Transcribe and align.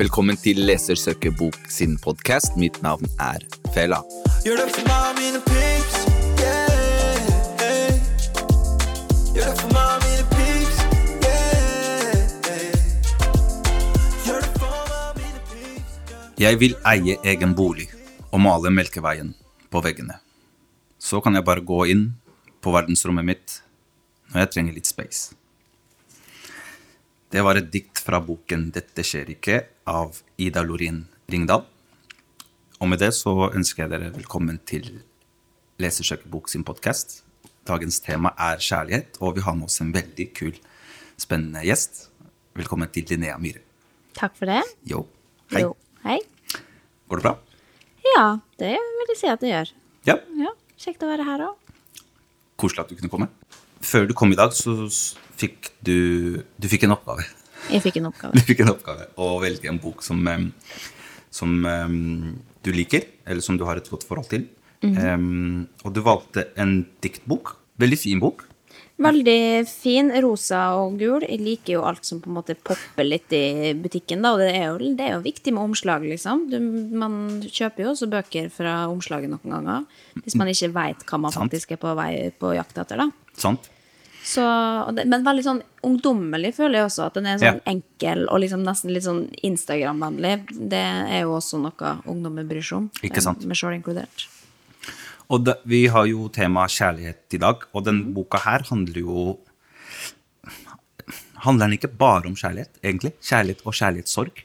Velkommen 0.00 0.38
til 0.40 0.56
Lesersøkerbok 0.64 1.56
sin 1.68 1.98
podkast. 2.00 2.54
Mitt 2.56 2.78
navn 2.80 3.04
er 3.20 3.42
Fela. 3.74 3.98
Gjør 4.40 4.62
det 4.62 4.68
for 4.72 4.86
meg 4.88 5.18
mine 5.18 5.40
pips, 5.44 5.96
yeah, 6.40 7.18
hey. 7.60 7.98
Gjør 9.34 9.50
det 9.50 9.58
for 9.58 9.74
meg 9.74 10.06
mine 10.06 10.24
pips, 10.30 10.78
yeah, 11.26 12.16
Gjør 14.24 14.40
det 14.40 14.54
for 14.54 14.72
meg 14.88 15.18
mine 15.18 15.42
pips, 15.50 15.98
yeah. 16.08 16.46
Jeg 16.46 16.60
vil 16.62 16.78
eie 16.94 17.18
egen 17.34 17.52
bolig 17.58 17.90
og 18.30 18.40
male 18.40 18.72
Melkeveien 18.72 19.34
på 19.68 19.84
veggene. 19.84 20.16
Så 20.96 21.20
kan 21.20 21.36
jeg 21.36 21.44
bare 21.44 21.60
gå 21.60 21.82
inn 21.92 22.06
på 22.64 22.72
verdensrommet 22.72 23.28
mitt 23.34 23.60
når 24.32 24.46
jeg 24.46 24.52
trenger 24.56 24.80
litt 24.80 24.88
space. 24.88 25.36
Det 27.30 27.44
var 27.46 27.54
et 27.54 27.68
dikt 27.70 28.00
fra 28.02 28.18
boken 28.26 28.72
'Dette 28.74 29.04
skjer 29.06 29.28
ikke' 29.36 29.60
av 29.86 30.16
Ida 30.34 30.64
Lorin 30.66 31.04
Ringdal. 31.30 31.62
Og 32.80 32.88
med 32.90 32.98
det 32.98 33.12
så 33.14 33.30
ønsker 33.54 33.84
jeg 33.84 33.92
dere 33.92 34.08
velkommen 34.10 34.58
til 34.66 34.88
Lesersøkerbok 35.78 36.48
sin 36.50 36.64
podkast. 36.66 37.22
Dagens 37.70 38.00
tema 38.02 38.32
er 38.34 38.58
kjærlighet, 38.58 39.20
og 39.22 39.36
vi 39.36 39.44
har 39.46 39.54
med 39.54 39.68
oss 39.70 39.78
en 39.80 39.92
veldig 39.94 40.26
kul, 40.34 40.58
spennende 41.16 41.62
gjest. 41.62 42.08
Velkommen 42.58 42.90
til 42.90 43.06
Linnea 43.06 43.38
Myhre. 43.38 43.62
Takk 44.18 44.34
for 44.34 44.50
det. 44.50 44.64
Yo. 44.82 45.06
Hei. 45.52 45.62
Jo, 45.62 45.76
hei. 46.02 46.18
Går 47.06 47.22
det 47.22 47.28
bra? 47.28 47.36
Ja, 48.16 48.40
det 48.58 48.74
vil 48.74 49.14
jeg 49.14 49.22
si 49.22 49.30
at 49.30 49.40
det 49.40 49.54
gjør. 49.54 49.70
Ja. 50.10 50.18
Ja, 50.34 50.50
Kjekt 50.80 51.06
å 51.06 51.12
være 51.12 51.30
her 51.30 51.46
òg. 51.46 51.72
Koselig 52.58 52.82
at 52.82 52.90
du 52.90 52.98
kunne 52.98 53.12
komme. 53.12 53.30
Før 53.90 54.06
du 54.06 54.14
kom 54.16 54.30
i 54.34 54.38
dag, 54.38 54.54
så 54.54 54.76
fikk 55.40 55.72
du 55.86 56.42
Du 56.60 56.68
fikk 56.70 56.86
en 56.86 56.94
oppgave. 56.94 57.26
Jeg 57.70 57.82
fikk 57.84 58.00
en 58.00 58.10
oppgave. 58.12 58.34
Du 58.38 58.46
fikk 58.46 58.62
en 58.64 58.72
oppgave 58.74 59.08
å 59.20 59.32
velge 59.42 59.70
en 59.70 59.80
bok 59.82 60.04
som, 60.06 60.22
som 61.34 61.56
du 62.64 62.70
liker, 62.74 63.06
eller 63.26 63.44
som 63.44 63.58
du 63.58 63.66
har 63.68 63.80
et 63.80 63.90
godt 63.90 64.06
forhold 64.08 64.30
til. 64.32 64.46
Em, 64.82 65.66
og 65.84 65.92
du 65.94 66.00
valgte 66.04 66.46
en 66.60 66.80
diktbok. 67.04 67.56
Veldig 67.80 67.98
fin 68.00 68.22
bok. 68.22 68.46
Veldig 69.00 69.64
fin, 69.68 70.10
rosa 70.20 70.60
og 70.76 70.98
gul. 71.00 71.24
Jeg 71.24 71.40
liker 71.40 71.78
jo 71.78 71.84
alt 71.88 72.04
som 72.04 72.20
på 72.20 72.28
en 72.28 72.36
måte 72.36 72.56
popper 72.56 73.06
litt 73.06 73.32
i 73.32 73.72
butikken, 73.80 74.20
da. 74.24 74.34
Og 74.36 74.42
det 74.42 74.50
er 74.52 74.66
jo, 74.68 74.90
det 74.98 75.06
er 75.06 75.14
jo 75.14 75.22
viktig 75.24 75.54
med 75.56 75.70
omslag, 75.70 76.04
liksom. 76.04 76.46
Du, 76.52 76.58
man 77.00 77.14
kjøper 77.46 77.86
jo 77.86 77.94
også 77.94 78.10
bøker 78.12 78.50
fra 78.52 78.82
omslaget 78.92 79.32
noen 79.32 79.56
ganger. 79.56 79.86
Hvis 80.20 80.36
man 80.36 80.52
ikke 80.52 80.72
veit 80.76 81.04
hva 81.08 81.20
man 81.24 81.32
Sant. 81.32 81.48
faktisk 81.48 81.72
er 81.76 81.80
på 81.80 81.94
vei 81.96 82.10
på 82.36 82.52
jakt 82.58 82.82
etter, 82.82 83.00
da. 83.06 83.08
Sant? 83.40 83.70
Så, 84.30 84.42
men 84.94 85.24
veldig 85.26 85.42
sånn 85.46 85.60
ungdommelig 85.86 86.52
føler 86.58 86.80
jeg 86.82 86.88
også. 86.90 87.06
At 87.08 87.16
den 87.18 87.26
er 87.26 87.38
sånn 87.40 87.60
Ja. 87.62 87.72
enkel 87.72 88.26
og 88.28 88.42
liksom 88.42 88.62
nesten 88.66 88.92
litt 88.94 89.06
sånn 89.06 89.24
Instagram-vennlig. 89.48 90.34
Det 90.70 90.82
er 91.16 91.22
jo 91.24 91.32
også 91.38 91.58
noe 91.62 91.94
ungdommen 92.06 92.46
bryr 92.50 92.62
seg 92.62 92.76
om. 92.82 92.90
Ikke 93.02 93.22
sant. 93.24 93.42
Med 93.48 93.58
sjøl 93.58 93.74
inkludert. 93.78 94.26
Og 95.30 95.44
det, 95.46 95.56
vi 95.64 95.86
har 95.86 96.06
jo 96.10 96.28
tema 96.34 96.66
kjærlighet 96.66 97.36
i 97.38 97.38
dag, 97.42 97.64
og 97.72 97.84
den 97.86 98.02
boka 98.14 98.38
her 98.44 98.66
handler 98.70 99.00
jo 99.02 99.38
Handler 101.40 101.70
den 101.70 101.78
ikke 101.78 101.88
bare 101.96 102.28
om 102.28 102.34
kjærlighet, 102.36 102.74
egentlig? 102.84 103.14
Kjærlighet 103.24 103.62
og 103.64 103.72
kjærlighetssorg? 103.72 104.42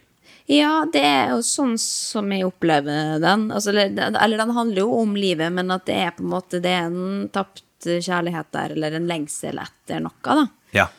Ja, 0.47 0.85
det 0.93 1.01
er 1.03 1.33
jo 1.33 1.41
sånn 1.43 1.73
som 1.81 2.29
jeg 2.31 2.45
opplever 2.47 3.17
den. 3.19 3.49
Altså, 3.51 3.73
eller, 3.73 4.13
eller 4.15 4.39
den 4.39 4.53
handler 4.55 4.79
jo 4.85 4.93
om 5.01 5.15
livet, 5.19 5.51
men 5.51 5.73
at 5.75 5.83
det 5.89 5.97
er 6.05 6.13
på 6.15 6.23
en 6.23 6.31
måte 6.31 6.61
det 6.63 6.71
er 6.71 6.87
en 6.87 7.27
tapt 7.35 7.65
kjærlighet 7.85 8.51
der, 8.55 8.75
eller 8.75 8.97
en 8.97 9.09
lengsel 9.09 9.59
etter 9.61 10.03
noe, 10.03 10.21
da. 10.25 10.45
Ja. 10.75 10.89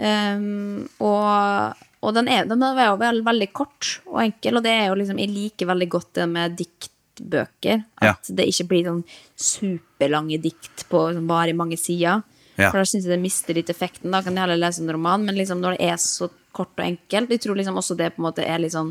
Um, 0.00 0.86
og 1.02 1.76
og 2.00 2.16
den, 2.16 2.30
er, 2.32 2.46
den 2.48 2.62
er 2.64 2.86
jo 2.88 2.96
veldig, 3.00 3.24
veldig 3.26 3.50
kort 3.52 3.98
og 4.08 4.22
enkel, 4.22 4.56
og 4.56 4.64
det 4.64 4.72
er 4.72 4.86
jo 4.88 4.96
liksom, 4.96 5.18
jeg 5.20 5.32
liker 5.34 5.68
veldig 5.68 5.88
godt 5.92 6.14
det 6.16 6.26
med 6.30 6.56
diktbøker. 6.56 7.82
Ja. 8.00 8.14
At 8.14 8.30
det 8.36 8.46
ikke 8.48 8.68
blir 8.70 8.88
sånn 8.88 9.02
superlange 9.36 10.40
dikt 10.40 10.86
på 10.88 11.02
sånn, 11.10 11.28
bare 11.28 11.52
i 11.52 11.58
mange 11.58 11.76
sider. 11.80 12.22
Ja. 12.56 12.70
For 12.70 12.80
da 12.80 12.86
syns 12.88 13.04
jeg 13.04 13.12
det 13.12 13.20
mister 13.20 13.56
litt 13.56 13.72
effekten. 13.72 14.12
Da 14.14 14.22
kan 14.24 14.36
jeg 14.36 14.46
heller 14.46 14.60
lese 14.60 14.82
en 14.84 14.92
roman, 14.96 15.28
men 15.28 15.36
liksom 15.36 15.60
når 15.60 15.76
det 15.76 15.92
er 15.92 16.00
så 16.00 16.30
kort 16.50 16.72
og 16.80 16.82
enkelt 16.82 17.30
Jeg 17.30 17.44
tror 17.44 17.60
liksom 17.60 17.76
også 17.78 17.94
det 17.94 18.08
på 18.14 18.20
en 18.20 18.26
måte 18.26 18.42
er 18.42 18.58
litt 18.58 18.74
sånn 18.74 18.90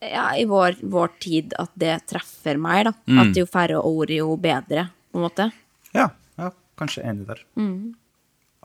ja, 0.00 0.30
i 0.38 0.46
vår, 0.48 0.78
vår 0.80 1.12
tid 1.22 1.54
at 1.60 1.72
det 1.80 1.96
treffer 2.10 2.58
meg, 2.60 2.86
da. 2.86 2.94
Mm. 3.08 3.20
At 3.22 3.38
jo 3.40 3.46
færre 3.50 3.80
ord, 3.80 4.10
jo 4.12 4.34
bedre, 4.38 4.86
på 5.10 5.18
en 5.18 5.26
måte. 5.26 5.50
Ja, 5.96 6.06
ja 6.06 6.10
kanskje 6.80 7.04
enig 7.06 7.26
der. 7.28 7.40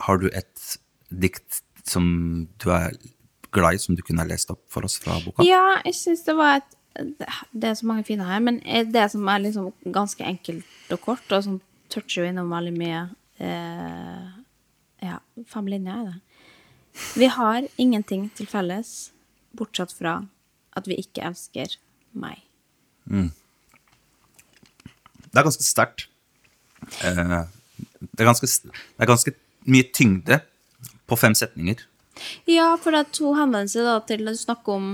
Har 0.05 0.19
du 0.21 0.27
et 0.29 0.77
dikt 1.09 1.61
som 1.87 2.47
du 2.61 2.69
er 2.73 2.93
glad 3.55 3.75
i, 3.75 3.81
som 3.81 3.95
du 3.97 4.03
kunne 4.05 4.23
ha 4.23 4.29
lest 4.29 4.51
opp 4.53 4.61
for 4.71 4.85
oss 4.85 4.99
fra 5.01 5.17
boka? 5.23 5.45
Ja, 5.47 5.79
jeg 5.85 5.97
syns 5.97 6.25
det 6.27 6.35
var 6.37 6.59
et 6.61 6.75
Det 7.53 7.67
er 7.69 7.75
så 7.77 7.85
mange 7.85 8.03
fine 8.03 8.25
her, 8.25 8.39
men 8.43 8.57
det 8.91 9.11
som 9.13 9.27
er 9.29 9.39
liksom 9.39 9.69
ganske 9.93 10.23
enkelt 10.25 10.91
og 10.91 10.99
kort, 11.05 11.31
og 11.31 11.43
som 11.45 11.59
toucher 11.89 12.23
jo 12.23 12.27
innom 12.27 12.49
veldig 12.51 12.73
mye 12.75 13.03
eh, 13.39 14.25
Ja, 15.05 15.19
fem 15.47 15.69
linjer 15.71 15.93
er 15.95 16.09
det. 16.09 16.17
Vi 17.15 17.29
har 17.31 17.67
ingenting 17.77 18.25
til 18.35 18.49
felles, 18.51 19.11
bortsett 19.55 19.93
fra 19.95 20.17
at 20.75 20.89
vi 20.89 20.97
ikke 20.99 21.23
elsker 21.29 21.77
meg. 22.11 22.41
Det 25.29 25.37
er 25.37 25.45
ganske 25.45 25.63
sterkt. 25.63 26.07
Eh, 27.05 27.45
det, 27.99 28.21
er 28.23 28.29
ganske, 28.29 28.47
det 28.47 29.03
er 29.03 29.09
ganske 29.09 29.33
mye 29.69 29.87
tyngde 29.95 30.39
på 31.09 31.17
fem 31.19 31.35
setninger. 31.37 31.81
Ja, 32.49 32.73
for 32.79 32.95
det 32.95 33.03
er 33.03 33.13
to 33.15 33.33
henvendelser 33.37 33.85
da, 33.87 33.97
til 34.03 34.25
Du 34.27 34.35
snakker 34.35 34.75
om 34.75 34.87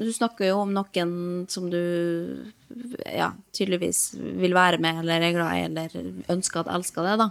Du 0.00 0.10
snakker 0.12 0.50
jo 0.50 0.62
om 0.62 0.72
noen 0.72 1.12
som 1.48 1.68
du 1.72 1.80
ja, 3.04 3.32
tydeligvis 3.52 4.14
vil 4.16 4.54
være 4.56 4.78
med, 4.80 5.02
eller 5.02 5.20
er 5.26 5.34
glad 5.34 5.56
i, 5.58 5.64
eller 5.66 6.32
ønsker 6.32 6.62
at 6.62 6.70
elsker 6.72 7.04
det, 7.04 7.16
da. 7.20 7.28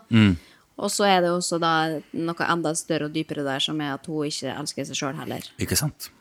Og 0.79 0.91
så 0.93 1.07
er 1.09 1.23
det 1.23 1.31
også 1.33 1.57
da 1.59 1.73
noe 2.15 2.47
enda 2.47 2.73
større 2.77 3.09
og 3.09 3.15
dypere 3.15 3.43
der, 3.47 3.63
som 3.63 3.79
er 3.81 3.95
at 3.95 4.05
hun 4.07 4.27
ikke 4.29 4.53
elsker 4.53 4.87
seg 4.87 4.99
sjøl 4.99 5.17
heller. 5.17 5.47
Ikke 5.59 5.77
sant? 5.79 6.11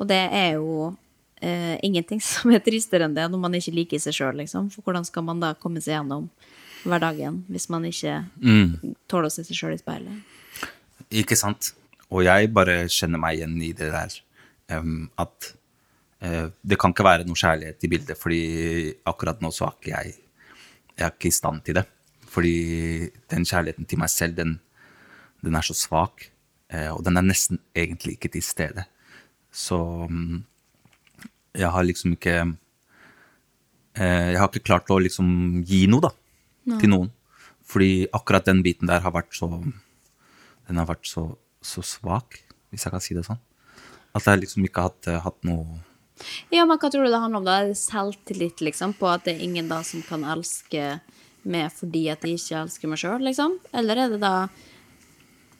Og 0.00 0.08
det 0.10 0.18
er 0.32 0.56
jo 0.56 0.94
eh, 1.42 1.76
ingenting 1.84 2.22
som 2.30 2.54
er 2.54 2.64
tristere 2.64 3.06
enn 3.06 3.18
det, 3.18 3.28
når 3.30 3.44
man 3.44 3.58
ikke 3.58 3.76
liker 3.76 4.02
seg 4.02 4.16
sjøl, 4.16 4.40
liksom. 4.42 4.70
For 4.74 4.86
hvordan 4.86 5.06
skal 5.06 5.26
man 5.28 5.42
da 5.42 5.52
komme 5.58 5.82
seg 5.82 5.98
gjennom 5.98 6.30
hverdagen 6.84 7.42
hvis 7.52 7.68
man 7.72 7.86
ikke 7.88 8.18
tåler 9.10 9.28
å 9.28 9.32
se 9.32 9.44
seg 9.46 9.58
sjøl 9.58 9.76
i 9.76 9.80
speilet? 9.80 10.36
Ikke 11.22 11.38
sant? 11.38 11.72
Og 12.12 12.24
jeg 12.26 12.50
bare 12.52 12.84
kjenner 12.92 13.20
meg 13.20 13.38
igjen 13.38 13.56
i 13.64 13.72
det 13.76 13.88
der 13.92 14.16
um, 14.78 15.06
at 15.20 15.52
uh, 16.24 16.48
det 16.60 16.78
kan 16.80 16.92
ikke 16.92 17.06
være 17.06 17.26
noe 17.28 17.38
kjærlighet 17.38 17.86
i 17.86 17.90
bildet, 17.92 18.20
fordi 18.20 18.42
akkurat 19.08 19.40
nå 19.42 19.52
så 19.54 19.68
er 19.68 19.78
ikke 19.78 19.94
jeg 19.94 20.18
Jeg 20.92 21.06
er 21.06 21.12
ikke 21.14 21.28
i 21.28 21.32
stand 21.32 21.62
til 21.64 21.74
det. 21.78 21.86
Fordi 22.28 22.56
den 23.32 23.46
kjærligheten 23.48 23.86
til 23.88 23.98
meg 23.98 24.10
selv, 24.12 24.36
den, 24.36 24.58
den 25.40 25.54
er 25.56 25.64
så 25.64 25.72
svak. 25.72 26.28
Uh, 26.68 26.92
og 26.92 27.04
den 27.04 27.16
er 27.16 27.24
nesten 27.24 27.60
egentlig 27.74 28.18
ikke 28.18 28.28
til 28.28 28.44
stede. 28.44 28.84
Så 29.52 29.78
um, 30.04 30.44
jeg 31.52 31.68
har 31.68 31.84
liksom 31.84 32.14
ikke 32.16 32.36
eh, 33.94 34.28
Jeg 34.32 34.38
har 34.40 34.48
ikke 34.48 34.64
klart 34.64 34.90
å 34.92 35.00
liksom 35.02 35.62
gi 35.68 35.84
noe, 35.90 36.08
da, 36.08 36.12
til 36.66 36.92
noen. 36.92 37.10
Fordi 37.72 38.08
akkurat 38.12 38.46
den 38.46 38.62
biten 38.64 38.90
der 38.90 39.02
har 39.04 39.14
vært 39.14 39.34
så 39.36 39.48
Den 40.68 40.78
har 40.78 40.86
vært 40.86 41.08
så, 41.10 41.36
så 41.60 41.82
svak, 41.82 42.38
hvis 42.70 42.84
jeg 42.86 42.92
kan 42.92 43.02
si 43.02 43.14
det 43.16 43.24
sånn. 43.26 43.40
At 44.14 44.28
jeg 44.28 44.44
liksom 44.44 44.64
ikke 44.66 44.84
har 44.84 44.92
hatt, 44.92 45.08
hatt 45.24 45.48
noe 45.48 45.80
Ja, 46.52 46.64
men 46.64 46.78
hva 46.78 46.90
tror 46.92 47.04
du 47.04 47.10
det 47.10 47.18
handler 47.18 47.42
om 47.42 47.48
da? 47.48 47.56
Selvtillit, 47.76 48.62
liksom? 48.62 48.94
På 48.94 49.10
at 49.10 49.24
det 49.26 49.34
er 49.34 49.46
ingen 49.46 49.70
da 49.70 49.80
som 49.86 50.04
kan 50.06 50.22
elske 50.22 51.00
meg 51.42 51.72
fordi 51.74 52.04
at 52.12 52.22
jeg 52.22 52.38
ikke 52.38 52.60
elsker 52.60 52.90
meg 52.92 53.00
sjøl, 53.02 53.24
liksom? 53.26 53.56
Eller 53.74 54.04
er 54.04 54.12
det 54.14 54.20
da 54.22 54.46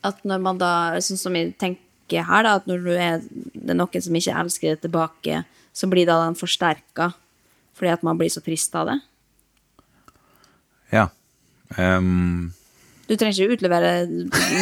at 0.06 0.22
når 0.26 0.42
man 0.42 0.58
da, 0.58 0.72
sånn 1.02 1.18
som 1.18 1.34
jeg 1.38 1.54
tenker 1.58 2.26
her, 2.26 2.44
da, 2.46 2.56
at 2.58 2.68
når 2.70 2.84
du 2.84 2.92
er, 2.94 3.22
det 3.54 3.72
er 3.74 3.78
noen 3.78 4.04
som 4.04 4.18
ikke 4.18 4.38
elsker 4.44 4.74
det 4.74 4.84
tilbake, 4.84 5.42
så 5.72 5.88
blir 5.90 6.06
da 6.06 6.20
den 6.26 6.38
forsterka 6.38 7.12
fordi 7.72 7.88
at 7.88 8.02
man 8.04 8.18
blir 8.20 8.28
så 8.30 8.42
trist 8.44 8.74
av 8.76 8.90
det? 8.90 8.98
Ja. 10.92 11.08
Um 11.78 12.52
Du 13.08 13.16
trenger 13.18 13.34
ikke 13.34 13.56
utlevere 13.58 13.88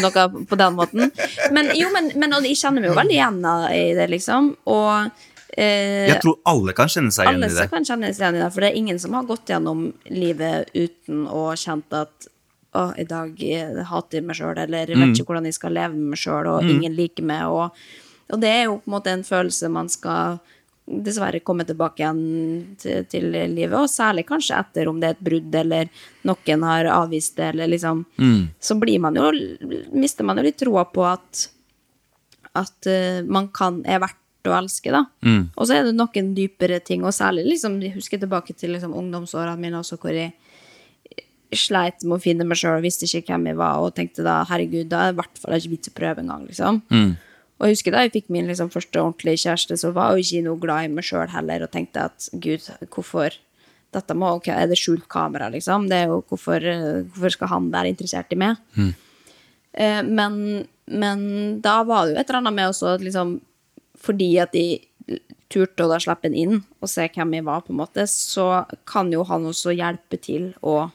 noe 0.02 0.22
på 0.48 0.56
den 0.58 0.74
måten. 0.78 1.10
Men 1.54 1.68
jo, 1.76 1.90
men, 1.94 2.08
men 2.18 2.32
og 2.34 2.46
jeg 2.48 2.56
kjenner 2.58 2.82
meg 2.82 2.90
jo 2.90 2.96
veldig 2.98 3.14
igjen 3.18 3.42
i 3.76 3.82
det, 3.94 4.06
liksom. 4.10 4.48
Og 4.72 5.10
eh, 5.54 6.08
jeg 6.08 6.22
tror 6.24 6.38
alle 6.50 6.74
kan 6.74 6.90
kjenne 6.90 7.12
seg 7.14 7.28
igjen 7.28 7.44
i 7.44 7.46
det. 7.46 7.52
Alle 7.60 7.68
kan 7.70 7.86
kjenne 7.86 8.10
seg 8.16 8.24
igjen 8.24 8.38
i 8.40 8.42
det, 8.42 8.48
for 8.54 8.64
det 8.64 8.70
er 8.72 8.78
ingen 8.80 8.98
som 9.02 9.14
har 9.18 9.28
gått 9.28 9.52
gjennom 9.52 9.84
livet 10.10 10.72
uten 10.74 11.26
å 11.30 11.44
kjent 11.60 11.94
at 12.00 12.30
å, 12.72 12.86
i 12.98 13.06
dag 13.10 13.38
jeg 13.42 13.84
hater 13.90 14.18
jeg 14.18 14.26
meg 14.30 14.38
sjøl, 14.40 14.56
eller 14.64 14.88
jeg 14.88 14.96
Mm. 14.98 15.04
vet 15.10 15.18
ikke 15.20 15.30
hvordan 15.30 15.46
jeg 15.50 15.58
skal 15.58 15.72
leve 15.76 15.94
med 15.94 16.10
meg 16.16 16.22
sjøl, 16.24 16.46
og 16.56 16.66
ingen 16.70 16.94
liker 16.96 17.26
meg, 17.26 17.46
og, 17.50 17.76
og 18.32 18.40
det 18.42 18.50
er 18.56 18.64
jo 18.64 18.76
på 18.80 18.88
en 18.90 18.94
måte 18.96 19.10
en 19.14 19.24
følelse 19.26 19.70
man 19.70 19.88
skal 19.90 20.38
dessverre 20.90 21.42
komme 21.46 21.64
tilbake 21.68 22.02
igjen 22.02 22.20
til, 22.80 23.04
til 23.10 23.28
livet, 23.30 23.76
og 23.78 23.90
særlig 23.90 24.26
kanskje 24.28 24.58
etter 24.58 24.90
om 24.90 24.98
det 25.00 25.10
er 25.10 25.16
et 25.16 25.24
brudd, 25.30 25.54
eller 25.62 25.90
noen 26.26 26.66
har 26.66 26.90
avvist 26.96 27.36
det, 27.38 27.52
eller 27.54 27.70
liksom 27.70 28.04
Mm. 28.20 28.48
Så 28.60 28.74
blir 28.80 28.98
man 29.00 29.16
jo 29.16 29.30
Mister 29.92 30.24
man 30.24 30.38
jo 30.38 30.44
litt 30.44 30.58
troa 30.60 30.84
på 30.88 31.04
at 31.06 31.48
at 32.58 32.86
uh, 32.90 33.22
man 33.30 33.48
kan, 33.54 33.80
er 33.86 34.00
verdt 34.02 34.48
å 34.50 34.56
elske, 34.56 34.90
da. 34.90 35.04
Og 35.54 35.68
så 35.68 35.76
er 35.76 35.84
det 35.86 35.94
noen 35.94 36.32
dypere 36.34 36.80
ting, 36.82 37.04
og 37.04 37.14
særlig 37.14 37.44
liksom, 37.46 37.78
jeg 37.84 37.94
husker 37.94 38.18
tilbake 38.18 38.56
til 38.56 38.74
liksom, 38.74 38.94
ungdomsårene 38.96 39.60
mine 39.60 39.78
også, 39.78 40.00
hvor 40.02 40.16
jeg 40.16 40.34
sleit 41.52 42.04
med 42.06 42.16
å 42.16 42.22
finne 42.22 42.46
meg 42.46 42.58
sjøl 42.58 42.82
visste 42.82 43.06
ikke 43.06 43.34
hvem 43.34 43.50
jeg 43.50 43.58
var, 43.58 43.82
og 43.82 43.94
tenkte 43.94 44.26
da 44.26 44.40
herregud, 44.48 44.88
da 44.90 45.04
er 45.04 45.10
det 45.10 45.16
i 45.16 45.20
hvert 45.20 45.42
fall 45.42 45.56
ikke 45.58 45.72
vits 45.74 45.92
å 45.92 45.96
prøve 45.96 46.24
engang, 46.24 46.46
liksom. 46.50 46.82
Og 47.60 47.68
jeg 47.68 47.76
husker 47.76 47.92
da 47.92 48.06
jeg 48.06 48.14
fikk 48.14 48.30
min 48.32 48.48
liksom, 48.48 48.70
første 48.72 49.02
ordentlige 49.02 49.42
kjæreste, 49.44 49.76
så 49.76 49.92
var 49.92 50.14
jeg 50.14 50.24
jo 50.24 50.26
ikke 50.26 50.46
noe 50.48 50.60
glad 50.62 50.86
i 50.86 50.92
meg 50.94 51.04
sjøl 51.04 51.28
heller, 51.28 51.66
og 51.66 51.72
tenkte 51.74 52.06
at 52.08 52.28
gud, 52.32 52.64
hvorfor 52.88 53.36
dette 53.92 54.14
må, 54.16 54.30
ok, 54.38 54.48
Er 54.54 54.68
det 54.70 54.78
skjult 54.78 55.08
kamera, 55.10 55.50
liksom? 55.50 55.88
Det 55.90 55.96
er 55.98 56.12
jo 56.12 56.20
hvorfor, 56.30 56.64
hvorfor 57.10 57.34
skal 57.34 57.50
han 57.50 57.70
være 57.72 57.90
interessert 57.92 58.32
i 58.32 58.38
meg? 58.38 58.56
Eh, 59.74 60.00
men, 60.06 60.66
men 60.86 61.24
da 61.60 61.82
var 61.86 62.06
det 62.06 62.14
jo 62.14 62.20
et 62.20 62.30
eller 62.30 62.40
annet 62.40 62.56
med 62.56 62.70
også 62.72 62.94
at 62.96 63.04
liksom 63.06 63.36
Fordi 64.00 64.30
at 64.42 64.54
de 64.56 64.80
turte 65.50 65.84
å 65.84 65.90
da 65.90 65.98
slippe 66.00 66.30
en 66.30 66.34
inn 66.38 66.56
og 66.80 66.88
se 66.88 67.04
hvem 67.10 67.34
jeg 67.36 67.44
var, 67.44 67.64
på 67.66 67.74
en 67.74 67.80
måte, 67.82 68.06
så 68.06 68.64
kan 68.88 69.10
jo 69.12 69.24
han 69.26 69.44
også 69.50 69.74
hjelpe 69.74 70.16
til 70.22 70.52
å, 70.62 70.86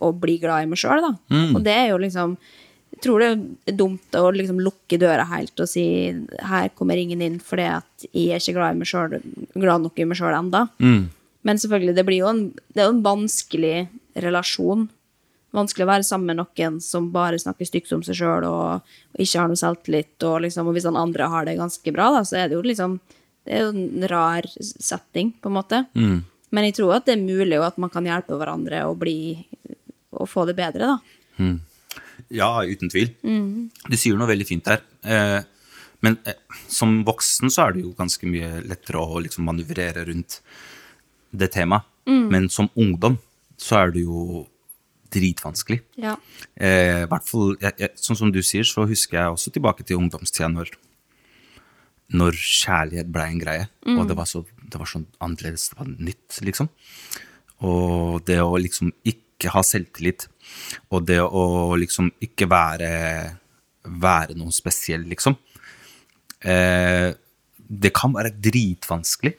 å 0.00 0.08
bli 0.16 0.38
glad 0.42 0.64
i 0.64 0.70
meg 0.70 0.80
sjøl, 0.80 1.04
da. 1.04 1.12
Og 1.54 1.60
det 1.62 1.74
er 1.76 1.90
jo 1.92 2.00
liksom 2.00 2.34
Jeg 2.96 3.02
tror 3.04 3.22
det 3.22 3.28
er 3.70 3.76
dumt 3.78 4.16
å 4.18 4.30
liksom 4.34 4.58
lukke 4.64 4.98
døra 4.98 5.22
helt 5.30 5.60
og 5.62 5.68
si 5.70 5.84
her 6.48 6.70
kommer 6.74 6.98
ingen 6.98 7.20
inn 7.22 7.36
fordi 7.38 7.66
at 7.76 8.06
jeg 8.10 8.32
er 8.34 8.42
ikke 8.42 8.56
glad, 8.56 8.80
selv, 8.88 9.22
glad 9.54 9.84
nok 9.84 10.00
i 10.02 10.06
meg 10.08 10.18
sjøl 10.18 10.34
ennå. 10.34 10.64
Men 11.46 11.60
selvfølgelig, 11.62 11.94
det 11.94 12.04
blir 12.08 12.22
jo 12.24 12.30
en, 12.32 12.40
det 12.74 12.82
er 12.82 12.88
jo 12.88 12.94
en 12.96 13.04
vanskelig 13.04 13.76
relasjon. 14.18 14.88
Vanskelig 15.54 15.86
å 15.86 15.90
være 15.92 16.04
sammen 16.04 16.32
med 16.32 16.40
noen 16.40 16.80
som 16.84 17.06
bare 17.14 17.38
snakker 17.40 17.68
stygt 17.68 17.92
om 17.94 18.02
seg 18.04 18.18
sjøl 18.18 18.44
og, 18.48 18.82
og 19.14 19.22
ikke 19.22 19.38
har 19.40 19.48
noe 19.48 19.60
selvtillit. 19.60 20.16
Og, 20.26 20.40
liksom, 20.44 20.66
og 20.68 20.74
hvis 20.76 20.88
han 20.90 20.98
andre 20.98 21.30
har 21.30 21.46
det 21.46 21.54
ganske 21.60 21.94
bra, 21.94 22.10
da, 22.18 22.24
så 22.26 22.40
er 22.42 22.50
det 22.50 22.58
jo 22.58 22.64
liksom 22.66 22.98
Det 23.48 23.54
er 23.54 23.62
jo 23.64 23.70
en 23.70 24.08
rar 24.10 24.44
setting, 24.58 25.30
på 25.40 25.48
en 25.48 25.54
måte. 25.56 25.78
Men 26.50 26.64
jeg 26.66 26.74
tror 26.80 26.98
at 26.98 27.06
det 27.06 27.14
er 27.14 27.22
mulig, 27.22 27.56
og 27.60 27.64
at 27.70 27.78
man 27.80 27.88
kan 27.94 28.04
hjelpe 28.04 28.36
hverandre 28.36 28.82
og, 28.90 28.98
bli 29.00 29.46
og 30.18 30.26
få 30.28 30.44
det 30.50 30.56
bedre, 30.58 30.96
da. 30.96 30.98
Ja, 32.34 32.50
uten 32.66 32.90
tvil. 32.92 33.12
Du 33.88 33.96
sier 33.96 34.18
noe 34.18 34.30
veldig 34.30 34.46
fint 34.48 34.66
der. 34.68 34.82
Eh, 35.02 35.40
men 36.04 36.18
eh, 36.28 36.38
som 36.70 37.00
voksen 37.06 37.50
så 37.52 37.66
er 37.68 37.76
det 37.76 37.86
jo 37.86 37.94
ganske 37.98 38.28
mye 38.30 38.62
lettere 38.66 39.02
å 39.02 39.22
liksom 39.24 39.48
manøvrere 39.48 40.06
rundt 40.10 40.40
det 41.30 41.50
temaet. 41.54 41.86
Men 42.32 42.46
som 42.48 42.70
ungdom 42.78 43.18
så 43.60 43.82
er 43.82 43.90
det 43.92 44.06
jo 44.06 44.46
dritvanskelig. 45.12 45.80
Ja. 46.00 46.14
Eh, 46.56 47.04
fall, 47.26 47.56
jeg, 47.60 47.74
jeg, 47.80 47.94
sånn 48.00 48.18
som 48.20 48.32
du 48.32 48.40
sier, 48.44 48.66
så 48.68 48.86
husker 48.88 49.18
jeg 49.18 49.34
også 49.34 49.52
tilbake 49.52 49.84
til 49.86 50.00
ungdomstida 50.00 50.50
når, 50.52 50.72
når 52.16 52.38
kjærlighet 52.38 53.12
ble 53.12 53.26
en 53.26 53.40
greie. 53.42 53.68
Og 53.96 54.04
det 54.08 54.16
var, 54.18 54.28
så, 54.30 54.44
det 54.64 54.80
var 54.80 54.90
sånn 54.90 55.08
annerledes, 55.24 55.70
det 55.72 55.80
var 55.80 55.90
nytt, 55.92 56.40
liksom. 56.44 56.70
Og 57.68 58.20
det 58.28 58.38
å 58.44 58.52
liksom 58.60 58.92
ikke 59.02 59.27
ha 59.46 59.62
selvtillit, 59.62 60.26
og 60.90 61.06
det 61.06 61.20
å 61.22 61.76
liksom 61.78 62.10
ikke 62.24 62.48
være, 62.50 62.90
være 64.02 64.34
noe 64.38 64.54
spesiell, 64.54 65.06
liksom. 65.06 65.36
Eh, 66.42 67.14
det 67.68 67.92
kan 67.94 68.14
være 68.16 68.34
dritvanskelig. 68.34 69.36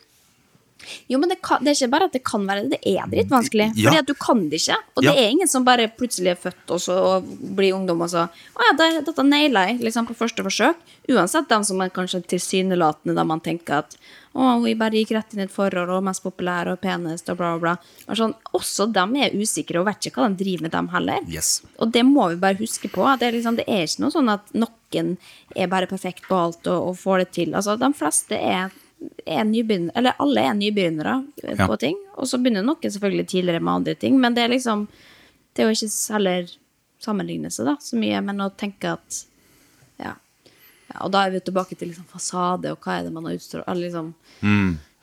Jo, 1.08 1.18
men 1.18 1.28
det, 1.32 1.38
kan, 1.42 1.62
det 1.64 1.72
er 1.72 1.78
ikke 1.78 1.90
bare 1.94 2.08
at 2.10 2.14
det 2.16 2.22
kan 2.26 2.46
være 2.48 2.64
det, 2.68 2.78
det 2.80 2.94
er 2.96 3.10
dritvanskelig. 3.12 3.68
Ja. 3.76 3.90
Fordi 3.90 3.98
at 4.02 4.08
du 4.10 4.14
kan 4.14 4.44
det 4.50 4.60
ikke. 4.62 4.78
Og 4.96 5.04
Ja. 5.04 5.10
det 5.12 5.24
er 5.24 5.30
ingen 5.34 5.48
som 5.48 5.64
bare 5.66 5.88
plutselig 5.96 6.32
er 6.34 6.40
født 6.40 6.70
og 6.76 6.80
så 6.80 6.96
og 7.10 7.28
blir 7.56 7.74
ungdom 7.76 8.00
og 8.06 8.10
så 8.12 8.26
Å 8.28 8.64
ja, 8.66 8.72
det, 8.78 8.88
dette 9.06 9.24
naila 9.26 9.66
jeg 9.70 9.80
liksom 9.84 10.06
på 10.08 10.16
første 10.18 10.44
forsøk. 10.46 10.76
Uansett 11.10 11.48
dem 11.50 11.64
som 11.66 11.80
er 11.80 11.90
kanskje 11.94 12.22
tilsynelatende 12.30 13.14
da 13.16 13.24
man 13.26 13.40
tenker 13.42 13.80
at 13.82 13.96
å, 14.30 14.44
hun 14.62 14.78
bare 14.78 14.94
gikk 14.94 15.10
rett 15.16 15.32
inn 15.34 15.40
i 15.42 15.46
et 15.48 15.50
forhold 15.50 15.90
og 15.90 16.04
mest 16.06 16.22
populær 16.22 16.68
og 16.70 16.78
penest 16.84 17.26
og 17.32 17.38
bla, 17.40 17.48
bla, 17.58 17.72
bla. 18.06 18.14
Sånn, 18.14 18.34
også 18.54 18.86
dem 18.94 19.16
er 19.18 19.34
usikre 19.34 19.80
og 19.80 19.88
vet 19.88 20.06
ikke 20.06 20.22
hva 20.22 20.28
de 20.30 20.38
driver 20.44 20.62
med, 20.68 20.70
dem 20.76 20.90
heller. 20.92 21.24
Yes. 21.26 21.48
Og 21.82 21.90
det 21.90 22.04
må 22.06 22.28
vi 22.30 22.38
bare 22.38 22.60
huske 22.60 22.90
på. 22.92 23.02
at 23.10 23.18
Det 23.24 23.32
liksom, 23.34 23.56
det 23.58 23.66
er 23.66 23.88
ikke 23.88 24.04
noe 24.04 24.14
sånn 24.14 24.30
at 24.30 24.52
noen 24.54 25.16
er 25.56 25.66
bare 25.72 25.90
perfekt 25.90 26.28
på 26.28 26.38
alt 26.38 26.70
og, 26.70 26.92
og 26.92 27.00
får 27.00 27.24
det 27.24 27.28
til. 27.40 27.56
Altså, 27.58 27.74
de 27.80 27.90
fleste 27.98 28.38
er, 28.38 28.70
er 29.26 29.44
nybegynner, 29.48 29.92
eller 29.96 30.18
alle 30.20 30.40
er 30.50 30.54
nybegynnere 30.58 31.14
eh, 31.44 31.54
Ja. 31.58 31.66
på 31.66 31.78
ting. 31.80 31.96
Og 32.16 32.26
så 32.28 32.38
begynner 32.38 32.62
noen 32.66 32.82
selvfølgelig 32.82 33.26
tidligere 33.32 33.60
med 33.60 33.72
andre 33.74 33.94
ting, 33.94 34.18
men 34.20 34.34
det 34.34 34.44
er 34.44 34.48
liksom 34.56 34.88
Det 35.54 35.64
er 35.64 35.70
jo 35.70 35.74
ikke 35.74 36.12
heller 36.14 36.50
sammenligne 37.00 37.50
seg 37.50 37.66
da, 37.66 37.76
så 37.80 37.96
mye, 37.98 38.20
men 38.22 38.38
å 38.44 38.50
tenke 38.54 38.92
at 38.92 39.24
ja. 39.98 40.12
ja. 40.90 40.98
Og 41.04 41.10
da 41.10 41.24
er 41.26 41.30
vi 41.34 41.40
tilbake 41.40 41.74
til 41.76 41.88
liksom 41.88 42.04
fasade, 42.06 42.70
og 42.70 42.78
hva 42.84 42.98
er 43.00 43.04
det 43.08 43.12
man 43.12 43.24
har 43.26 43.34
utstrålt 43.34 43.66
liksom, 43.80 44.12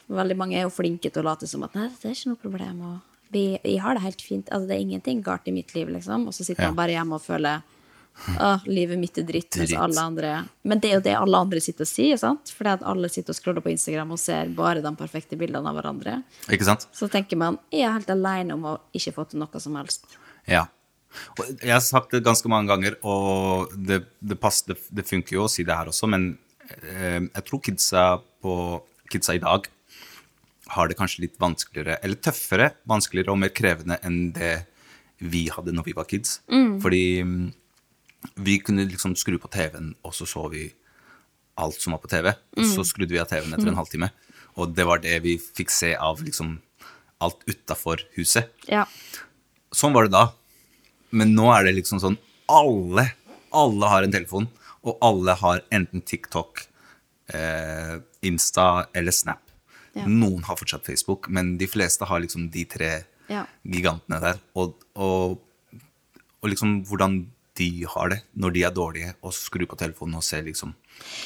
Veldig 0.07 0.37
mange 0.39 0.55
er 0.55 0.63
jo 0.63 0.69
flinke 0.71 1.11
til 1.11 1.19
å 1.19 1.25
late 1.27 1.47
som 1.51 1.63
at 1.67 1.73
nei, 1.75 1.89
det 1.99 2.07
er 2.07 2.13
ikke 2.15 2.29
noe 2.31 2.39
problem. 2.39 2.77
Og 2.87 3.33
vi, 3.33 3.41
vi 3.63 3.75
har 3.83 3.97
det 3.97 4.03
helt 4.05 4.21
fint. 4.23 4.47
Altså, 4.55 4.69
det 4.69 4.77
er 4.77 4.85
ingenting 4.85 5.19
galt 5.25 5.49
i 5.49 5.51
mitt 5.51 5.73
liv, 5.75 5.89
liksom. 5.91 6.29
Og 6.29 6.33
så 6.37 6.45
sitter 6.47 6.63
Ja. 6.63 6.69
man 6.71 6.77
bare 6.79 6.95
hjemme 6.95 7.17
og 7.19 7.25
føler 7.25 7.59
Åh, 8.39 8.63
livet 8.65 8.99
mitt 8.99 9.17
er 9.21 9.25
dritt, 9.27 9.55
mens 9.59 9.73
alle 9.77 10.01
andre 10.01 10.31
Men 10.67 10.81
det 10.81 10.89
er 10.89 10.95
jo 10.97 11.03
det 11.05 11.13
alle 11.15 11.41
andre 11.45 11.61
sitter 11.63 11.85
og 11.85 11.89
sier, 11.89 12.17
sant? 12.19 12.49
Fordi 12.53 12.73
at 12.73 12.85
alle 12.89 13.09
sitter 13.13 13.31
og 13.31 13.37
scroller 13.37 13.63
på 13.63 13.71
Instagram 13.71 14.15
og 14.15 14.19
ser 14.21 14.49
bare 14.57 14.81
de 14.83 14.91
perfekte 14.99 15.37
bildene 15.39 15.69
av 15.69 15.77
hverandre. 15.77 16.17
Ikke 16.51 16.67
sant? 16.67 16.87
Så 16.97 17.09
tenker 17.11 17.39
man 17.39 17.59
jeg 17.71 17.85
er 17.87 17.95
helt 17.95 18.09
alene 18.11 18.57
om 18.57 18.65
å 18.73 18.73
ikke 18.97 19.13
få 19.15 19.27
til 19.29 19.43
noe 19.43 19.61
som 19.63 19.77
helst. 19.79 20.09
Ja. 20.49 20.65
Og 21.37 21.47
jeg 21.63 21.71
har 21.71 21.83
sagt 21.85 22.13
det 22.13 22.25
ganske 22.25 22.49
mange 22.51 22.69
ganger, 22.71 22.97
og 23.07 23.71
det, 23.73 24.01
det, 24.19 24.37
passer, 24.41 24.73
det, 24.73 24.81
det 24.99 25.07
funker 25.07 25.37
jo 25.37 25.45
å 25.45 25.51
si 25.51 25.65
det 25.65 25.77
her 25.77 25.89
også, 25.89 26.09
men 26.11 26.29
eh, 26.67 27.21
jeg 27.23 27.45
tror 27.47 27.63
kidsa, 27.63 28.05
på, 28.43 28.53
kidsa 29.13 29.37
i 29.37 29.41
dag 29.43 29.69
har 30.75 30.89
det 30.89 30.97
kanskje 30.99 31.23
litt 31.23 31.37
vanskeligere, 31.39 31.99
eller 32.03 32.19
tøffere, 32.19 32.73
vanskeligere 32.89 33.33
og 33.33 33.39
mer 33.45 33.53
krevende 33.55 33.97
enn 34.05 34.33
det 34.35 34.57
vi 35.17 35.47
hadde 35.49 35.73
når 35.73 35.87
vi 35.87 35.95
var 35.97 36.05
kids. 36.09 36.41
Fordi 36.83 37.05
mm, 37.25 37.45
vi 38.35 38.57
kunne 38.59 38.85
liksom 38.89 39.15
skru 39.19 39.37
på 39.41 39.49
TV-en, 39.53 39.93
og 40.05 40.13
så 40.15 40.25
så 40.29 40.47
vi 40.51 40.67
alt 41.57 41.79
som 41.81 41.93
var 41.95 42.01
på 42.03 42.09
TV. 42.11 42.31
Og 42.57 42.65
så 42.69 42.83
skrudde 42.85 43.13
vi 43.13 43.19
av 43.21 43.29
TV-en 43.29 43.53
etter 43.55 43.69
en 43.71 43.79
halvtime. 43.79 44.09
Og 44.57 44.73
det 44.77 44.85
var 44.89 45.01
det 45.01 45.15
vi 45.23 45.37
fikk 45.37 45.71
se 45.73 45.93
av 45.95 46.21
liksom 46.25 46.57
alt 47.21 47.41
utafor 47.49 48.01
huset. 48.17 48.51
Ja. 48.69 48.85
Sånn 49.73 49.93
var 49.95 50.05
det 50.07 50.13
da. 50.13 50.27
Men 51.17 51.33
nå 51.37 51.47
er 51.53 51.65
det 51.67 51.77
liksom 51.79 52.01
sånn 52.03 52.17
Alle, 52.51 53.09
alle 53.51 53.89
har 53.91 54.03
en 54.05 54.11
telefon, 54.13 54.45
og 54.87 54.97
alle 55.03 55.33
har 55.35 55.61
enten 55.73 55.99
TikTok, 56.05 56.61
eh, 57.33 57.97
Insta 58.23 58.87
eller 58.95 59.11
Snap. 59.11 59.41
Ja. 59.97 60.05
Noen 60.07 60.43
har 60.47 60.55
fortsatt 60.55 60.85
Facebook, 60.87 61.27
men 61.27 61.57
de 61.57 61.67
fleste 61.67 62.05
har 62.07 62.21
liksom 62.23 62.49
de 62.53 62.63
tre 62.65 62.91
Ja. 63.27 63.45
gigantene 63.67 64.21
der. 64.21 64.39
Og, 64.55 64.77
og, 64.95 65.41
og 66.41 66.49
liksom 66.49 66.85
hvordan 66.87 67.25
de 67.57 67.69
har 67.89 68.11
det 68.13 68.19
når 68.37 68.53
de 68.55 68.63
er 68.67 68.75
dårlige, 68.75 69.13
og 69.25 69.33
skru 69.35 69.65
på 69.69 69.77
telefonen 69.79 70.19
og 70.19 70.25
se 70.25 70.41
liksom 70.45 70.73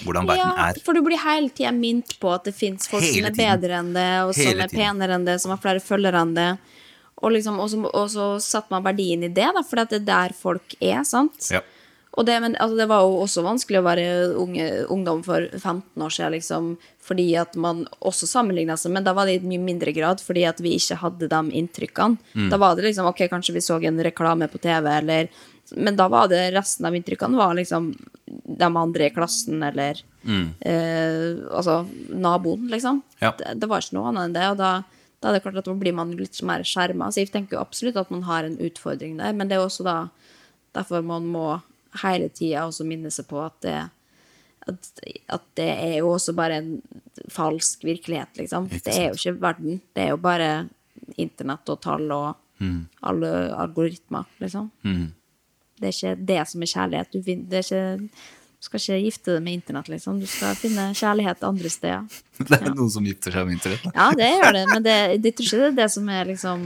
hvordan 0.04 0.28
verden 0.28 0.52
Ja, 0.52 0.70
er. 0.70 0.80
for 0.84 0.94
du 0.98 1.02
blir 1.06 1.20
hele 1.22 1.50
tida 1.50 1.72
minnet 1.72 2.18
på 2.20 2.32
at 2.34 2.44
det 2.48 2.56
fins 2.58 2.90
folk 2.92 3.04
Hele 3.06 3.14
som 3.14 3.30
er 3.30 3.36
tiden. 3.38 3.62
bedre 3.62 3.80
enn 3.80 3.94
det, 3.96 4.10
og 4.28 4.34
som 4.36 4.64
er 4.66 4.72
penere 4.74 5.16
enn 5.16 5.28
det, 5.28 5.38
som 5.44 5.54
har 5.54 5.62
flere 5.64 5.84
følgere 5.84 6.24
enn 6.26 6.34
det. 6.36 6.50
Og, 7.22 7.30
liksom, 7.36 7.60
og, 7.62 7.70
så, 7.70 7.78
og 7.86 8.10
så 8.10 8.26
satte 8.42 8.74
man 8.74 8.84
verdien 8.84 9.24
i 9.24 9.30
det, 9.30 9.52
da, 9.56 9.62
for 9.64 9.78
det 9.84 10.02
er 10.02 10.08
der 10.08 10.34
folk 10.34 10.74
er, 10.82 11.04
sant? 11.08 11.52
Ja. 11.54 11.62
Og 12.20 12.26
det, 12.28 12.34
men, 12.44 12.58
altså, 12.60 12.76
det 12.76 12.88
var 12.92 13.06
jo 13.06 13.22
også 13.24 13.44
vanskelig 13.46 13.80
å 13.80 13.86
være 13.86 14.06
unge, 14.42 14.66
ungdom 14.92 15.22
for 15.24 15.46
15 15.56 16.02
år 16.04 16.12
siden, 16.12 16.34
liksom, 16.36 16.66
fordi 17.00 17.30
at 17.40 17.56
man 17.56 17.86
også 18.04 18.28
sammenligna 18.28 18.76
seg, 18.76 18.92
men 18.92 19.06
da 19.06 19.14
var 19.16 19.30
det 19.30 19.38
i 19.40 19.48
mye 19.48 19.62
mindre 19.64 19.94
grad, 19.96 20.20
fordi 20.20 20.44
at 20.50 20.60
vi 20.60 20.74
ikke 20.76 20.98
hadde 21.00 21.30
de 21.32 21.40
inntrykkene. 21.62 22.20
Mm. 22.36 22.50
Da 22.52 22.60
var 22.60 22.76
det 22.76 22.90
liksom, 22.90 23.08
ok, 23.08 23.24
kanskje 23.32 23.56
vi 23.56 23.64
så 23.64 23.80
en 23.80 24.04
reklame 24.04 24.50
på 24.52 24.60
TV, 24.60 24.90
eller 24.98 25.30
Men 25.76 25.96
da 25.96 26.08
var 26.12 26.28
det 26.32 26.52
resten 26.56 26.86
av 26.88 26.96
inntrykkene 26.96 27.38
var 27.40 27.54
liksom 27.56 27.92
de 28.26 28.70
andre 28.78 29.08
i 29.08 29.14
klassen, 29.14 29.62
eller 29.64 30.02
eh, 30.60 31.38
altså 31.52 31.82
naboen, 32.10 32.68
liksom. 32.72 33.02
Mm. 33.02 33.20
Ja. 33.24 33.32
Det, 33.38 33.54
det 33.62 33.70
var 33.70 33.84
ikke 33.84 33.98
noe 33.98 34.10
annet 34.12 34.28
enn 34.28 34.36
det, 34.36 34.48
og 34.52 34.60
da, 34.60 34.72
da 35.22 35.30
er 35.30 35.38
det 35.38 35.44
klart 35.46 35.62
at 35.62 35.70
da 35.70 35.76
blir 35.80 35.96
man 35.96 36.12
litt 36.18 36.42
mer 36.48 36.66
skjerma. 36.68 37.12
Så 37.12 37.24
jeg 37.24 37.32
tenker 37.34 37.58
jo 37.58 37.64
absolutt 37.64 38.00
at 38.00 38.12
man 38.14 38.26
har 38.28 38.48
en 38.48 38.60
utfordring 38.60 39.18
der, 39.22 39.34
men 39.38 39.52
det 39.52 39.58
er 39.58 39.66
også 39.66 39.88
da 39.88 39.98
derfor 40.76 41.04
man 41.04 41.26
må 41.28 41.48
hele 42.04 42.30
tida 42.32 42.66
også 42.68 42.86
minne 42.88 43.12
seg 43.12 43.28
på 43.28 43.42
at 43.44 43.58
det, 43.66 43.80
at, 44.72 44.92
at 45.36 45.48
det 45.60 45.70
er 45.74 45.96
jo 46.00 46.14
også 46.14 46.36
bare 46.38 46.62
en 46.62 46.70
falsk 47.32 47.84
virkelighet, 47.84 48.38
liksom. 48.40 48.70
Det 48.72 48.94
er 48.94 49.10
jo 49.10 49.18
ikke 49.20 49.42
verden. 49.42 49.82
Det 49.92 50.06
er 50.06 50.14
jo 50.14 50.22
bare 50.22 50.52
internett 51.20 51.68
og 51.74 51.82
tall 51.84 52.06
og 52.16 52.38
alle 53.02 53.32
algoritmer, 53.58 54.30
liksom. 54.40 54.70
Det 55.82 55.90
er 55.90 55.98
ikke 55.98 56.28
det 56.30 56.38
som 56.52 56.62
er 56.64 56.72
kjærlighet. 56.72 57.12
Du, 57.12 57.20
er 57.58 57.66
ikke, 57.66 57.82
du 58.62 58.68
skal 58.70 58.82
ikke 58.84 58.98
gifte 59.08 59.36
deg 59.36 59.44
med 59.48 59.58
internett, 59.58 59.90
liksom. 59.90 60.20
Du 60.22 60.28
skal 60.30 60.56
finne 60.60 60.88
kjærlighet 60.98 61.44
andre 61.48 61.72
steder. 61.74 62.20
Det 62.52 62.58
er 62.60 62.74
noen 62.78 62.90
som 62.94 63.06
gifter 63.10 63.34
seg 63.36 63.46
med 63.50 63.58
internett. 63.58 63.84
da. 63.86 63.92
Ja, 63.98 64.08
det 64.18 64.30
gjør 64.32 64.56
det, 64.58 64.64
men 64.72 64.86
det, 64.86 64.96
jeg 65.18 65.36
tror 65.38 65.48
ikke 65.50 65.60
det 65.62 65.70
er 65.72 65.78
det 65.82 65.90
som 65.94 66.10
er 66.14 66.30
liksom 66.32 66.64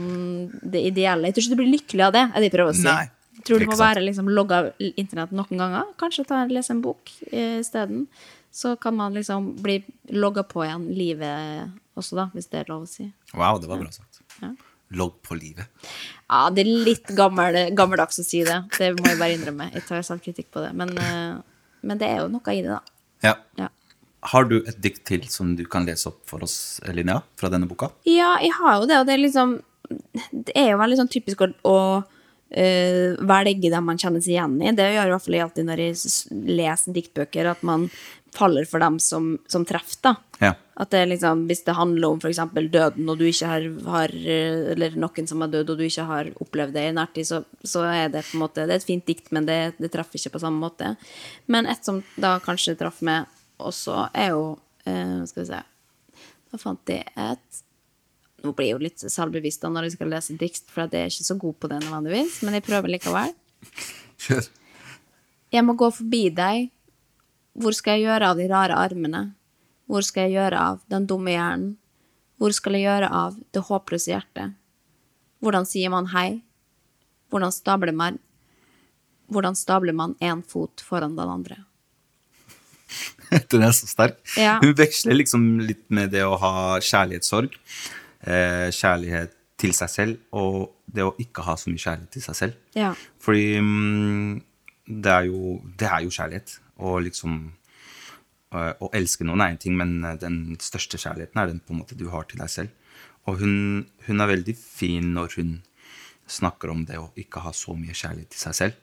det 0.76 0.82
ideelle. 0.92 1.28
Jeg 1.30 1.36
tror 1.36 1.46
ikke 1.46 1.56
du 1.56 1.60
blir 1.62 1.74
lykkelig 1.74 2.06
av 2.06 2.14
det, 2.16 2.24
er 2.30 2.36
det 2.44 2.48
jeg 2.50 2.54
prøver 2.56 2.72
å 2.72 2.78
si. 2.78 2.86
Nei, 2.88 3.08
Jeg 3.36 3.44
tror 3.48 3.60
du 3.60 3.68
må 3.72 3.76
være 3.80 4.04
liksom 4.06 4.30
logga 4.32 4.60
av 4.62 4.86
internett 5.04 5.34
noen 5.36 5.60
ganger. 5.60 5.90
Kanskje 6.00 6.24
ta, 6.28 6.44
lese 6.48 6.72
en 6.76 6.80
bok 6.84 7.12
isteden. 7.32 8.06
så 8.56 8.76
kan 8.80 8.96
man 8.96 9.12
liksom 9.12 9.50
bli 9.60 9.82
logga 10.16 10.42
på 10.48 10.64
igjen 10.64 10.86
livet 10.96 11.66
også, 11.96 12.16
da, 12.16 12.24
hvis 12.32 12.48
det 12.52 12.62
er 12.62 12.70
lov 12.72 12.86
å 12.86 12.88
si. 12.88 13.04
Wow, 13.36 13.58
det 13.60 13.68
var 13.68 13.80
bra 13.82 13.92
sagt. 13.92 14.22
Ja. 14.40 14.54
Logg 14.94 15.16
på 15.26 15.34
livet. 15.34 15.66
Ja, 16.30 16.46
det 16.54 16.62
er 16.62 16.70
litt 16.86 17.10
gammel, 17.16 17.58
gammeldags 17.74 18.20
å 18.22 18.26
si 18.26 18.42
det. 18.46 18.60
Det 18.76 18.92
må 18.98 19.08
jeg 19.10 19.18
bare 19.18 19.34
innrømme. 19.34 19.70
Jeg 19.74 19.86
tar 19.88 20.04
selvkritikk 20.06 20.52
på 20.54 20.62
det. 20.62 20.72
Men, 20.78 20.92
eh, 20.98 21.40
men 21.82 21.98
det 21.98 22.10
er 22.10 22.22
jo 22.22 22.28
noe 22.30 22.54
i 22.54 22.62
det, 22.62 22.70
da. 22.70 22.80
Ja. 23.26 23.34
Ja. 23.58 23.70
Har 24.32 24.46
du 24.50 24.58
et 24.58 24.78
dikt 24.82 25.04
til 25.06 25.26
som 25.30 25.54
du 25.58 25.64
kan 25.70 25.86
lese 25.86 26.10
opp 26.10 26.22
for 26.26 26.42
oss, 26.46 26.80
Linnea, 26.90 27.20
fra 27.38 27.50
denne 27.52 27.68
boka? 27.70 27.92
Ja, 28.08 28.36
jeg 28.42 28.54
har 28.58 28.80
jo 28.80 28.90
det, 28.90 29.00
og 29.00 29.08
det 29.08 29.14
er 29.16 29.22
liksom 29.22 29.58
Det 29.86 30.50
er 30.58 30.72
jo 30.72 30.78
veldig 30.80 30.96
sånn 30.98 31.10
typisk 31.12 31.44
å, 31.44 31.46
å 31.62 31.76
uh, 32.02 33.26
velge 33.30 33.70
dem 33.70 33.84
man 33.86 34.00
kjenner 34.00 34.18
seg 34.18 34.34
igjen 34.34 34.56
i. 34.58 34.72
Det 34.74 34.88
gjør 34.96 35.12
i 35.12 35.12
hvert 35.14 35.24
fall 35.26 35.36
jeg 35.36 35.44
alltid 35.44 35.68
når 35.68 35.82
jeg 35.84 36.48
leser 36.58 36.96
diktbøker, 36.96 37.50
at 37.52 37.62
man 37.66 37.86
faller 38.36 38.68
for 38.68 38.82
dem 38.82 38.98
som, 39.02 39.34
som 39.50 39.64
treffer, 39.66 39.98
da. 40.04 40.14
Ja. 40.42 40.52
At 40.76 40.90
det 40.92 41.06
liksom, 41.08 41.46
Hvis 41.48 41.64
det 41.64 41.72
handler 41.72 42.12
om 42.12 42.18
f.eks. 42.20 42.40
døden, 42.54 43.08
og 43.08 43.16
du 43.18 43.24
ikke 43.24 43.48
har, 43.48 43.64
har 43.88 44.12
Eller 44.12 44.98
noen 45.00 45.28
som 45.28 45.44
er 45.44 45.52
død, 45.54 45.70
og 45.72 45.78
du 45.78 45.84
ikke 45.86 46.04
har 46.04 46.28
opplevd 46.44 46.76
det 46.76 46.84
i 46.90 46.92
nærtid, 46.96 47.28
så, 47.28 47.40
så 47.64 47.86
er 47.88 48.10
det 48.12 48.26
på 48.26 48.36
en 48.36 48.44
måte 48.44 48.66
Det 48.66 48.76
er 48.76 48.82
et 48.82 48.88
fint 48.90 49.06
dikt, 49.08 49.30
men 49.32 49.48
det, 49.48 49.60
det 49.80 49.90
treffer 49.94 50.20
ikke 50.20 50.34
på 50.36 50.42
samme 50.44 50.60
måte. 50.60 50.92
Men 51.48 51.68
et 51.70 51.80
som 51.86 52.02
da 52.20 52.36
kanskje 52.44 52.76
traff 52.76 53.00
meg 53.06 53.24
også, 53.56 54.10
er 54.12 54.34
jo 54.34 54.58
eh, 54.84 55.22
Skal 55.30 55.42
vi 55.42 55.48
se 55.48 55.62
Da 56.52 56.60
fant 56.60 56.92
jeg 56.92 57.08
et 57.16 57.62
Nå 58.44 58.52
blir 58.52 58.68
jeg 58.68 58.76
jo 58.76 58.84
litt 58.84 59.00
selvbevisst 59.00 59.64
da 59.64 59.72
når 59.72 59.88
jeg 59.88 59.96
skal 59.96 60.12
lese 60.12 60.36
dikt, 60.38 60.68
for 60.68 60.84
jeg 60.84 61.06
er 61.06 61.10
ikke 61.10 61.24
så 61.24 61.38
god 61.40 61.56
på 61.56 61.70
det 61.72 61.78
nødvendigvis, 61.86 62.34
men 62.44 62.54
jeg 62.54 62.64
prøver 62.66 62.92
likevel. 62.92 63.32
Kjør. 64.22 64.50
Jeg 65.56 65.64
må 65.64 65.74
gå 65.80 65.88
forbi 65.96 66.20
deg. 66.36 66.68
Hvor 67.56 67.72
skal 67.76 67.96
jeg 67.96 68.06
gjøre 68.06 68.30
av 68.30 68.38
de 68.40 68.46
rare 68.50 68.76
armene? 68.76 69.22
Hvor 69.88 70.04
skal 70.04 70.26
jeg 70.26 70.36
gjøre 70.36 70.60
av 70.72 70.80
den 70.92 71.06
dumme 71.08 71.32
hjernen? 71.32 71.76
Hvor 72.36 72.52
skal 72.52 72.76
jeg 72.76 72.84
gjøre 72.84 73.08
av 73.08 73.36
det 73.54 73.62
håpløse 73.64 74.12
hjertet? 74.12 74.56
Hvordan 75.40 75.68
sier 75.68 75.92
man 75.92 76.10
hei? 76.12 76.42
Hvordan 77.32 77.54
stabler 77.54 77.96
man 77.96 78.20
Hvordan 79.32 79.56
stabler 79.58 79.96
man 79.96 80.14
én 80.22 80.42
fot 80.46 80.82
foran 80.86 81.16
den 81.16 81.30
andre? 81.32 81.56
Den 83.50 83.64
er 83.66 83.72
så 83.74 83.88
sterk. 83.90 84.20
Ja. 84.38 84.60
Hun 84.62 84.76
veksler 84.78 85.16
liksom 85.16 85.48
litt 85.66 85.82
med 85.90 86.12
det 86.14 86.22
å 86.22 86.36
ha 86.38 86.52
kjærlighetssorg, 86.78 87.56
eh, 88.22 88.68
kjærlighet 88.70 89.34
til 89.58 89.74
seg 89.74 89.90
selv, 89.90 90.20
og 90.30 90.68
det 90.86 91.02
å 91.02 91.14
ikke 91.18 91.42
ha 91.42 91.56
så 91.58 91.72
mye 91.72 91.82
kjærlighet 91.82 92.12
til 92.14 92.24
seg 92.28 92.38
selv. 92.38 92.60
Ja. 92.78 92.92
Fordi 93.18 93.58
mm, 93.58 94.38
det, 94.86 95.10
er 95.10 95.26
jo, 95.32 95.56
det 95.74 95.90
er 95.90 96.06
jo 96.06 96.14
kjærlighet. 96.14 96.54
Og 96.84 97.00
liksom 97.06 97.36
eh, 98.52 98.72
Å 98.72 98.90
elske 98.96 99.26
noen 99.26 99.44
er 99.44 99.54
én 99.54 99.60
ting, 99.62 99.76
men 99.78 99.98
eh, 100.04 100.18
den 100.20 100.56
største 100.62 101.00
kjærligheten 101.00 101.40
er 101.40 101.52
den 101.52 101.62
på 101.64 101.74
en 101.74 101.82
måte 101.82 101.98
du 101.98 102.08
har 102.12 102.28
til 102.28 102.42
deg 102.42 102.52
selv. 102.52 102.96
Og 103.26 103.40
hun, 103.42 103.86
hun 104.06 104.22
er 104.22 104.30
veldig 104.30 104.54
fin 104.56 105.14
når 105.16 105.38
hun 105.40 105.54
snakker 106.30 106.72
om 106.72 106.82
det 106.86 106.98
å 106.98 107.12
ikke 107.18 107.42
ha 107.44 107.52
så 107.54 107.74
mye 107.78 107.94
kjærlighet 107.94 108.34
til 108.34 108.42
seg 108.42 108.58
selv. 108.60 108.82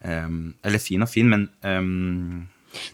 Um, 0.00 0.54
eller 0.64 0.80
fin 0.80 1.04
og 1.04 1.10
fin, 1.12 1.28
men 1.28 1.42
um, 1.60 2.46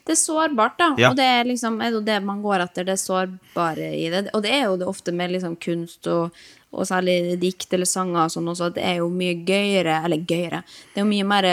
Det 0.02 0.16
er 0.16 0.18
sårbart, 0.18 0.74
da. 0.80 0.88
Ja. 0.98 1.10
Og 1.12 1.18
det 1.18 1.26
er 1.26 1.46
liksom 1.46 1.78
er 1.84 1.94
det 1.94 2.02
det 2.08 2.16
man 2.24 2.40
går 2.42 2.64
etter, 2.64 2.86
det 2.88 2.96
sårbare 2.98 3.92
i 3.94 4.08
det. 4.10 4.24
Og 4.34 4.42
det 4.42 4.54
er 4.56 4.64
jo 4.66 4.78
det 4.80 4.88
ofte 4.90 5.14
med 5.14 5.34
liksom 5.34 5.54
kunst 5.62 6.08
og, 6.10 6.34
og 6.74 6.88
særlig 6.88 7.36
dikt 7.42 7.74
eller 7.76 7.88
sanger 7.88 8.24
og 8.24 8.34
sånn 8.34 8.50
også, 8.50 8.70
at 8.72 8.78
det 8.78 8.86
er 8.88 8.98
jo 9.02 9.10
mye 9.12 9.36
gøyere 9.46 10.00
Eller 10.06 10.24
gøyere. 10.26 10.62
Det 10.92 11.02
er 11.02 11.06
jo 11.06 11.12
mye 11.12 11.28
mer 11.28 11.50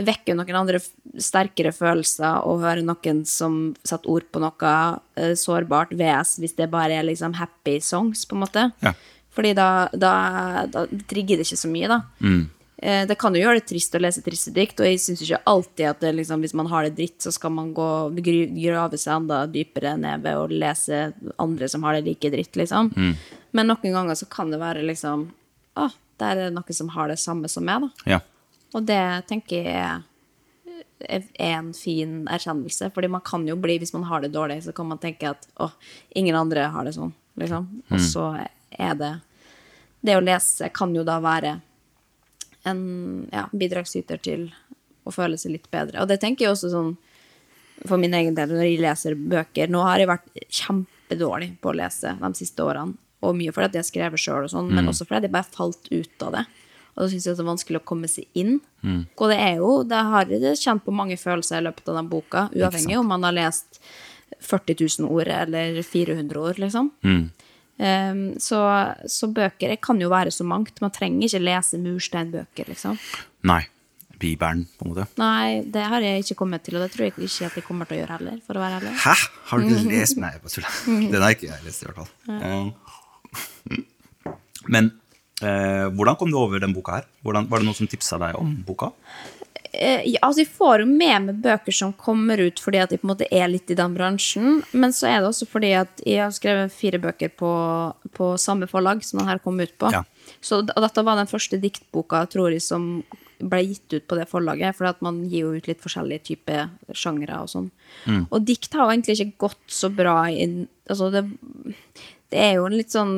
Det 0.00 0.06
vekker 0.08 0.36
noen 0.38 0.56
andre 0.62 0.80
sterkere 1.20 1.72
følelser 1.76 2.40
å 2.48 2.54
høre 2.62 2.84
noen 2.86 3.24
som 3.28 3.58
setter 3.84 4.08
ord 4.14 4.28
på 4.32 4.40
noe 4.40 4.70
uh, 4.72 5.34
sårbart, 5.36 5.92
VS, 5.92 6.38
hvis 6.40 6.56
det 6.56 6.70
bare 6.72 6.96
er 7.00 7.04
liksom 7.10 7.36
happy 7.36 7.76
songs, 7.84 8.24
på 8.26 8.38
en 8.38 8.44
måte. 8.46 8.70
Ja. 8.80 8.94
Fordi 9.36 9.52
da, 9.54 9.68
da, 9.92 10.14
da 10.72 10.86
trigger 11.10 11.38
det 11.38 11.46
ikke 11.46 11.60
så 11.60 11.68
mye, 11.70 11.90
da. 11.92 12.00
Eh, 12.80 13.04
Det 13.06 13.14
kan 13.20 13.34
jo 13.36 13.42
gjøre 13.42 13.60
det 13.60 13.66
trist 13.68 13.94
å 13.94 14.00
lese 14.00 14.22
triste 14.24 14.50
dikt, 14.56 14.80
og 14.80 14.88
jeg 14.88 14.98
syns 15.04 15.20
ikke 15.26 15.42
alltid 15.52 15.86
at 15.90 16.00
det, 16.00 16.14
liksom, 16.16 16.40
hvis 16.40 16.54
man 16.56 16.70
har 16.72 16.86
det 16.88 16.94
dritt, 16.96 17.18
så 17.22 17.30
skal 17.36 17.52
man 17.52 17.74
gå 17.76 17.88
grave 18.56 18.98
seg 18.98 19.18
enda 19.18 19.42
dypere 19.52 19.92
ned 20.00 20.24
ved 20.24 20.40
å 20.40 20.48
lese 20.48 21.10
andre 21.38 21.68
som 21.68 21.84
har 21.84 21.98
det 21.98 22.06
like 22.08 22.32
dritt, 22.32 22.56
liksom. 22.56 22.90
Men 23.52 23.68
noen 23.68 23.92
ganger 24.00 24.16
så 24.16 24.26
kan 24.32 24.50
det 24.50 24.60
være 24.62 24.82
liksom 24.88 25.28
Å, 25.78 25.86
der 26.18 26.32
er 26.36 26.48
det 26.48 26.54
noen 26.56 26.74
som 26.74 26.88
har 26.96 27.08
det 27.12 27.18
samme 27.22 27.48
som 27.52 27.62
meg, 27.68 27.84
da. 27.84 28.16
ja. 28.16 28.20
Og 28.74 28.86
det 28.86 29.02
tenker 29.30 29.66
jeg 29.66 30.02
er, 31.00 31.24
en 31.40 31.72
fin 31.74 32.28
erkjennelse, 32.28 32.90
fordi 32.94 33.08
man 33.08 33.24
kan 33.24 33.46
jo 33.48 33.56
bli, 33.56 33.78
hvis 33.80 33.94
man 33.96 34.04
har 34.10 34.20
det 34.20 34.32
dårlig, 34.34 34.60
så 34.64 34.74
kan 34.76 34.88
man 34.90 35.00
tenke 35.00 35.32
at 35.32 35.48
å, 35.60 35.70
ingen 36.18 36.36
andre 36.36 36.68
har 36.74 36.86
det 36.86 36.94
sånn, 36.96 37.12
liksom. 37.40 37.66
Og 37.90 38.04
så 38.04 38.26
er 38.70 38.94
det 39.00 39.14
Det 40.00 40.14
å 40.16 40.22
lese 40.24 40.70
kan 40.72 40.94
jo 40.96 41.02
da 41.04 41.18
være 41.20 41.58
en 42.64 42.80
ja, 43.32 43.42
bidragsyter 43.52 44.16
til 44.16 44.46
å 45.04 45.12
føle 45.12 45.36
seg 45.36 45.52
litt 45.52 45.66
bedre. 45.70 46.00
Og 46.00 46.08
det 46.08 46.16
tenker 46.22 46.46
jeg 46.46 46.54
også 46.54 46.70
sånn 46.72 46.94
for 47.84 48.00
min 48.00 48.14
egen 48.16 48.36
del 48.36 48.52
når 48.52 48.64
jeg 48.64 48.80
leser 48.80 49.16
bøker. 49.16 49.68
Nå 49.68 49.82
har 49.84 50.00
jeg 50.00 50.08
vært 50.08 50.40
kjempedårlig 50.48 51.50
på 51.60 51.72
å 51.72 51.76
lese 51.76 52.14
de 52.20 52.32
siste 52.38 52.64
årene. 52.64 52.96
Og 53.20 53.36
mye 53.36 53.52
fordi 53.52 53.76
jeg 53.76 53.84
har 53.84 53.90
skrevet 53.90 54.22
sjøl, 54.22 54.48
sånn, 54.48 54.70
men 54.72 54.88
også 54.88 55.04
fordi 55.04 55.28
jeg 55.28 55.34
bare 55.34 55.52
falt 55.52 55.90
ut 55.92 56.24
av 56.24 56.38
det. 56.38 56.44
Og 57.00 57.10
syns 57.12 57.26
det 57.26 57.34
er 57.38 57.48
vanskelig 57.48 57.80
å 57.80 57.86
komme 57.88 58.08
seg 58.10 58.28
inn. 58.38 58.58
Og 59.16 59.26
det 59.32 59.38
er 59.40 59.58
jo, 59.62 59.70
det 59.88 60.00
har 60.12 60.30
jeg 60.30 60.58
kjent 60.60 60.84
på 60.86 60.94
mange 60.94 61.16
følelser 61.20 61.60
i 61.60 61.66
løpet 61.66 61.88
av 61.88 61.98
den 62.00 62.08
boka, 62.12 62.46
uavhengig 62.54 62.98
om 63.00 63.08
man 63.10 63.24
har 63.26 63.36
lest 63.36 63.80
40 64.40 64.76
000 65.00 65.10
ord 65.10 65.28
eller 65.34 65.80
400 65.82 66.40
ord, 66.40 66.60
liksom. 66.62 66.92
Um, 67.80 68.22
så, 68.36 68.60
så 69.08 69.28
bøker 69.32 69.72
kan 69.80 70.00
jo 70.02 70.10
være 70.12 70.32
så 70.34 70.44
mangt. 70.44 70.80
Man 70.84 70.92
trenger 70.92 71.26
ikke 71.30 71.40
lese 71.42 71.80
mursteinbøker, 71.80 72.68
liksom. 72.68 72.98
Nei. 73.48 73.62
Bibelen, 74.20 74.66
på 74.76 74.84
en 74.84 74.90
måte. 74.92 75.06
Nei, 75.16 75.62
det 75.64 75.80
har 75.88 76.04
jeg 76.04 76.20
ikke 76.26 76.34
kommet 76.42 76.60
til, 76.66 76.76
og 76.76 76.82
det 76.84 76.90
tror 76.92 77.06
jeg 77.06 77.14
ikke 77.16 77.46
at 77.48 77.54
jeg 77.56 77.64
kommer 77.64 77.88
til 77.88 77.96
å 77.96 78.00
gjøre 78.02 78.16
heller, 78.18 78.40
for 78.44 78.58
å 78.58 78.60
være 78.60 78.80
ærlig. 78.82 78.92
Hæ? 79.00 79.14
Har 79.48 79.64
du 79.64 79.70
lest 79.94 80.20
Nei, 80.20 80.32
jeg 80.34 80.42
bare 80.44 80.52
tuller. 80.52 80.72
Den 81.14 81.24
har 81.24 81.36
ikke 81.36 81.48
jeg 81.48 81.64
lest, 81.64 81.80
i 81.80 81.88
hvert 81.88 81.98
fall. 82.02 82.10
Eh, 82.36 82.66
Men 84.68 84.90
eh, 84.90 85.09
hvordan 85.40 86.16
kom 86.20 86.32
du 86.32 86.36
over 86.40 86.60
den 86.62 86.74
boka 86.76 86.98
her? 86.98 87.06
Hvordan, 87.24 87.46
var 87.50 87.60
det 87.60 87.68
noen 87.68 87.78
som 87.78 87.88
tipsa 87.90 88.18
deg 88.20 88.36
om 88.40 88.58
boka? 88.66 88.90
Eh, 89.72 90.02
ja, 90.04 90.18
altså 90.26 90.42
jeg 90.42 90.50
får 90.50 90.82
jo 90.82 90.86
med 90.90 91.26
meg 91.28 91.42
bøker 91.44 91.74
som 91.74 91.92
kommer 91.94 92.40
ut 92.42 92.58
fordi 92.58 92.80
at 92.82 92.90
jeg 92.90 93.02
på 93.02 93.06
en 93.06 93.12
måte 93.12 93.28
er 93.30 93.46
litt 93.52 93.70
i 93.70 93.76
den 93.78 93.94
bransjen, 93.94 94.64
men 94.74 94.94
så 94.94 95.06
er 95.06 95.20
det 95.20 95.28
også 95.30 95.46
fordi 95.46 95.70
at 95.78 96.02
jeg 96.02 96.18
har 96.24 96.32
skrevet 96.34 96.74
fire 96.74 96.98
bøker 97.02 97.30
på, 97.38 97.50
på 98.16 98.32
samme 98.42 98.66
forlag 98.70 99.04
som 99.06 99.20
den 99.20 99.30
her 99.30 99.38
kom 99.42 99.60
ut 99.62 99.76
på. 99.78 99.92
Ja. 99.94 100.02
Så 100.42 100.62
dette 100.66 101.04
var 101.06 101.20
den 101.20 101.30
første 101.30 101.60
diktboka, 101.62 102.24
tror 102.32 102.50
jeg, 102.50 102.64
som 102.66 103.04
ble 103.40 103.62
gitt 103.68 103.94
ut 103.94 104.08
på 104.10 104.18
det 104.18 104.26
forlaget, 104.28 104.76
for 104.76 104.90
man 105.06 105.22
gir 105.30 105.46
jo 105.46 105.54
ut 105.56 105.70
litt 105.70 105.80
forskjellige 105.80 106.26
typer 106.32 106.66
sjangere 106.92 107.38
og 107.44 107.52
sånn. 107.52 107.70
Og 108.26 108.42
dikt 108.44 108.74
har 108.74 108.88
jo 108.88 108.96
egentlig 108.96 109.16
ikke 109.16 109.46
gått 109.46 109.78
så 109.80 109.92
bra 109.92 110.24
inn 110.30 110.66
Altså, 110.90 111.06
det, 111.14 111.20
det 112.34 112.38
er 112.42 112.56
jo 112.56 112.64
en 112.66 112.74
litt 112.74 112.90
sånn 112.90 113.12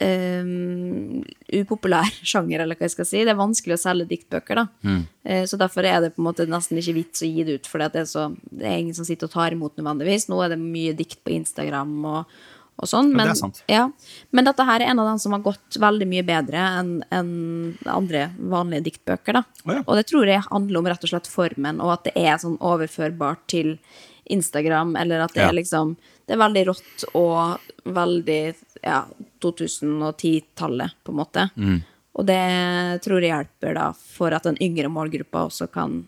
um, 0.00 1.22
upopulær 1.52 2.08
sjanger, 2.32 2.62
eller 2.64 2.78
hva 2.78 2.86
jeg 2.88 2.94
skal 2.96 3.08
si. 3.08 3.22
Det 3.24 3.32
er 3.34 3.38
vanskelig 3.38 3.76
å 3.78 3.82
selge 3.82 4.08
diktbøker, 4.10 4.62
da. 4.62 4.96
Eh, 5.24 5.44
så 5.48 5.58
derfor 5.60 5.86
er 5.88 6.00
det 6.04 6.14
på 6.16 6.22
en 6.22 6.28
måte 6.30 6.46
nesten 6.50 6.80
ikke 6.80 6.96
vits 6.98 7.24
å 7.24 7.30
gi 7.30 7.46
det 7.48 7.60
ut, 7.60 7.70
for 7.70 7.82
det, 7.82 7.92
det 7.94 8.66
er 8.66 8.78
ingen 8.82 8.96
som 8.96 9.06
sitter 9.08 9.28
og 9.30 9.34
tar 9.36 9.56
imot 9.56 9.76
nødvendigvis. 9.78 10.28
Nå 10.32 10.40
er 10.44 10.54
det 10.54 10.60
mye 10.62 10.94
dikt 10.98 11.22
på 11.26 11.34
Instagram 11.36 11.94
og, 12.04 12.34
og 12.76 12.90
sånn. 12.90 13.12
Ja, 13.12 13.16
Men, 13.16 13.24
det 13.30 13.34
er 13.36 13.40
sant. 13.40 13.62
ja, 13.72 13.84
men 14.36 14.44
dette 14.48 14.66
her 14.68 14.82
er 14.84 14.90
en 14.92 15.00
av 15.00 15.08
dem 15.12 15.20
som 15.22 15.32
har 15.36 15.44
gått 15.46 15.78
veldig 15.80 16.08
mye 16.10 16.26
bedre 16.28 16.66
enn 16.80 16.90
en 17.14 17.30
andre 17.88 18.26
vanlige 18.36 18.88
diktbøker, 18.90 19.38
da. 19.40 19.44
Oh, 19.64 19.72
ja. 19.78 19.84
Og 19.86 19.96
det 19.96 20.08
tror 20.10 20.28
jeg 20.28 20.44
handler 20.50 20.82
om 20.82 20.90
rett 20.92 21.06
og 21.08 21.14
slett 21.14 21.30
formen, 21.30 21.80
og 21.80 21.94
at 21.96 22.10
det 22.10 22.16
er 22.20 22.36
sånn 22.42 22.58
overførbart 22.60 23.46
til 23.48 23.78
Instagram, 24.28 24.96
eller 24.98 25.20
at 25.22 25.32
det 25.36 25.44
Ja. 25.44 25.48
er 25.48 25.54
liksom 25.62 25.96
Det 26.26 26.34
er 26.34 26.40
veldig 26.42 26.62
rått 26.66 27.04
og 27.14 27.60
veldig 27.94 28.40
ja, 28.82 29.04
2010-tallet, 29.42 30.96
på 31.04 31.12
en 31.12 31.20
måte. 31.20 31.48
Mm. 31.56 31.78
Og 32.16 32.26
det 32.28 32.42
tror 33.04 33.22
jeg 33.22 33.32
hjelper 33.34 33.76
da 33.76 33.90
for 33.96 34.34
at 34.36 34.46
den 34.48 34.58
yngre 34.64 34.90
målgruppa 34.92 35.44
også 35.46 35.68
kan 35.72 36.00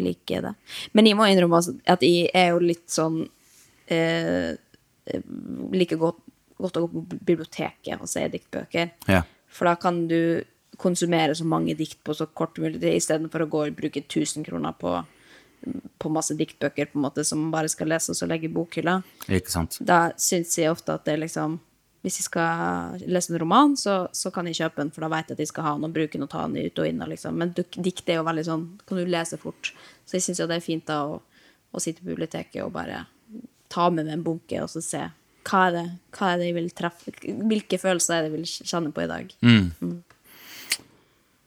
like 0.00 0.40
det. 0.44 0.52
Men 0.92 1.08
jeg 1.08 1.16
må 1.18 1.28
innrømme 1.28 1.60
at 1.88 2.04
jeg 2.04 2.28
er 2.36 2.52
jo 2.54 2.62
litt 2.64 2.86
sånn 2.92 3.22
eh, 3.92 4.54
Liker 5.76 6.00
godt, 6.00 6.18
godt 6.58 6.78
å 6.80 6.82
gå 6.82 6.88
på 6.90 7.18
biblioteket 7.28 8.00
og 8.02 8.10
se 8.10 8.24
diktbøker. 8.32 8.88
Ja. 9.06 9.20
For 9.46 9.70
da 9.70 9.76
kan 9.78 10.00
du 10.10 10.42
konsumere 10.80 11.36
så 11.38 11.46
mange 11.46 11.76
dikt 11.78 12.00
på 12.04 12.14
så 12.16 12.26
kort 12.26 12.58
mulig 12.58 12.80
tid, 12.80 12.96
istedenfor 12.96 13.44
å 13.44 13.50
gå 13.52 13.60
og 13.68 13.76
bruke 13.78 14.02
1000 14.02 14.44
kroner 14.48 14.74
på, 14.76 14.96
på 15.98 16.10
masse 16.12 16.36
diktbøker 16.38 16.90
på 16.90 16.98
en 16.98 17.04
måte 17.06 17.24
som 17.26 17.40
man 17.44 17.54
bare 17.54 17.70
skal 17.72 17.90
lese 17.90 18.12
og 18.12 18.18
så 18.18 18.28
legge 18.28 18.48
i 18.48 18.52
bokhylla. 18.52 19.00
Da 19.86 20.00
syns 20.20 20.54
jeg 20.58 20.72
ofte 20.72 20.94
at 20.94 21.06
det 21.08 21.16
er 21.16 21.24
liksom 21.26 21.60
Hvis 22.06 22.20
jeg 22.20 22.26
skal 22.28 23.00
lese 23.10 23.32
en 23.32 23.40
roman, 23.42 23.72
så, 23.74 24.06
så 24.14 24.30
kan 24.30 24.46
jeg 24.46 24.60
kjøpe 24.60 24.78
den, 24.78 24.92
for 24.94 25.02
da 25.02 25.08
vet 25.10 25.32
jeg 25.32 25.34
at 25.34 25.40
jeg 25.42 25.48
skal 25.50 25.64
ha 25.66 25.72
den 25.74 25.88
og 25.88 25.94
bruke 25.96 26.14
den 26.14 26.22
og 26.22 26.30
ta 26.30 26.44
den 26.46 26.60
ut 26.62 26.78
og 26.78 26.86
inn. 26.86 27.00
Og 27.02 27.08
liksom. 27.10 27.34
Men 27.40 27.50
dikt 27.56 28.06
er 28.12 28.20
jo 28.20 28.26
veldig 28.28 28.44
sånn 28.46 28.62
Kan 28.86 29.00
du 29.00 29.10
lese 29.10 29.38
fort. 29.42 29.72
Så 30.06 30.14
jeg 30.14 30.22
syns 30.28 30.38
jo 30.38 30.46
det 30.46 30.60
er 30.60 30.62
fint 30.62 30.86
da 30.86 31.00
å, 31.02 31.16
å 31.74 31.82
sitte 31.82 32.04
på 32.04 32.12
biblioteket 32.12 32.62
og 32.62 32.70
bare 32.76 33.00
ta 33.72 33.88
med 33.90 34.06
meg 34.06 34.20
en 34.20 34.22
bunke 34.22 34.60
og 34.62 34.70
så 34.70 34.84
se 34.84 35.02
hva 35.46 35.62
er 35.68 35.74
det, 35.74 35.84
hva 36.14 36.28
er 36.32 36.38
det 36.40 36.46
jeg 36.48 36.56
vil 36.56 36.70
treffe 36.74 37.12
Hvilke 37.50 37.78
følelser 37.78 38.16
er 38.16 38.24
det 38.24 38.30
jeg 38.30 38.36
vil 38.36 38.70
kjenne 38.70 38.92
på 38.94 39.02
i 39.02 39.10
dag? 39.10 39.34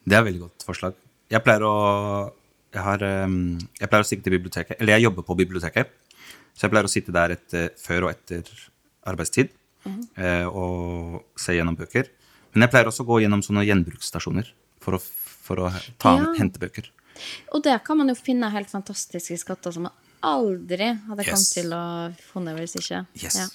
Det 0.03 0.15
er 0.15 0.21
et 0.21 0.27
veldig 0.27 0.43
godt 0.43 0.65
forslag. 0.65 0.99
Jeg 1.29 1.43
pleier 1.45 1.65
å 1.67 1.73
jeg, 2.73 2.81
har, 2.85 3.03
ehm, 3.03 3.57
jeg 3.79 3.89
pleier 3.89 4.03
å 4.05 4.07
stikke 4.09 4.23
til 4.27 4.35
biblioteket, 4.38 4.77
eller 4.79 4.97
jeg 4.97 5.07
jobber 5.07 5.25
på 5.27 5.38
biblioteket, 5.39 5.89
så 6.55 6.65
jeg 6.67 6.73
pleier 6.73 6.85
å 6.89 6.91
sitte 6.91 7.11
der 7.15 7.33
etter, 7.38 7.69
før 7.79 8.07
og 8.07 8.11
etter 8.13 8.43
arbeidstid 9.09 9.49
eh, 10.17 10.45
og 10.45 11.23
se 11.39 11.55
gjennom 11.55 11.77
bøker. 11.79 12.09
Men 12.53 12.65
jeg 12.65 12.73
pleier 12.73 12.89
også 12.91 13.05
å 13.05 13.09
gå 13.09 13.21
gjennom 13.23 13.41
sånne 13.45 13.63
gjenbruksstasjoner 13.67 14.49
for 14.83 14.97
å, 14.97 14.99
for 15.01 15.63
å 15.65 15.71
ta 16.01 16.15
Ja. 16.17 16.33
hente 16.38 16.59
bøker. 16.61 16.89
Og 17.53 17.63
der 17.63 17.79
kan 17.83 17.97
man 17.97 18.07
jo 18.11 18.15
finne 18.15 18.49
helt 18.53 18.69
fantastiske 18.71 19.38
skatter 19.41 19.71
som 19.75 19.83
man 19.88 19.93
aldri 20.23 20.91
hadde 21.07 21.25
Yes. 21.25 21.31
kommet 21.33 21.53
til 21.55 21.73
å 21.75 21.83
funnet 22.33 22.57
hvis 22.59 22.75
ikke. 22.79 23.05
Yes. 23.21 23.35
Ja. 23.39 23.47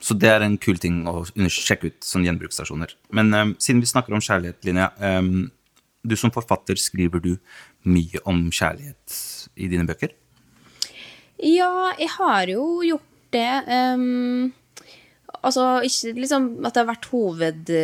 Så 0.00 0.14
det 0.18 0.28
er 0.30 0.42
en 0.42 0.58
kul 0.58 0.78
ting 0.78 1.04
å 1.08 1.24
sjekke 1.26 1.86
ut, 1.90 2.00
sånne 2.04 2.26
gjenbruksstasjoner. 2.28 2.92
Men 3.16 3.32
um, 3.34 3.54
siden 3.58 3.80
vi 3.80 3.86
snakker 3.90 4.12
om 4.14 4.20
kjærlighet, 4.22 4.58
Linja. 4.66 4.90
Um, 5.00 5.50
du 6.06 6.14
som 6.16 6.30
forfatter, 6.30 6.76
skriver 6.78 7.18
du 7.22 7.32
mye 7.86 8.22
om 8.28 8.46
kjærlighet 8.50 9.18
i 9.56 9.70
dine 9.72 9.86
bøker? 9.88 10.14
Ja, 11.42 11.92
jeg 11.98 12.08
har 12.16 12.48
jo 12.48 12.80
gjort 12.86 13.12
det. 13.34 13.50
Um, 13.68 14.52
altså, 15.42 15.64
ikke 15.84 16.14
liksom 16.22 16.46
at 16.64 16.74
det 16.74 16.82
har 16.82 16.88
vært 16.88 17.08
hoved... 17.10 17.58
Det 17.66 17.80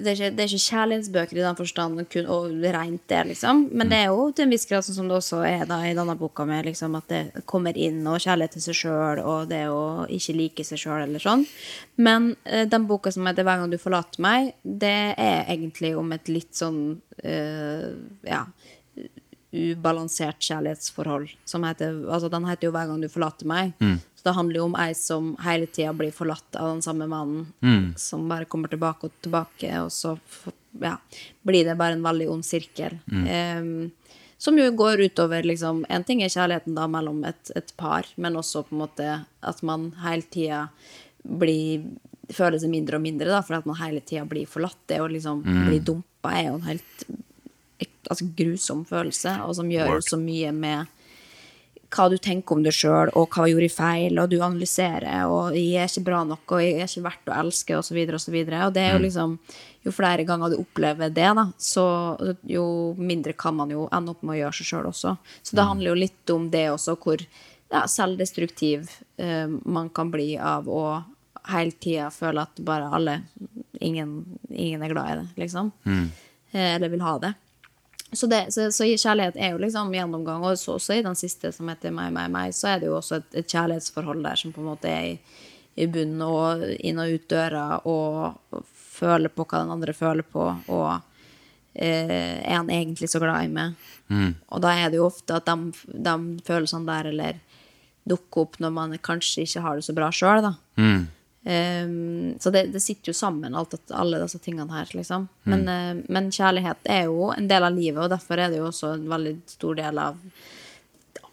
er 0.00 0.14
ikke, 0.14 0.30
det 0.32 0.44
er 0.44 0.48
ikke 0.48 0.62
kjærlighetsbøker 0.64 1.38
i 1.38 1.44
den 1.44 1.58
forstand, 1.58 2.00
kun, 2.12 2.30
og 2.32 2.64
rent 2.76 3.04
det, 3.12 3.22
liksom. 3.32 3.66
Men 3.76 3.92
det 3.92 4.00
er 4.00 4.14
jo 4.14 4.30
til 4.32 4.46
en 4.46 4.54
viss 4.54 4.66
grad 4.70 4.86
sånn 4.86 4.98
som 5.00 5.10
det 5.10 5.18
også 5.18 5.42
er 5.46 5.66
da, 5.68 5.82
i 5.84 5.94
denne 5.98 6.16
boka 6.18 6.46
med 6.48 6.70
liksom, 6.70 6.96
at 6.98 7.12
det 7.12 7.44
kommer 7.48 7.76
inn, 7.76 8.00
og 8.08 8.22
kjærlighet 8.24 8.56
til 8.56 8.66
seg 8.68 8.80
sjøl, 8.80 9.22
og 9.24 9.50
det 9.52 9.66
å 9.72 10.06
ikke 10.16 10.38
like 10.40 10.66
seg 10.66 10.80
sjøl, 10.86 11.04
eller 11.04 11.22
sånn. 11.22 11.44
Men 12.00 12.32
uh, 12.48 12.64
den 12.64 12.88
boka 12.88 13.12
som 13.12 13.28
heter 13.28 13.44
'Hver 13.44 13.60
gang 13.60 13.74
du 13.74 13.78
forlater 13.82 14.24
meg', 14.24 14.54
det 14.64 14.98
er 15.20 15.44
egentlig 15.44 15.92
om 15.96 16.16
et 16.16 16.32
litt 16.32 16.54
sånn 16.56 16.80
uh, 17.24 17.92
Ja 18.24 18.46
ubalansert 19.56 20.38
kjærlighetsforhold. 20.42 21.30
Som 21.48 21.64
heter, 21.64 22.02
altså 22.10 22.30
den 22.30 22.44
heter 22.44 22.68
jo 22.68 22.72
'Hver 22.72 22.86
gang 22.90 23.00
du 23.00 23.08
forlater 23.08 23.46
meg'. 23.46 23.72
Så 24.16 24.22
det 24.24 24.34
handler 24.34 24.56
jo 24.56 24.64
om 24.64 24.76
ei 24.76 24.92
som 24.94 25.36
hele 25.44 25.66
tida 25.66 25.92
blir 25.92 26.12
forlatt 26.12 26.56
av 26.56 26.74
den 26.74 26.82
samme 26.82 27.06
mannen. 27.06 27.52
Som 27.96 28.28
bare 28.28 28.44
kommer 28.44 28.68
tilbake 28.68 29.04
og 29.04 29.12
tilbake, 29.22 29.70
og 29.82 29.90
så 29.90 30.18
ja, 30.80 30.96
blir 31.42 31.64
det 31.64 31.78
bare 31.78 31.92
en 31.92 32.02
veldig 32.02 32.28
ond 32.30 32.44
sirkel. 32.44 32.98
Em, 33.28 33.90
som 34.38 34.58
jo 34.58 34.70
går 34.70 35.00
utover 35.00 35.42
liksom 35.42 35.86
En 35.88 36.04
ting 36.04 36.22
er 36.22 36.28
kjærligheten 36.28 36.74
da 36.74 36.86
mellom 36.86 37.24
et, 37.24 37.50
et 37.56 37.72
par, 37.76 38.04
men 38.16 38.36
også 38.36 38.64
på 38.68 38.74
en 38.74 38.82
måte 38.84 39.24
at 39.42 39.62
man 39.62 39.92
hele 40.02 40.22
tida 40.22 40.68
blir 41.24 41.82
føler 42.34 42.58
seg 42.58 42.72
mindre 42.72 42.98
og 42.98 43.04
mindre, 43.04 43.30
da, 43.30 43.42
fordi 43.42 43.60
at 43.60 43.68
man 43.70 43.78
hele 43.80 44.00
tida 44.00 44.24
blir 44.28 44.48
forlatt. 44.50 44.78
Det 44.88 45.00
å 45.02 45.08
liksom 45.10 45.42
bli 45.42 45.78
dumpa 45.78 46.32
er 46.34 46.48
jo 46.48 46.56
en 46.58 46.66
helt 46.66 47.06
altså, 48.10 48.28
grusom 48.38 48.84
følelse, 48.88 49.38
og 49.46 49.56
som 49.58 49.70
gjør 49.70 49.96
jo 49.96 50.04
så 50.04 50.20
mye 50.20 50.52
med 50.54 50.92
hva 51.92 52.08
du 52.10 52.16
tenker 52.18 52.56
om 52.56 52.64
deg 52.64 52.74
sjøl, 52.74 53.12
og 53.16 53.30
hva 53.32 53.46
gjorde 53.48 53.68
jeg 53.68 53.74
feil, 53.74 54.18
og 54.18 54.30
du 54.30 54.36
analyserer, 54.42 55.28
og 55.30 55.54
jeg 55.56 55.78
er 55.80 55.90
ikke 55.90 56.06
bra 56.08 56.22
nok, 56.26 56.44
og 56.56 56.62
jeg 56.62 56.80
er 56.80 56.90
ikke 56.90 57.04
verdt 57.06 57.30
å 57.30 57.38
elske, 57.40 57.80
så 57.86 57.94
videre, 57.94 58.18
og. 58.18 58.66
Og 58.66 58.76
det 58.76 58.84
er 58.84 58.96
jo 58.96 59.06
liksom 59.06 59.40
Jo 59.86 59.92
flere 59.94 60.24
ganger 60.26 60.50
du 60.50 60.56
opplever 60.58 61.12
det, 61.14 61.28
da, 61.38 61.44
så 61.62 61.84
jo 62.50 62.64
mindre 62.98 63.36
kan 63.38 63.54
man 63.54 63.70
jo 63.70 63.84
ende 63.94 64.10
opp 64.10 64.24
med 64.26 64.34
å 64.34 64.38
gjøre 64.40 64.56
seg 64.58 64.66
sjøl 64.66 64.88
også. 64.90 65.12
Så 65.46 65.54
det 65.54 65.66
handler 65.68 65.92
jo 65.92 66.00
litt 66.00 66.32
om 66.34 66.48
det 66.50 66.64
også, 66.72 66.96
hvor 66.98 67.22
ja, 67.22 67.84
selvdestruktiv 67.86 68.90
uh, 69.22 69.46
man 69.62 69.92
kan 69.94 70.10
bli 70.10 70.32
av 70.42 70.66
å 70.66 71.04
hele 71.52 71.70
tida 71.78 72.10
føle 72.10 72.42
at 72.42 72.58
bare 72.66 72.90
alle 72.98 73.20
ingen, 73.78 74.24
ingen 74.50 74.82
er 74.82 74.90
glad 74.90 75.12
i 75.12 75.16
det, 75.20 75.26
liksom. 75.44 75.70
Mm. 75.86 76.08
eller 76.50 76.90
vil 76.90 77.06
ha 77.06 77.14
det. 77.22 77.32
Så, 78.12 78.28
det, 78.30 78.44
så, 78.54 78.68
så 78.70 78.86
kjærlighet 78.86 79.34
er 79.36 79.50
jo 79.52 79.58
liksom 79.58 79.90
gjennomgang, 79.94 80.44
og 80.46 80.58
så 80.60 80.76
også 80.76 80.94
i 80.94 81.02
den 81.02 81.18
siste 81.18 81.50
som 81.52 81.68
heter 81.72 81.94
Meg, 81.94 82.12
meg, 82.14 82.30
meg, 82.30 82.54
så 82.54 82.70
er 82.70 82.80
det 82.80 82.90
jo 82.90 83.00
også 83.00 83.18
et, 83.18 83.28
et 83.42 83.50
kjærlighetsforhold 83.50 84.22
der 84.24 84.38
som 84.38 84.54
på 84.54 84.62
en 84.62 84.70
måte 84.70 84.92
er 84.92 85.08
i, 85.10 85.42
i 85.82 85.88
bunnen 85.90 86.22
og 86.22 86.62
inn 86.78 87.02
og 87.02 87.16
ut 87.16 87.26
døra, 87.32 87.66
og, 87.84 88.62
føler 88.96 89.28
på 89.28 89.44
hva 89.44 89.60
den 89.60 89.74
andre 89.74 89.92
føler 89.92 90.24
på, 90.24 90.44
og 90.72 90.92
eh, 91.74 92.38
er 92.40 92.54
han 92.54 92.70
egentlig 92.72 93.10
så 93.12 93.20
glad 93.20 93.44
i 93.44 93.50
meg? 93.52 93.74
Og 94.48 94.62
da 94.64 94.72
er 94.72 94.88
det 94.88 95.00
jo 95.00 95.08
ofte 95.10 95.36
at 95.36 95.50
de, 95.50 95.72
de 95.92 96.14
følelsene 96.46 96.88
der 96.88 97.10
eller 97.10 97.42
dukker 98.08 98.46
opp 98.46 98.56
når 98.62 98.72
man 98.72 98.96
kanskje 99.04 99.44
ikke 99.44 99.64
har 99.66 99.76
det 99.76 99.84
så 99.84 99.96
bra 99.96 100.08
sjøl, 100.14 100.44
da. 100.46 100.54
Um, 101.46 102.34
så 102.42 102.50
det, 102.50 102.64
det 102.74 102.80
sitter 102.82 103.12
jo 103.12 103.14
sammen, 103.14 103.54
alt, 103.54 103.76
alle 103.94 104.18
disse 104.18 104.40
tingene 104.42 104.72
her, 104.74 104.88
liksom. 104.98 105.28
Men, 105.46 105.60
uh, 105.70 106.00
men 106.10 106.32
kjærlighet 106.34 106.88
er 106.90 107.04
jo 107.06 107.28
en 107.30 107.46
del 107.46 107.66
av 107.68 107.76
livet, 107.76 108.00
og 108.02 108.10
derfor 108.10 108.42
er 108.42 108.50
det 108.50 108.58
jo 108.58 108.66
også 108.66 108.96
en 108.96 109.04
veldig 109.12 109.34
stor 109.52 109.78
del 109.78 110.00
av 110.02 110.18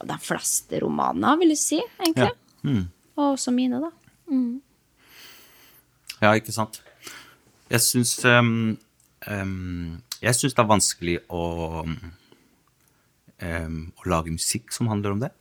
de 0.04 0.18
fleste 0.22 0.84
romaner, 0.84 1.40
vil 1.42 1.56
jeg 1.56 1.62
si, 1.64 1.80
egentlig. 1.98 2.30
Og 3.18 3.26
også 3.32 3.56
mine, 3.56 3.82
da. 3.82 3.90
Ja, 6.22 6.36
ikke 6.38 6.54
sant? 6.56 6.78
Jeg 7.74 7.82
syns 7.82 8.14
um, 8.28 8.78
um, 9.26 10.02
Jeg 10.22 10.38
syns 10.38 10.54
det 10.54 10.62
er 10.62 10.70
vanskelig 10.70 11.16
å 11.34 11.44
Å 13.44 14.06
lage 14.08 14.32
musikk 14.32 14.72
som 14.72 14.88
handler 14.88 15.16
om 15.16 15.24
det. 15.26 15.34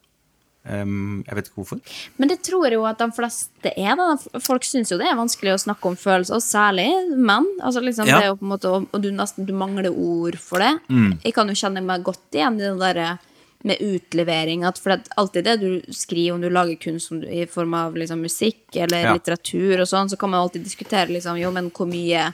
Ehm, 0.64 1.24
jeg 1.26 1.34
vet 1.34 1.48
ikke 1.48 1.58
hvorfor. 1.58 1.80
Men 2.18 2.28
det 2.30 2.42
tror 2.46 2.64
jeg 2.68 2.74
jo 2.76 2.84
at 2.86 2.98
de 2.98 3.08
fleste 3.16 3.72
er. 3.76 3.96
da. 3.98 4.16
Folk 4.38 4.62
syns 4.62 4.92
jo 4.92 4.98
det 5.00 5.08
er 5.10 5.16
vanskelig 5.18 5.56
å 5.56 5.62
snakke 5.64 5.90
om 5.90 5.96
følelser, 5.98 6.38
og 6.38 6.44
særlig 6.44 6.86
menn. 7.18 7.48
Altså 7.60 7.82
liksom 7.82 8.06
Ja. 8.06 8.20
det 8.20 8.40
måte, 8.40 8.70
Og 8.92 9.02
du 9.02 9.10
nesten 9.10 9.44
du 9.46 9.52
mangler 9.52 9.90
ord 9.90 10.36
for 10.38 10.58
det. 10.58 10.78
Jeg 11.24 11.34
kan 11.34 11.48
jo 11.48 11.54
kjenne 11.54 11.82
meg 11.82 12.04
godt 12.04 12.30
igjen 12.32 12.54
i 12.60 12.70
det 12.70 12.78
derre 12.78 13.18
med 13.64 13.78
utlevering. 13.78 14.64
At 14.64 14.78
for 14.78 14.90
er 14.92 15.02
alltid 15.16 15.44
det 15.44 15.60
du 15.60 15.82
skriver, 15.92 16.34
om 16.34 16.40
du 16.40 16.48
lager 16.50 16.76
kunst 16.78 17.10
du, 17.10 17.26
i 17.26 17.44
form 17.46 17.74
av 17.74 17.94
liksom 17.94 18.20
musikk 18.22 18.74
eller 18.74 19.02
Ja. 19.02 19.12
litteratur 19.14 19.80
og 19.80 19.86
sånn, 19.88 20.08
så 20.10 20.16
kan 20.18 20.30
man 20.30 20.40
alltid 20.48 20.62
diskutere 20.64 21.08
liksom, 21.08 21.38
jo, 21.40 21.50
men 21.50 21.70
hvor 21.70 21.86
mye 21.88 22.32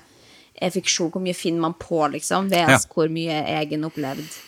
er 0.61 0.71
fiksjon, 0.71 1.11
hvor 1.13 1.23
mye 1.23 1.35
finner 1.35 1.61
man 1.61 1.75
på, 1.75 2.11
liksom, 2.13 2.49
ved 2.51 2.69
Ja. 2.69 2.79
hvor 2.79 3.09
mye 3.09 3.31
er 3.31 3.65
egenopplevd. 3.65 4.39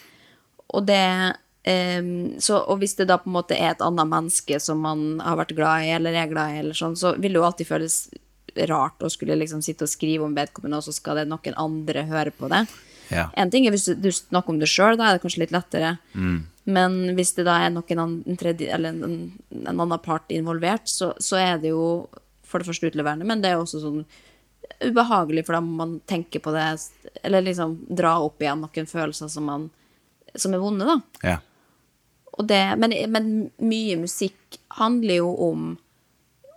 Og 0.74 0.86
det 0.86 1.36
ehm, 1.68 2.40
så, 2.40 2.62
Og 2.66 2.80
hvis 2.80 2.96
det 2.98 3.08
da 3.10 3.18
på 3.20 3.30
en 3.30 3.36
måte 3.36 3.58
er 3.58 3.74
et 3.74 3.84
annet 3.84 4.08
menneske 4.08 4.60
som 4.60 4.80
man 4.84 5.20
har 5.24 5.38
vært 5.40 5.56
glad 5.56 5.86
i, 5.86 5.94
eller 5.96 6.16
er 6.16 6.30
glad 6.32 6.54
i, 6.54 6.60
eller 6.64 6.76
sånn, 6.76 6.96
så 6.96 7.14
vil 7.16 7.34
det 7.34 7.40
jo 7.40 7.46
alltid 7.48 7.68
føles 7.68 8.02
rart 8.70 9.02
å 9.02 9.10
skulle 9.10 9.38
liksom 9.38 9.62
sitte 9.62 9.86
og 9.86 9.92
skrive 9.92 10.26
om 10.26 10.34
vedkommende, 10.34 10.80
og 10.80 10.86
så 10.86 10.94
skal 10.94 11.20
det 11.20 11.28
noen 11.30 11.58
andre 11.60 12.06
høre 12.08 12.32
på 12.34 12.50
det. 12.50 12.64
Ja. 13.10 13.28
En 13.38 13.50
ting 13.50 13.66
er 13.66 13.74
hvis 13.74 13.88
du, 13.98 14.08
snakker 14.14 14.54
om 14.54 14.60
det 14.60 14.70
sjøl, 14.70 14.96
da 14.98 15.08
er 15.08 15.18
det 15.18 15.22
kanskje 15.24 15.44
litt 15.44 15.54
lettere. 15.54 15.96
Men 16.70 16.98
hvis 17.18 17.34
det 17.38 17.46
da 17.48 17.56
er 17.64 17.72
noen 17.74 18.02
en, 18.04 18.38
tredje, 18.38 18.70
eller 18.70 18.94
en, 18.94 19.30
en 19.50 19.70
annen 19.72 20.02
part 20.02 20.30
involvert, 20.34 20.86
så, 20.90 21.12
så 21.18 21.38
er 21.40 21.62
det 21.62 21.72
jo 21.72 21.84
for 22.46 22.62
det 22.62 22.70
første 22.70 22.90
utleverende, 22.90 23.26
men 23.26 23.42
det 23.42 23.50
er 23.50 23.58
jo 23.58 23.64
også 23.64 23.82
sånn 23.82 24.02
ubehagelig, 24.80 25.44
for 25.46 25.56
da 25.56 25.60
må 25.64 25.76
man 25.78 25.98
tenke 26.08 26.40
på 26.42 26.52
det, 26.54 26.64
eller 27.26 27.44
liksom 27.44 27.76
dra 27.88 28.16
opp 28.22 28.42
igjen 28.42 28.62
noen 28.62 28.88
følelser 28.88 29.30
som, 29.32 29.46
man, 29.46 29.68
som 30.34 30.54
er 30.54 30.62
vonde, 30.62 30.86
da. 30.88 30.98
Ja. 31.26 31.38
Det, 32.48 32.76
men, 32.80 32.94
men 33.12 33.30
mye 33.58 33.96
musikk 34.00 34.58
handler 34.78 35.20
jo 35.20 35.30
om, 35.50 35.76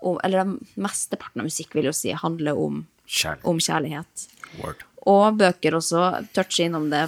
om 0.02 0.18
Eller 0.24 0.56
mesteparten 0.80 1.42
av 1.44 1.48
musikk 1.50 1.76
vil 1.76 1.90
jo 1.90 1.94
si 1.96 2.12
handler 2.12 2.58
om, 2.60 2.84
Kjærlighet. 3.06 3.46
om 3.52 3.60
kjærlighet. 3.60 4.26
Word. 4.62 4.84
Og 5.12 5.38
bøker 5.42 5.76
også 5.76 6.04
toucher 6.34 6.66
innom 6.70 6.86
det 6.92 7.02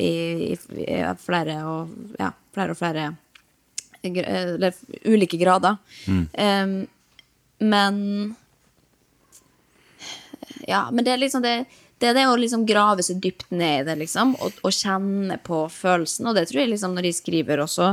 i, 0.00 0.52
i, 0.52 0.54
i 0.54 1.00
flere 1.20 1.58
og 1.68 1.90
ja, 2.18 2.30
flere 2.56 2.72
og 2.72 2.78
flere 2.80 3.08
Eller 4.02 4.72
ulike 5.04 5.36
grader. 5.40 5.76
Em, 6.32 6.86
men 7.60 7.98
Ja, 10.68 10.88
men 10.90 11.04
det 11.04 11.12
er 11.12 11.20
liksom 11.20 11.42
det 11.44 11.66
det 11.98 12.10
er 12.10 12.14
det 12.14 12.26
å 12.30 12.36
liksom 12.38 12.64
grave 12.66 13.02
seg 13.02 13.18
dypt 13.22 13.50
ned 13.50 13.82
i 13.82 13.86
det, 13.88 13.96
liksom, 14.04 14.36
og, 14.38 14.60
og 14.62 14.74
kjenne 14.74 15.38
på 15.42 15.64
følelsen. 15.72 16.28
Og 16.30 16.36
det 16.38 16.46
tror 16.50 16.62
jeg 16.62 16.72
liksom 16.72 16.94
når 16.94 17.08
de 17.08 17.14
skriver 17.16 17.62
også, 17.64 17.92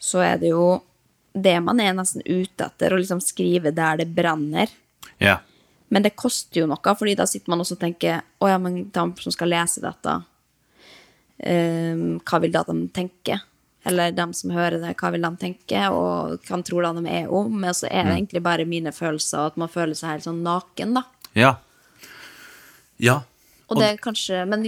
så 0.00 0.22
er 0.24 0.40
det 0.40 0.52
jo 0.52 0.80
det 1.32 1.56
man 1.62 1.80
er 1.82 1.94
nesten 1.94 2.24
ute 2.26 2.66
etter, 2.66 2.94
å 2.94 2.98
liksom 3.00 3.20
skrive 3.22 3.72
der 3.74 4.00
det 4.02 4.08
brenner. 4.14 4.70
Ja. 5.22 5.38
Men 5.90 6.06
det 6.06 6.14
koster 6.18 6.62
jo 6.62 6.70
noe, 6.70 6.94
fordi 6.96 7.16
da 7.18 7.26
sitter 7.26 7.50
man 7.50 7.62
også 7.64 7.74
og 7.74 7.82
tenker 7.82 8.20
Å 8.38 8.48
ja, 8.50 8.58
men 8.62 8.84
de 8.94 9.04
som 9.18 9.34
skal 9.34 9.50
lese 9.50 9.82
dette, 9.82 10.12
um, 11.42 12.04
hva 12.22 12.40
vil 12.42 12.52
da 12.54 12.62
de 12.68 12.76
tenke? 12.94 13.40
Eller 13.90 14.12
de 14.14 14.26
som 14.36 14.52
hører 14.54 14.78
det, 14.82 14.92
hva 15.00 15.10
vil 15.10 15.24
de 15.24 15.30
tenke? 15.40 15.82
Og 15.90 16.44
hva 16.46 16.60
tror 16.66 16.86
de 16.86 17.02
de 17.02 17.14
er 17.22 17.32
om? 17.32 17.50
Men 17.62 17.74
så 17.74 17.88
er 17.88 18.06
det 18.06 18.18
egentlig 18.18 18.44
bare 18.44 18.68
mine 18.68 18.92
følelser, 18.94 19.50
at 19.50 19.58
man 19.60 19.72
føler 19.72 19.98
seg 19.98 20.14
helt 20.14 20.28
sånn 20.28 20.42
naken, 20.46 20.94
da. 21.00 21.04
Ja. 21.34 21.54
Ja. 23.00 23.22
Og 23.70 23.78
det 23.78 24.00
kanskje, 24.02 24.42
men 24.50 24.64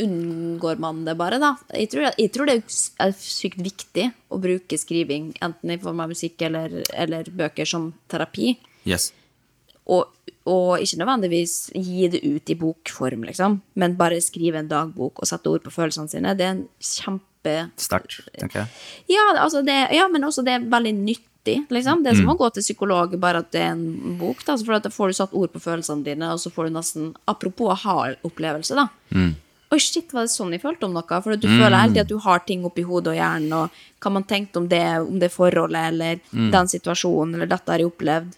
unngår 0.00 0.78
man 0.80 1.02
det 1.04 1.12
bare, 1.20 1.36
da? 1.42 1.52
Jeg 1.76 1.90
tror, 1.92 2.06
jeg 2.08 2.32
tror 2.32 2.48
det 2.48 2.56
er 2.64 3.12
sykt 3.20 3.60
viktig 3.60 4.06
å 4.32 4.40
bruke 4.40 4.78
skriving, 4.80 5.34
enten 5.44 5.74
i 5.74 5.78
form 5.82 6.00
av 6.00 6.14
musikk 6.14 6.40
eller, 6.48 6.80
eller 6.96 7.28
bøker, 7.36 7.68
som 7.68 7.90
terapi. 8.08 8.54
Yes. 8.88 9.10
Og, 9.92 10.08
og 10.48 10.80
ikke 10.80 11.02
nødvendigvis 11.02 11.56
gi 11.76 12.08
det 12.14 12.22
ut 12.24 12.52
i 12.52 12.56
bokform, 12.56 13.28
liksom, 13.28 13.60
men 13.76 13.98
bare 14.00 14.22
skrive 14.24 14.62
en 14.62 14.70
dagbok 14.70 15.20
og 15.20 15.28
sette 15.28 15.52
ord 15.52 15.66
på 15.66 15.74
følelsene 15.74 16.08
sine. 16.08 16.32
Det 16.38 16.46
er 16.46 16.56
en 16.56 16.68
kjempe 16.80 17.26
Sterkt, 17.80 18.18
tenker 18.36 18.58
jeg. 18.58 18.72
Ja, 19.14 19.22
altså 19.40 19.62
det, 19.64 19.76
ja 19.96 20.04
men 20.12 20.26
også 20.26 20.42
det 20.44 20.58
er 20.58 20.66
veldig 20.68 20.90
nyttig. 21.40 21.66
Liksom. 21.70 22.02
Det 22.02 22.10
er 22.10 22.16
som 22.16 22.28
å 22.28 22.36
gå 22.36 22.50
til 22.54 22.62
psykolog, 22.62 23.18
bare 23.18 23.38
at 23.38 23.52
det 23.52 23.60
er 23.60 23.72
en 23.72 24.16
bok. 24.18 24.44
Da, 24.44 24.56
for 24.56 24.80
da 24.80 24.90
får 24.90 25.08
du 25.08 25.14
satt 25.14 25.32
ord 25.34 25.52
på 25.52 25.60
følelsene 25.60 26.04
dine, 26.04 26.32
og 26.32 26.40
så 26.40 26.50
får 26.50 26.68
du 26.68 26.70
nesten 26.74 27.14
Apropos 27.26 27.70
aha-opplevelse, 27.72 28.74
da. 28.74 28.88
Oi, 29.70 29.78
shit, 29.78 30.12
var 30.12 30.26
det 30.26 30.32
sånn 30.32 30.52
jeg 30.52 30.62
følte 30.62 30.86
om 30.86 30.94
noe? 30.94 31.20
For 31.22 31.36
du 31.36 31.46
du 31.46 31.48
føler 31.48 31.78
alltid 31.78 32.02
at 32.02 32.08
du 32.08 32.18
har 32.18 32.40
ting 32.40 32.64
oppi 32.64 32.82
hodet 32.82 33.12
og 33.12 33.16
hjernen, 33.20 33.52
og 33.52 33.70
hva 34.02 34.10
man 34.10 34.24
tenkte 34.24 34.58
om 34.58 34.68
det, 34.68 34.82
om 35.00 35.18
det 35.20 35.30
forholdet, 35.30 35.92
eller 35.92 36.18
den 36.50 36.68
situasjonen, 36.68 37.34
eller 37.36 37.46
dette 37.46 37.70
har 37.70 37.78
jeg 37.78 37.86
opplevd. 37.86 38.34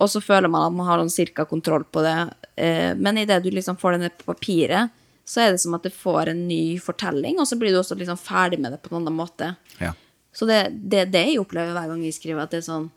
Og 0.00 0.08
så 0.08 0.20
føler 0.20 0.48
man 0.48 0.66
at 0.66 0.76
man 0.76 0.86
har 0.86 1.00
sånn 1.00 1.12
cirka 1.12 1.44
kontroll 1.44 1.84
på 1.84 2.02
det. 2.04 2.34
Eh, 2.56 2.94
men 2.96 3.18
idet 3.18 3.42
du 3.42 3.50
liksom 3.50 3.76
får 3.76 3.92
det 3.92 3.98
ned 4.04 4.18
på 4.18 4.32
papiret, 4.32 4.92
så 5.24 5.40
er 5.40 5.52
det 5.52 5.60
som 5.62 5.74
at 5.76 5.84
det 5.86 5.92
får 5.94 6.32
en 6.32 6.46
ny 6.48 6.78
fortelling, 6.82 7.38
og 7.38 7.46
så 7.48 7.56
blir 7.56 7.72
du 7.72 7.80
også 7.80 7.96
liksom 7.96 8.18
ferdig 8.18 8.58
med 8.60 8.72
det 8.72 8.80
på 8.82 8.90
en 8.92 9.00
annen 9.00 9.16
måte. 9.16 9.54
Ja. 9.78 9.92
Så 10.32 10.46
det 10.46 10.60
det, 10.72 11.08
det 11.12 11.24
jeg 11.28 11.40
opplever 11.42 11.72
hver 11.74 11.88
gang 11.90 12.04
jeg 12.04 12.14
skriver, 12.14 12.42
at 12.44 12.50
det 12.54 12.62
er 12.62 12.68
sånn 12.68 12.90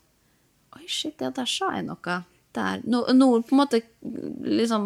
Oi, 0.74 0.86
shit, 0.90 1.14
ja, 1.22 1.28
der 1.30 1.46
sa 1.46 1.68
jeg 1.76 1.84
noe. 1.86 2.16
Der. 2.54 2.80
Nå, 2.86 3.00
nå 3.14 3.26
på 3.46 3.54
en 3.54 3.58
måte 3.60 3.78
liksom 4.42 4.84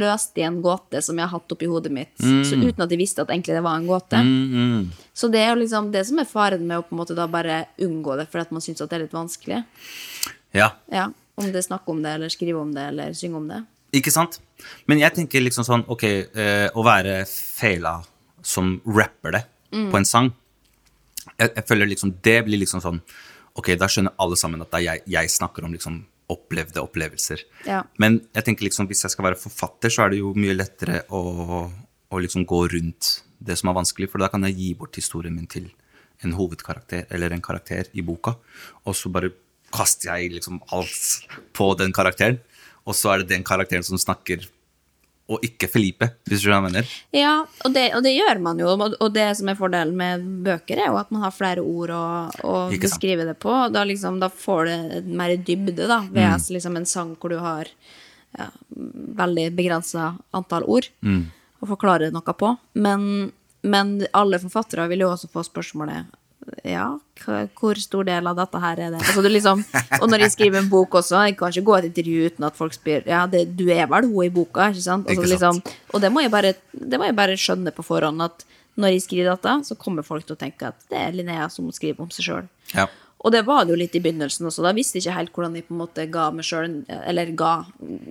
løst 0.00 0.38
i 0.40 0.44
en 0.46 0.60
gåte 0.64 1.00
som 1.04 1.18
jeg 1.18 1.26
har 1.26 1.32
hatt 1.34 1.52
oppi 1.52 1.68
hodet 1.68 1.92
mitt, 1.92 2.12
så 2.20 2.56
uten 2.56 2.84
at 2.84 2.92
jeg 2.92 3.00
visste 3.00 3.24
at 3.24 3.32
egentlig 3.32 3.56
det 3.56 3.62
var 3.64 3.76
en 3.80 3.88
gåte. 3.88 4.20
Mm, 4.24 4.90
Så 5.16 5.28
det 5.32 5.40
er 5.42 5.50
jo 5.54 5.60
liksom 5.62 5.90
det 5.92 6.04
som 6.08 6.20
er 6.22 6.28
faren 6.28 6.64
med 6.68 6.78
å 6.80 6.84
på 6.86 6.94
en 6.94 7.00
måte 7.02 7.16
da 7.16 7.26
bare 7.28 7.66
unngå 7.84 8.16
det 8.20 8.28
fordi 8.30 8.46
at 8.46 8.52
man 8.56 8.64
syns 8.64 8.80
at 8.84 8.88
det 8.92 8.98
er 8.98 9.04
litt 9.06 9.16
vanskelig. 9.16 9.62
ja. 10.56 10.70
Ja, 10.92 11.10
Om 11.40 11.46
det 11.52 11.56
er 11.62 11.66
snakk 11.68 11.88
om 11.88 12.02
det, 12.04 12.10
eller 12.18 12.28
skrive 12.28 12.60
om 12.60 12.72
det, 12.74 12.82
eller 12.92 13.12
synge 13.16 13.36
om 13.36 13.46
det. 13.48 13.62
Ikke 13.96 14.12
sant? 14.12 14.40
Men 14.86 14.98
jeg 15.00 15.14
tenker 15.16 15.40
liksom 15.40 15.64
sånn, 15.64 15.84
ok, 15.88 16.04
eh, 16.04 16.68
å 16.76 16.84
være 16.84 17.24
feila 17.26 17.98
som 18.42 18.78
rapper 18.86 19.32
det 19.38 19.44
på 19.70 19.96
en 19.96 20.04
sang, 20.04 20.32
jeg, 21.38 21.52
jeg 21.56 21.66
føler 21.68 21.90
liksom, 21.90 22.14
det 22.24 22.38
blir 22.46 22.62
liksom 22.62 22.82
sånn, 22.84 23.02
ok, 23.58 23.74
da 23.80 23.88
skjønner 23.90 24.16
alle 24.22 24.38
sammen 24.40 24.64
at 24.64 24.78
jeg, 24.82 25.04
jeg 25.10 25.32
snakker 25.32 25.66
om 25.66 25.74
liksom 25.74 26.02
opplevde 26.30 26.82
opplevelser. 26.82 27.42
Ja. 27.66 27.82
Men 28.02 28.20
jeg 28.36 28.46
tenker 28.46 28.68
liksom, 28.68 28.88
hvis 28.90 29.02
jeg 29.06 29.14
skal 29.14 29.26
være 29.30 29.40
forfatter, 29.40 29.92
så 29.92 30.04
er 30.04 30.12
det 30.12 30.20
jo 30.20 30.32
mye 30.38 30.54
lettere 30.54 31.02
å, 31.10 31.22
å 31.66 32.22
liksom 32.22 32.46
gå 32.48 32.60
rundt 32.76 33.16
det 33.40 33.56
som 33.58 33.70
er 33.70 33.78
vanskelig, 33.80 34.10
for 34.12 34.22
da 34.22 34.28
kan 34.30 34.44
jeg 34.46 34.58
gi 34.58 34.70
bort 34.78 34.98
historien 34.98 35.34
min 35.34 35.48
til 35.50 35.70
en 36.24 36.34
hovedkarakter, 36.36 37.06
eller 37.10 37.32
en 37.32 37.42
karakter 37.42 37.88
i 37.96 38.04
boka, 38.04 38.34
og 38.84 38.96
så 38.96 39.10
bare 39.12 39.32
kaster 39.72 40.12
jeg 40.12 40.34
liksom 40.36 40.60
alt 40.76 41.38
på 41.56 41.70
den 41.80 41.94
karakteren, 41.96 42.40
og 42.84 42.96
så 42.96 43.14
er 43.14 43.22
det 43.22 43.32
den 43.32 43.46
karakteren 43.46 43.86
som 43.86 44.00
snakker, 44.00 44.44
og 45.30 45.44
ikke 45.46 45.68
Felipe, 45.70 46.08
hvis 46.26 46.40
du 46.42 46.48
skjønner 46.48 46.58
hva 46.58 46.68
jeg 46.68 46.72
mener. 46.72 46.92
Ja, 47.14 47.32
og 47.64 47.74
det, 47.76 47.84
og 47.94 48.02
det 48.02 48.12
gjør 48.16 48.40
man 48.42 48.58
jo. 48.58 48.72
Og 48.74 49.12
det 49.14 49.28
som 49.38 49.48
er 49.52 49.58
fordelen 49.58 49.94
med 49.96 50.24
bøker, 50.46 50.80
er 50.82 50.90
jo 50.90 50.98
at 50.98 51.10
man 51.14 51.22
har 51.22 51.34
flere 51.36 51.62
ord 51.62 51.92
å, 51.94 52.02
å 52.42 52.54
beskrive 52.82 53.24
det 53.28 53.36
på. 53.42 53.52
Da, 53.70 53.84
liksom, 53.86 54.18
da 54.22 54.28
får 54.32 54.70
det 54.70 55.02
mer 55.06 55.36
dybde, 55.38 55.86
da, 55.86 56.00
Mm. 56.02 56.12
ved 56.16 56.48
liksom 56.56 56.76
en 56.80 56.86
sang 56.86 57.14
hvor 57.20 57.30
du 57.30 57.38
har 57.38 57.68
ja, 58.38 58.48
veldig 59.22 59.48
begrensa 59.58 60.16
antall 60.34 60.64
ord 60.66 60.88
Mm. 61.02 61.24
å 61.62 61.66
forklare 61.70 62.10
noe 62.14 62.34
på. 62.34 62.56
Men, 62.74 63.32
men 63.62 64.06
alle 64.12 64.38
forfattere 64.42 64.88
vil 64.90 65.00
jo 65.06 65.12
også 65.14 65.30
få 65.30 65.42
spørsmålet 65.46 66.06
ja, 66.64 66.86
hvor 67.60 67.78
stor 67.80 68.06
del 68.08 68.28
av 68.30 68.38
dette 68.38 68.60
her 68.62 68.80
er 68.80 68.94
det? 68.94 69.00
Altså, 69.02 69.22
du 69.24 69.28
liksom, 69.30 69.64
og 70.00 70.06
når 70.10 70.24
jeg 70.24 70.34
skriver 70.36 70.62
en 70.62 70.70
bok 70.72 70.96
også, 71.02 71.24
jeg 71.28 71.36
kan 71.38 71.52
ikke 71.52 71.66
gå 71.68 71.76
et 71.78 71.88
intervju 71.90 72.30
uten 72.30 72.46
at 72.48 72.56
folk 72.58 72.76
spør 72.76 73.08
ja, 73.10 73.24
det, 73.30 73.44
du 73.58 73.66
er 73.68 73.90
vel 73.90 74.08
hun 74.08 74.24
i 74.26 74.32
boka, 74.34 74.70
ikke 74.72 74.84
sant? 74.86 75.08
Altså, 75.08 75.26
Ikke 75.26 75.40
sant. 75.40 75.66
Liksom, 75.68 75.84
og 75.92 76.04
det 76.04 76.12
må, 76.14 76.24
jeg 76.24 76.32
bare, 76.32 76.54
det 76.72 77.00
må 77.00 77.10
jeg 77.10 77.18
bare 77.18 77.36
skjønne 77.40 77.74
på 77.76 77.84
forhånd, 77.86 78.24
at 78.24 78.46
når 78.80 78.94
jeg 78.94 79.04
skriver 79.04 79.34
dette, 79.34 79.54
så 79.68 79.76
kommer 79.76 80.06
folk 80.06 80.24
til 80.26 80.36
å 80.36 80.40
tenke 80.40 80.70
at 80.70 80.88
det 80.90 80.98
er 81.00 81.16
Linnea 81.16 81.48
som 81.52 81.68
skriver 81.74 82.06
om 82.06 82.12
seg 82.14 82.28
sjøl. 82.28 82.50
Ja. 82.72 82.86
Og 83.20 83.32
det 83.34 83.42
var 83.44 83.66
det 83.66 83.74
jo 83.74 83.78
litt 83.82 83.96
i 83.98 84.00
begynnelsen 84.00 84.46
også. 84.48 84.62
Da 84.64 84.72
visste 84.72 84.96
jeg 84.96 85.04
ikke 85.04 85.16
helt 85.18 85.32
hvordan 85.36 85.56
jeg 85.58 85.66
på 85.68 85.74
en 85.74 85.80
måte 85.82 86.06
ga 86.08 86.30
meg 86.32 86.46
selv, 86.48 86.86
eller 87.04 87.32
ga 87.36 87.50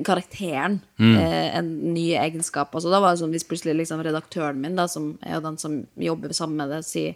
karakteren, 0.05 0.79
mm. 1.01 1.15
en 1.57 1.69
nye 1.95 2.19
egenskap. 2.21 2.69
Altså, 2.77 2.91
da 2.93 2.99
var 3.01 3.15
det 3.15 3.23
sånn 3.23 3.33
hvis 3.33 3.47
plutselig 3.49 3.73
liksom 3.79 4.03
redaktøren 4.05 4.59
min, 4.61 4.77
da, 4.77 4.85
som 4.91 5.15
er 5.25 5.39
jo 5.39 5.41
den 5.47 5.57
som 5.61 5.79
jobber 5.97 6.35
sammen 6.37 6.61
med 6.61 6.69
det, 6.75 6.83
sier 6.85 7.15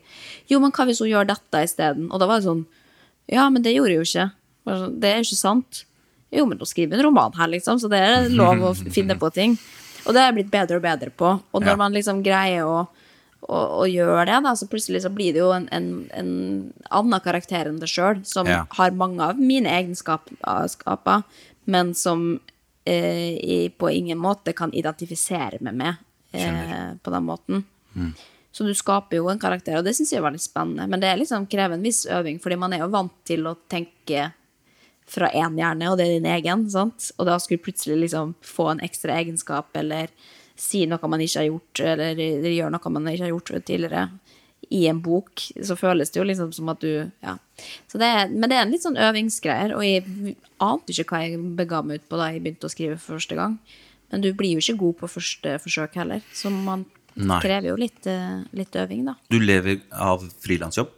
jo, 0.49 0.57
men 0.63 0.73
hva 0.73 0.87
hvis 0.89 1.03
hun 1.03 1.11
gjør 1.11 1.29
dette 1.29 1.61
isteden? 1.67 2.09
Og 2.09 2.17
da 2.23 2.29
var 2.29 2.41
det 2.41 2.49
sånn 2.49 2.65
ja, 3.31 3.45
men 3.53 3.63
det 3.63 3.71
gjorde 3.75 3.93
jeg 3.93 4.01
jo 4.01 4.07
ikke. 4.09 4.25
Det 4.99 5.07
er 5.09 5.21
jo 5.21 5.27
ikke 5.29 5.37
sant. 5.39 5.83
Jo, 6.33 6.43
men 6.49 6.57
nå 6.59 6.65
skriver 6.67 6.97
en 6.97 7.05
roman 7.05 7.37
her, 7.37 7.47
liksom, 7.53 7.77
så 7.79 7.87
det 7.91 8.01
er 8.03 8.25
lov 8.33 8.65
å 8.67 8.73
finne 8.97 9.15
på 9.21 9.29
ting. 9.35 9.53
Og 10.03 10.11
det 10.11 10.19
har 10.19 10.31
jeg 10.31 10.39
blitt 10.41 10.51
bedre 10.51 10.81
og 10.81 10.83
bedre 10.83 11.13
på. 11.13 11.29
Og 11.53 11.61
når 11.63 11.75
Ja. 11.75 11.79
man 11.79 11.93
liksom 11.95 12.19
greier 12.25 12.65
å, 12.67 12.81
å, 13.47 13.59
og 13.83 13.87
gjør 13.91 14.25
det, 14.29 14.39
da, 14.45 14.53
så 14.55 14.67
plutselig 14.71 15.01
så 15.03 15.09
blir 15.13 15.33
det 15.35 15.39
jo 15.43 15.51
en, 15.55 15.67
en, 15.75 15.87
en 16.15 16.31
annen 16.89 17.19
karakter 17.23 17.69
enn 17.69 17.79
det 17.81 17.89
sjøl, 17.91 18.21
som 18.25 18.47
Ja. 18.47 18.63
har 18.77 18.91
mange 18.91 19.21
av 19.23 19.39
mine 19.39 19.69
egenskaper, 19.69 21.23
men 21.65 21.93
som 21.95 22.39
eh, 22.85 23.37
jeg 23.39 23.73
på 23.79 23.89
ingen 23.91 24.17
måte 24.19 24.53
kan 24.53 24.73
identifisere 24.75 25.59
meg 25.61 25.75
med 25.79 25.95
eh, 26.33 26.93
på 27.03 27.11
den 27.13 27.23
måten. 27.27 27.63
Så 28.53 28.63
du 28.67 28.73
skaper 28.77 29.17
jo 29.17 29.29
en 29.31 29.39
karakter, 29.41 29.77
og 29.79 29.83
det 29.85 29.95
syns 29.97 30.11
jeg 30.13 30.19
er 30.21 30.27
veldig 30.27 30.41
spennende. 30.41 30.85
Men 30.89 31.01
det 31.01 31.15
liksom 31.17 31.47
krever 31.49 31.73
en 31.77 31.85
viss 31.85 32.03
øving, 32.05 32.39
fordi 32.41 32.57
man 32.61 32.73
er 32.73 32.83
jo 32.83 32.91
vant 32.93 33.13
til 33.25 33.47
å 33.49 33.55
tenke 33.69 34.27
fra 35.09 35.27
én 35.35 35.57
hjerne, 35.59 35.89
og 35.91 35.97
det 35.99 36.05
er 36.05 36.13
din 36.19 36.29
egen. 36.31 36.67
sant? 36.69 37.09
Og 37.17 37.25
da 37.27 37.39
skulle 37.41 37.61
plutselig 37.65 37.97
liksom 38.05 38.35
få 38.45 38.69
en 38.71 38.79
ekstra 38.85 39.17
egenskap, 39.19 39.73
eller 39.75 40.07
si 40.59 40.85
noe 40.89 41.09
man 41.09 41.23
ikke 41.23 41.41
har 41.41 41.49
gjort, 41.49 41.83
eller, 41.83 42.19
eller 42.19 42.53
gjøre 42.53 42.73
noe 42.75 42.93
man 42.93 43.09
ikke 43.11 43.27
har 43.27 43.33
gjort 43.33 43.53
tidligere, 43.65 44.07
i 44.73 44.87
en 44.87 45.01
bok, 45.03 45.41
så 45.61 45.75
føles 45.77 46.09
det 46.09 46.19
jo 46.21 46.25
liksom 46.25 46.53
som 46.55 46.69
at 46.71 46.81
du 46.81 47.11
Ja. 47.21 47.37
Så 47.87 47.99
det 48.01 48.07
er, 48.07 48.29
men 48.29 48.49
det 48.49 48.57
er 48.57 48.63
en 48.63 48.71
litt 48.73 48.85
sånn 48.85 48.97
øvingsgreier, 48.97 49.75
og 49.75 49.83
jeg 49.85 50.35
ante 50.63 50.93
ikke 50.95 51.05
hva 51.11 51.21
jeg 51.21 51.41
bega 51.57 51.83
meg 51.85 52.01
ut 52.01 52.07
på 52.09 52.17
da 52.17 52.31
jeg 52.31 52.41
begynte 52.41 52.69
å 52.69 52.73
skrive 52.73 52.97
for 52.97 53.19
første 53.19 53.37
gang. 53.37 53.59
Men 54.11 54.21
du 54.21 54.31
blir 54.33 54.55
jo 54.55 54.63
ikke 54.63 54.79
god 54.79 54.97
på 55.01 55.11
første 55.19 55.57
forsøk 55.61 55.99
heller, 56.01 56.25
så 56.33 56.49
man 56.53 56.87
Nei. 57.15 57.39
krever 57.43 57.69
jo 57.69 57.77
litt, 57.77 58.07
eh, 58.07 58.41
litt 58.57 58.73
øving, 58.73 59.05
da. 59.05 59.15
Du 59.29 59.39
lever 59.39 59.81
av 59.91 60.25
frilansjobb? 60.41 60.89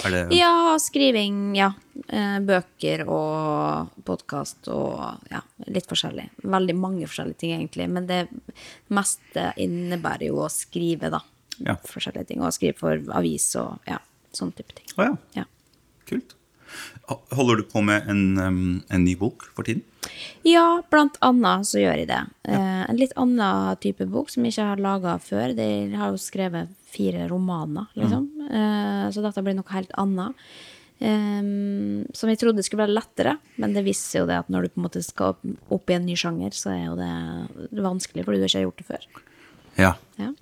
Det 0.00 0.28
Ja, 0.34 0.78
skriving, 0.80 1.56
ja. 1.56 1.72
Eh, 2.08 2.38
bøker 2.40 3.04
og 3.06 3.92
podkast 4.06 4.68
og 4.72 5.28
ja, 5.30 5.42
litt 5.68 5.86
forskjellig. 5.90 6.28
Veldig 6.42 6.76
mange 6.78 7.06
forskjellige 7.06 7.42
ting, 7.42 7.52
egentlig. 7.58 7.88
Men 7.92 8.08
det 8.08 8.22
meste 8.88 9.52
innebærer 9.60 10.30
jo 10.30 10.40
å 10.42 10.50
skrive, 10.52 11.12
da. 11.12 11.20
Ja. 11.60 11.76
Forskjellige 11.76 12.32
ting. 12.32 12.42
Og 12.42 12.54
skrive 12.56 12.78
for 12.80 13.04
avis 13.18 13.50
og 13.60 13.84
ja, 13.86 14.00
sånn 14.34 14.54
type 14.56 14.74
ting. 14.78 14.88
Å 14.96 15.10
ja. 15.10 15.16
Ja. 15.42 15.46
Kult. 16.08 16.34
Holder 17.36 17.60
du 17.60 17.66
på 17.68 17.82
med 17.84 18.08
en, 18.08 18.22
en 18.88 19.04
ny 19.04 19.14
bok 19.20 19.44
for 19.52 19.68
tiden? 19.68 19.84
Ja, 20.46 20.82
blant 20.90 21.18
annet 21.22 21.68
så 21.68 21.78
gjør 21.78 22.00
jeg 22.00 22.08
det. 22.10 22.20
Eh, 22.50 22.82
en 22.88 22.98
litt 22.98 23.14
annen 23.20 23.78
type 23.82 24.06
bok 24.10 24.32
som 24.32 24.44
jeg 24.44 24.56
ikke 24.56 24.68
har 24.72 24.82
laga 24.82 25.16
før. 25.22 25.54
De 25.56 25.68
har 25.94 26.12
jo 26.12 26.20
skrevet 26.20 26.70
fire 26.92 27.28
romaner, 27.30 27.88
liksom. 27.98 28.28
Eh, 28.50 29.06
så 29.14 29.24
dette 29.24 29.44
blir 29.44 29.56
noe 29.56 29.74
helt 29.74 29.92
annet. 30.02 30.46
Eh, 31.02 31.42
som 32.18 32.32
jeg 32.32 32.40
trodde 32.42 32.64
skulle 32.66 32.84
være 32.84 32.96
lettere, 32.98 33.36
men 33.62 33.76
det 33.76 33.84
viser 33.86 34.22
jo 34.22 34.30
det 34.30 34.40
at 34.42 34.50
når 34.52 34.66
du 34.66 34.74
på 34.74 34.82
en 34.82 34.88
måte 34.88 35.04
skal 35.06 35.36
opp, 35.36 35.46
opp 35.78 35.92
i 35.92 35.98
en 35.98 36.08
ny 36.08 36.18
sjanger, 36.18 36.56
så 36.56 36.74
er 36.74 36.82
jo 36.88 36.98
det 36.98 37.84
vanskelig 37.86 38.26
fordi 38.26 38.42
du 38.42 38.48
ikke 38.48 38.58
har 38.58 38.68
gjort 38.68 38.82
det 38.82 38.90
før. 38.90 39.08
Ja. 39.78 39.94
Ja. 40.20 40.32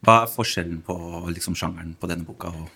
Hva 0.00 0.22
er 0.22 0.32
forskjellen 0.32 0.80
på 0.86 0.96
liksom, 1.28 1.56
sjangeren 1.58 1.92
på 2.00 2.08
denne 2.08 2.24
boka 2.24 2.48
og 2.56 2.70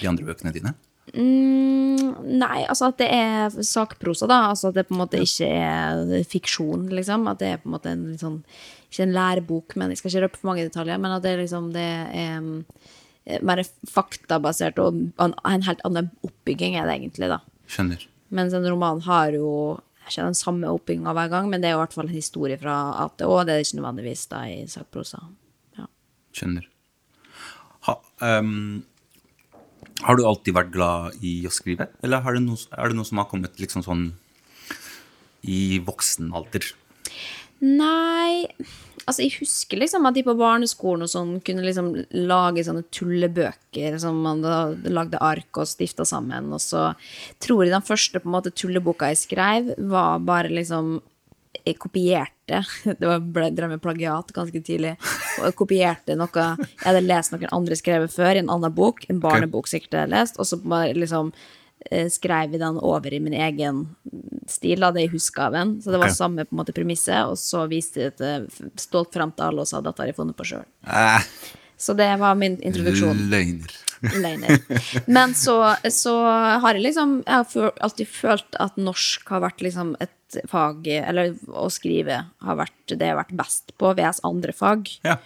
de 0.00 0.10
andre 0.10 0.26
bøkene 0.26 0.54
dine? 0.54 0.74
Mm, 1.14 2.16
nei, 2.40 2.64
altså 2.66 2.88
at 2.90 2.98
det 2.98 3.08
er 3.14 3.54
sakprosa, 3.64 4.26
da. 4.30 4.40
Altså 4.50 4.70
at 4.70 4.78
det 4.78 4.86
på 4.88 4.96
en 4.96 5.02
måte 5.04 5.22
ikke 5.22 5.48
er 5.48 6.26
fiksjon, 6.28 6.88
liksom. 6.90 7.28
At 7.30 7.40
det 7.42 7.52
er 7.52 7.62
på 7.62 7.70
en 7.70 7.76
måte 7.76 7.92
en 7.92 8.06
litt 8.10 8.24
sånn 8.24 8.40
Ikke 8.90 9.06
en 9.06 9.14
lærebok, 9.14 9.76
men 9.78 9.92
jeg 9.92 10.00
skal 10.00 10.12
ikke 10.12 10.24
røpe 10.26 10.40
for 10.40 10.50
mange 10.50 10.66
detaljer. 10.66 11.00
Men 11.02 11.16
at 11.16 11.24
det 11.26 11.36
liksom 11.40 11.72
det 11.76 11.86
er 11.86 12.38
mm, 12.42 12.60
mer 13.46 13.62
faktabasert 13.90 14.78
og 14.82 15.00
en, 15.22 15.34
en 15.34 15.66
helt 15.66 15.82
annen 15.86 16.12
oppbygging 16.26 16.78
er 16.78 16.86
det 16.88 16.98
egentlig, 17.00 17.30
da. 17.32 17.40
Skjønner. 17.70 18.06
Mens 18.34 18.54
en 18.54 18.66
roman 18.66 19.02
har 19.06 19.34
jo 19.34 19.50
ikke 20.06 20.22
den 20.22 20.38
samme 20.38 20.70
oppbygginga 20.70 21.14
hver 21.16 21.30
gang, 21.32 21.50
men 21.50 21.62
det 21.62 21.68
er 21.68 21.74
jo 21.74 21.80
i 21.80 21.84
hvert 21.84 21.96
fall 21.96 22.06
en 22.06 22.14
historie 22.14 22.58
fra 22.60 22.76
A 23.02 23.08
til 23.18 23.30
Å. 23.30 23.40
Det 23.46 23.54
er 23.54 23.64
ikke 23.64 23.80
nødvendigvis 23.80 24.26
da 24.30 24.42
i 24.50 24.60
sakprosa. 24.70 25.22
Ja. 25.78 25.88
Skjønner. 26.36 26.68
Ha, 27.86 27.94
um, 28.38 28.84
har 30.04 30.18
du 30.18 30.24
alltid 30.28 30.56
vært 30.56 30.72
glad 30.74 31.24
i 31.24 31.38
å 31.48 31.52
skrive, 31.54 31.88
eller 32.04 32.24
er 32.24 32.36
det 32.36 32.44
noe, 32.44 32.60
er 32.76 32.90
det 32.90 32.98
noe 32.98 33.08
som 33.08 33.22
har 33.22 33.30
kommet 33.30 33.60
liksom 33.62 33.84
sånn 33.86 34.10
i 35.46 35.78
voksen 35.86 36.34
alder? 36.36 36.72
Nei 37.62 38.48
Altså, 39.06 39.22
jeg 39.22 39.36
husker 39.38 39.78
liksom 39.78 40.06
at 40.08 40.16
de 40.16 40.24
på 40.26 40.32
barneskolen 40.34 41.06
og 41.06 41.10
sånn 41.12 41.28
kunne 41.46 41.62
liksom 41.62 41.92
lage 42.26 42.64
sånne 42.66 42.82
tullebøker 42.90 43.94
som 44.02 44.18
man 44.24 44.42
lagde 44.42 45.20
ark 45.22 45.60
og 45.62 45.68
stifta 45.70 46.02
sammen, 46.08 46.48
og 46.50 46.58
så 46.58 46.88
tror 47.38 47.62
jeg 47.62 47.74
den 47.76 47.86
første 47.86 48.18
på 48.18 48.26
en 48.26 48.34
måte 48.34 48.50
tulleboka 48.50 49.12
jeg 49.12 49.20
skrev, 49.20 49.70
var 49.92 50.24
bare 50.26 50.50
liksom 50.50 50.96
jeg 51.64 51.78
kopierte 51.82 52.62
Det 53.00 53.02
var 53.02 53.20
ble, 53.20 53.50
drev 53.54 53.72
med 53.74 53.82
plagiat 53.82 54.32
ganske 54.36 54.62
tidlig. 54.62 54.94
Og 55.40 55.48
jeg 55.48 55.56
kopierte 55.58 56.16
noe 56.18 56.46
jeg 56.62 56.84
hadde 56.84 57.04
lest 57.04 57.34
noen 57.34 57.52
andre 57.52 57.78
skrevet 57.78 58.12
før, 58.12 58.36
i 58.36 58.42
en 58.44 58.52
annen 58.52 58.74
bok. 58.74 59.04
En 59.10 59.22
barnebok 59.22 59.70
sikkert 59.70 59.96
jeg 59.96 60.04
hadde 60.04 60.14
lest. 60.14 60.40
Og 60.40 60.48
så 60.48 60.60
bare 60.62 60.94
liksom 60.96 61.32
eh, 61.90 62.06
skrev 62.12 62.54
jeg 62.54 62.62
den 62.62 62.78
over 62.78 63.14
i 63.14 63.22
min 63.22 63.34
egen 63.34 63.84
stil, 64.46 64.80
da, 64.82 64.92
det 64.94 65.08
jeg 65.08 65.16
huska 65.16 65.48
av 65.48 65.58
den. 65.58 65.76
Så 65.82 65.90
det 65.90 66.00
var 66.00 66.10
okay. 66.12 66.20
samme 66.20 66.46
på 66.46 66.54
en 66.54 66.62
måte 66.62 66.76
premisset, 66.76 67.26
og 67.26 67.38
så 67.40 67.66
viste 67.70 68.06
jeg 68.06 68.18
det 68.22 68.34
stolt 68.80 69.14
frem 69.16 69.34
til 69.34 69.48
alle 69.48 69.64
og 69.64 69.70
sa 69.70 69.80
at 69.80 69.88
dette 69.88 70.04
har 70.04 70.12
jeg 70.12 70.18
funnet 70.20 70.38
på 70.38 70.46
sjøl. 70.46 70.66
Eh, 70.86 71.32
Så 71.76 71.92
det 71.92 72.08
var 72.16 72.34
min 72.34 72.56
introduksjon. 72.64 73.28
løgner. 73.30 73.74
Løgner. 74.24 74.60
Men 75.06 75.34
så, 75.34 75.76
så 75.92 76.14
har 76.60 76.76
jeg 76.76 76.84
liksom 76.84 77.22
Jeg 77.26 77.46
har 77.52 77.72
alltid 77.80 78.08
følt 78.08 78.58
at 78.60 78.76
norsk 78.76 79.28
har 79.32 79.42
vært 79.44 79.64
liksom 79.64 79.94
et 80.00 80.12
fag 80.50 80.86
Eller 80.90 81.34
å 81.48 81.68
skrive 81.70 82.20
har 82.42 82.56
vært 82.58 82.94
det 82.94 83.00
jeg 83.06 83.14
har 83.14 83.20
vært 83.24 83.36
best 83.38 83.74
på 83.78 83.92
VS 83.96 84.22
andre 84.26 84.52
fag. 84.56 84.88
Ja. 85.06 85.16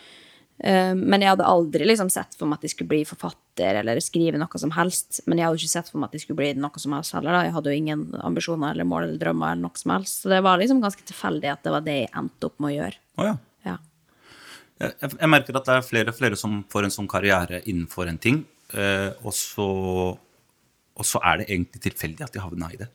Eh, 0.61 0.95
Men 0.95 1.21
jeg 1.25 1.33
hadde 1.33 1.47
aldri 1.49 1.87
liksom 1.89 2.11
sett 2.13 2.37
for 2.37 2.47
meg 2.51 2.59
at 2.61 2.67
jeg 2.69 2.75
skulle 2.75 2.93
bli 2.93 3.05
forfatter 3.09 3.81
eller 3.81 4.01
skrive 4.05 4.39
noe 4.41 4.61
som 4.61 4.71
helst. 4.77 5.23
Men 5.27 5.39
jeg 5.41 5.47
hadde 5.49 5.61
ikke 5.63 5.73
sett 5.73 5.89
for 5.91 5.99
meg 6.01 6.11
at 6.11 6.19
jeg 6.19 6.25
skulle 6.27 6.41
bli 6.43 6.53
noe 6.61 6.81
som 6.83 6.93
helst 6.97 7.15
heller. 7.17 7.33
da. 7.33 7.45
Jeg 7.49 7.55
hadde 7.57 7.73
jo 7.73 7.81
ingen 7.83 8.03
ambisjoner 8.21 8.75
eller 8.75 8.89
mål 8.89 9.07
eller 9.09 9.21
drømmer 9.21 9.53
eller 9.55 9.65
noe 9.69 9.81
som 9.81 9.95
helst. 9.97 10.23
Så 10.23 10.33
det 10.33 10.43
var 10.45 10.61
liksom 10.61 10.81
ganske 10.85 11.05
tilfeldig 11.09 11.53
at 11.53 11.63
det 11.65 11.73
var 11.75 11.87
det 11.87 11.97
jeg 12.03 12.13
endte 12.17 12.51
opp 12.51 12.59
med 12.61 12.73
å 12.73 12.77
gjøre. 12.79 13.01
Oh, 13.17 13.25
ja. 13.31 13.37
Ja. 13.69 13.77
Jeg, 14.81 15.11
jeg 15.13 15.29
merker 15.29 15.57
at 15.61 15.67
det 15.69 15.75
er 15.77 15.85
flere 15.85 16.13
og 16.13 16.17
flere 16.17 16.37
som 16.41 16.61
får 16.73 16.87
en 16.89 16.95
sånn 16.95 17.09
karriere 17.11 17.61
innenfor 17.69 18.09
en 18.09 18.17
ting, 18.21 18.39
eh, 18.73 19.11
og, 19.21 19.35
så, 19.37 19.67
og 20.17 21.05
så 21.05 21.21
er 21.21 21.43
det 21.43 21.51
egentlig 21.51 21.83
tilfeldig 21.85 22.25
at 22.25 22.33
de 22.33 22.41
havna 22.41 22.71
i 22.73 22.79
det. 22.81 22.89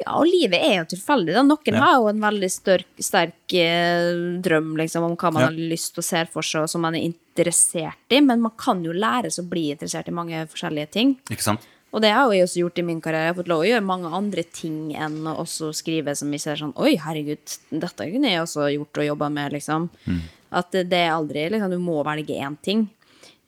Ja, 0.00 0.14
og 0.16 0.24
livet 0.30 0.56
er 0.64 0.76
jo 0.80 0.84
tilfeldig. 0.96 1.34
da. 1.36 1.42
Noen 1.44 1.74
Ja. 1.74 1.80
har 1.80 1.94
jo 2.00 2.06
en 2.08 2.20
veldig 2.20 2.48
størk, 2.50 2.86
sterk 2.98 3.52
eh, 3.52 4.40
drøm 4.40 4.76
liksom, 4.78 5.02
om 5.04 5.16
hva 5.16 5.32
man 5.32 5.42
Ja. 5.42 5.48
har 5.48 5.56
lyst 5.56 5.94
til 5.94 6.00
å 6.02 6.04
se 6.04 6.24
for 6.32 6.42
seg, 6.42 6.62
og 6.62 6.70
som 6.70 6.80
man 6.80 6.94
er 6.94 7.04
interessert 7.12 8.08
i, 8.10 8.20
men 8.20 8.40
man 8.40 8.52
kan 8.56 8.82
jo 8.82 8.92
lære 8.92 9.30
seg 9.30 9.44
å 9.44 9.50
bli 9.50 9.70
interessert 9.74 10.08
i 10.08 10.10
mange 10.16 10.46
forskjellige 10.48 10.90
ting. 10.90 11.16
Ikke 11.30 11.42
sant? 11.42 11.60
Og 11.92 12.00
det 12.00 12.12
har 12.14 12.30
jeg 12.30 12.44
også 12.46 12.60
gjort 12.62 12.78
i 12.78 12.82
min 12.86 13.00
karriere. 13.02 13.26
Jeg 13.26 13.34
har 13.34 13.42
fått 13.42 13.48
lov 13.48 13.62
å 13.64 13.68
gjøre 13.68 13.82
mange 13.84 14.12
andre 14.14 14.44
ting 14.44 14.94
enn 14.94 15.24
å 15.26 15.36
også 15.42 15.72
skrive 15.74 16.16
som 16.16 16.30
vi 16.30 16.38
ser 16.38 16.54
sånn 16.56 16.72
Oi, 16.76 16.94
herregud, 16.96 17.58
dette 17.72 18.06
kunne 18.12 18.30
jeg 18.30 18.40
også 18.40 18.68
gjort 18.78 18.96
og 19.02 19.06
jobba 19.08 19.28
med, 19.30 19.52
liksom. 19.52 19.90
At 20.52 20.70
det, 20.70 20.92
er 20.92 21.10
aldri 21.10 21.50
liksom, 21.50 21.70
Du 21.70 21.78
må 21.78 22.02
velge 22.04 22.38
én 22.40 22.56
ting. 22.62 22.88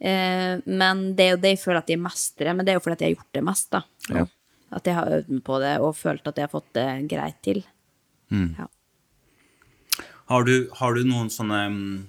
Eh, 0.00 0.58
men 0.66 1.14
det 1.14 1.20
er 1.24 1.30
jo 1.36 1.40
det 1.40 1.50
jeg 1.56 1.60
føler 1.64 1.78
at 1.78 1.86
jeg 1.86 1.98
mestrer, 2.02 2.54
men 2.56 2.66
det 2.66 2.72
er 2.74 2.80
jo 2.80 2.80
fordi 2.80 2.92
at 2.92 2.98
jeg 2.98 3.14
har 3.14 3.16
gjort 3.22 3.32
det 3.32 3.44
mest, 3.44 3.70
da. 3.70 3.82
Ja. 4.10 4.26
At 4.72 4.86
jeg 4.88 4.94
har 4.96 5.10
øvd 5.18 5.28
meg 5.36 5.42
på 5.44 5.58
det 5.60 5.74
og 5.84 5.96
følt 5.98 6.26
at 6.26 6.38
jeg 6.40 6.46
har 6.48 6.52
fått 6.52 6.70
det 6.74 6.86
greit 7.10 7.38
til. 7.44 7.62
Ja. 8.32 8.66
Har 10.30 10.44
du, 10.48 10.70
har 10.78 10.94
du 10.96 11.02
noen 11.04 11.28
sånne 11.28 11.58
mm, 11.68 12.06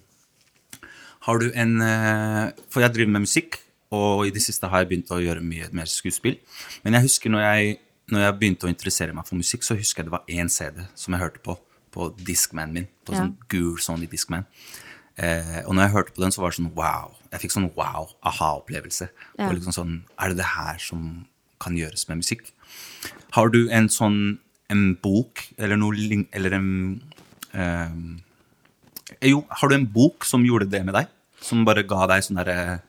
Har 1.27 1.39
du 1.41 1.49
en 1.51 1.81
eh, 1.83 2.51
For 2.71 2.79
jeg 2.83 2.93
driver 2.95 3.11
med 3.11 3.25
musikk, 3.25 3.57
og 3.91 4.23
i 4.27 4.31
det 4.31 4.41
siste 4.45 4.69
har 4.71 4.83
jeg 4.83 4.89
begynt 4.93 5.11
å 5.11 5.19
gjøre 5.19 5.43
mye 5.43 5.67
mer 5.75 5.89
skuespill. 5.91 6.37
Men 6.85 6.95
jeg 6.97 7.09
husker 7.09 7.33
når 7.33 7.43
jeg, 7.43 7.75
når 8.13 8.23
jeg 8.25 8.37
begynte 8.39 8.65
å 8.69 8.71
interessere 8.71 9.13
meg 9.13 9.27
for 9.27 9.37
musikk, 9.39 9.65
så 9.67 9.75
husker 9.77 10.01
jeg 10.01 10.09
det 10.09 10.15
var 10.15 10.31
én 10.31 10.49
CD 10.49 10.79
som 10.95 11.13
jeg 11.13 11.23
hørte 11.25 11.43
på 11.43 11.57
på 11.93 12.07
Discman 12.25 12.71
min. 12.73 12.87
På 13.05 13.13
Ja. 13.13 13.19
sånn 13.21 13.35
gul 13.53 13.77
Sony 13.77 14.07
Discman. 14.09 14.47
Eh, 15.15 15.59
og 15.67 15.75
når 15.75 15.83
jeg 15.83 15.91
hørte 15.93 16.13
på 16.15 16.23
den, 16.23 16.31
så 16.33 16.41
var 16.41 16.49
det 16.49 16.57
sånn 16.57 16.71
wow. 16.73 17.11
Jeg 17.31 17.43
fikk 17.43 17.51
sånn 17.53 17.67
wow, 17.75 18.09
aha-opplevelse. 18.25 19.09
Ja. 19.37 19.51
Liksom 19.51 19.75
sånn, 19.75 19.93
Er 20.17 20.29
det 20.29 20.37
det 20.37 20.45
her 20.55 20.79
som 20.81 21.27
kan 21.63 21.77
gjøres 21.79 22.07
med 22.09 22.21
musikk? 22.21 22.49
Har 23.33 23.49
du 23.53 23.65
en 23.73 23.89
sånn 23.89 24.19
en 24.73 24.95
bok, 25.01 25.43
eller 25.57 25.77
noe. 25.79 26.25
Eller 26.33 26.57
en 26.57 26.69
eh, 27.53 27.93
Jo, 29.29 29.43
har 29.49 29.69
du 29.69 29.75
en 29.77 29.87
bok 29.89 30.25
som 30.27 30.45
gjorde 30.45 30.69
det 30.71 30.83
med 30.85 30.95
deg? 30.97 31.11
Som 31.43 31.65
bare 31.67 31.85
ga 31.87 32.07
deg 32.11 32.23
sånn 32.25 32.39
derre 32.39 32.81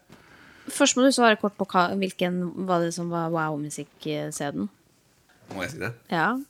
Først 0.65 0.97
må 0.97 1.05
du 1.05 1.11
svare 1.13 1.37
kort 1.37 1.57
på 1.59 1.67
hva, 1.69 1.91
hvilken 2.01 2.39
var 2.69 2.81
det 2.81 2.95
som 2.97 3.11
var 3.13 3.29
wow-musikk-CD-en. 3.35 4.71
Må 5.53 5.61
jeg 5.67 5.75
si 5.75 5.81
det? 5.83 5.91
Ja. 6.09 6.41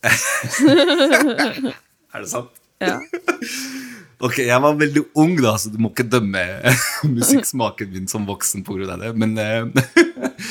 Er 2.16 2.24
det 2.24 2.30
sant? 2.32 2.56
ja. 2.80 2.96
Ok, 4.16 4.38
jeg 4.46 4.56
var 4.64 4.76
veldig 4.80 5.02
ung 5.20 5.34
da, 5.36 5.52
så 5.60 5.68
du 5.68 5.76
må 5.82 5.90
ikke 5.92 6.06
dømme 6.08 6.40
musikksmaken 7.18 7.90
min 7.92 8.06
som 8.08 8.24
voksen 8.28 8.64
av 8.88 9.02
det, 9.02 9.10
men 9.12 9.36
eh, 9.36 9.66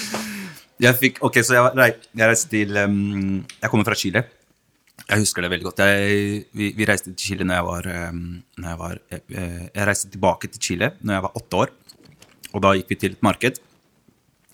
jeg 0.86 0.98
fikk, 1.00 1.22
ok, 1.26 1.40
så 1.42 1.58
jeg, 1.58 1.96
jeg 2.14 2.30
reiste 2.30 2.52
til, 2.52 2.78
um, 2.78 3.42
jeg 3.42 3.72
kommer 3.72 3.88
fra 3.88 3.98
Chile. 3.98 4.22
Jeg 5.06 5.22
husker 5.22 5.42
det 5.42 5.50
veldig 5.54 5.66
godt. 5.66 5.82
Jeg, 5.82 6.46
vi, 6.54 6.70
vi 6.78 6.86
reiste 6.86 7.10
til 7.10 7.32
Chile 7.32 7.48
når 7.48 7.58
jeg 7.58 7.68
var, 7.72 7.90
um, 8.12 8.22
når 8.62 8.70
jeg 8.70 8.82
var, 8.84 9.02
jeg, 9.16 9.26
jeg 9.34 9.90
reiste 9.90 10.14
tilbake 10.14 10.52
til 10.54 10.66
Chile 10.70 10.94
når 11.02 11.18
jeg 11.18 11.26
var 11.26 11.42
åtte 11.42 11.64
år, 11.64 11.76
og 12.54 12.64
da 12.64 12.78
gikk 12.78 12.94
vi 12.94 13.02
til 13.02 13.18
et 13.18 13.26
marked, 13.26 13.60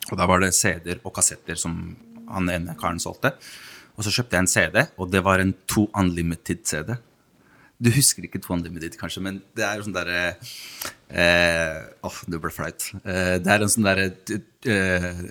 og 0.08 0.18
da 0.18 0.32
var 0.32 0.40
det 0.40 0.56
CD-er 0.56 1.04
og 1.04 1.14
kassetter 1.20 1.60
som 1.60 1.78
han 2.32 2.48
ene 2.50 2.80
karen 2.80 3.00
solgte. 3.04 3.36
Og 4.00 4.08
så 4.08 4.16
kjøpte 4.16 4.38
jeg 4.38 4.46
en 4.46 4.52
CD, 4.56 4.84
og 4.96 5.12
det 5.12 5.20
var 5.28 5.44
en 5.44 5.52
To 5.76 5.90
Unlimited 6.00 6.64
CD. 6.64 6.96
Du 7.82 7.90
husker 7.90 8.28
ikke 8.28 8.38
Two 8.42 8.54
Unlimited, 8.54 8.94
kanskje, 9.00 9.24
men 9.26 9.40
det 9.58 9.64
er 9.66 9.80
jo 9.80 9.88
sånn 9.88 9.96
derre 9.96 10.36
eh, 11.10 11.80
Åh, 12.06 12.18
det 12.30 12.40
ble 12.44 12.52
flaut. 12.54 12.92
Eh, 13.02 13.40
det 13.42 13.50
er 13.50 13.66
en 13.66 13.72
sånn 13.74 13.88
derre 13.88 14.06
eh, 14.70 15.22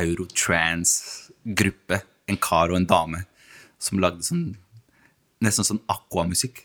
eurotrans-gruppe. 0.00 2.00
En 2.32 2.40
kar 2.40 2.72
og 2.72 2.80
en 2.80 2.88
dame 2.88 3.20
som 3.76 4.00
lagde 4.00 4.24
sånn 4.24 4.54
Nesten 5.44 5.66
sånn 5.66 5.82
aquamusikk. 5.92 6.62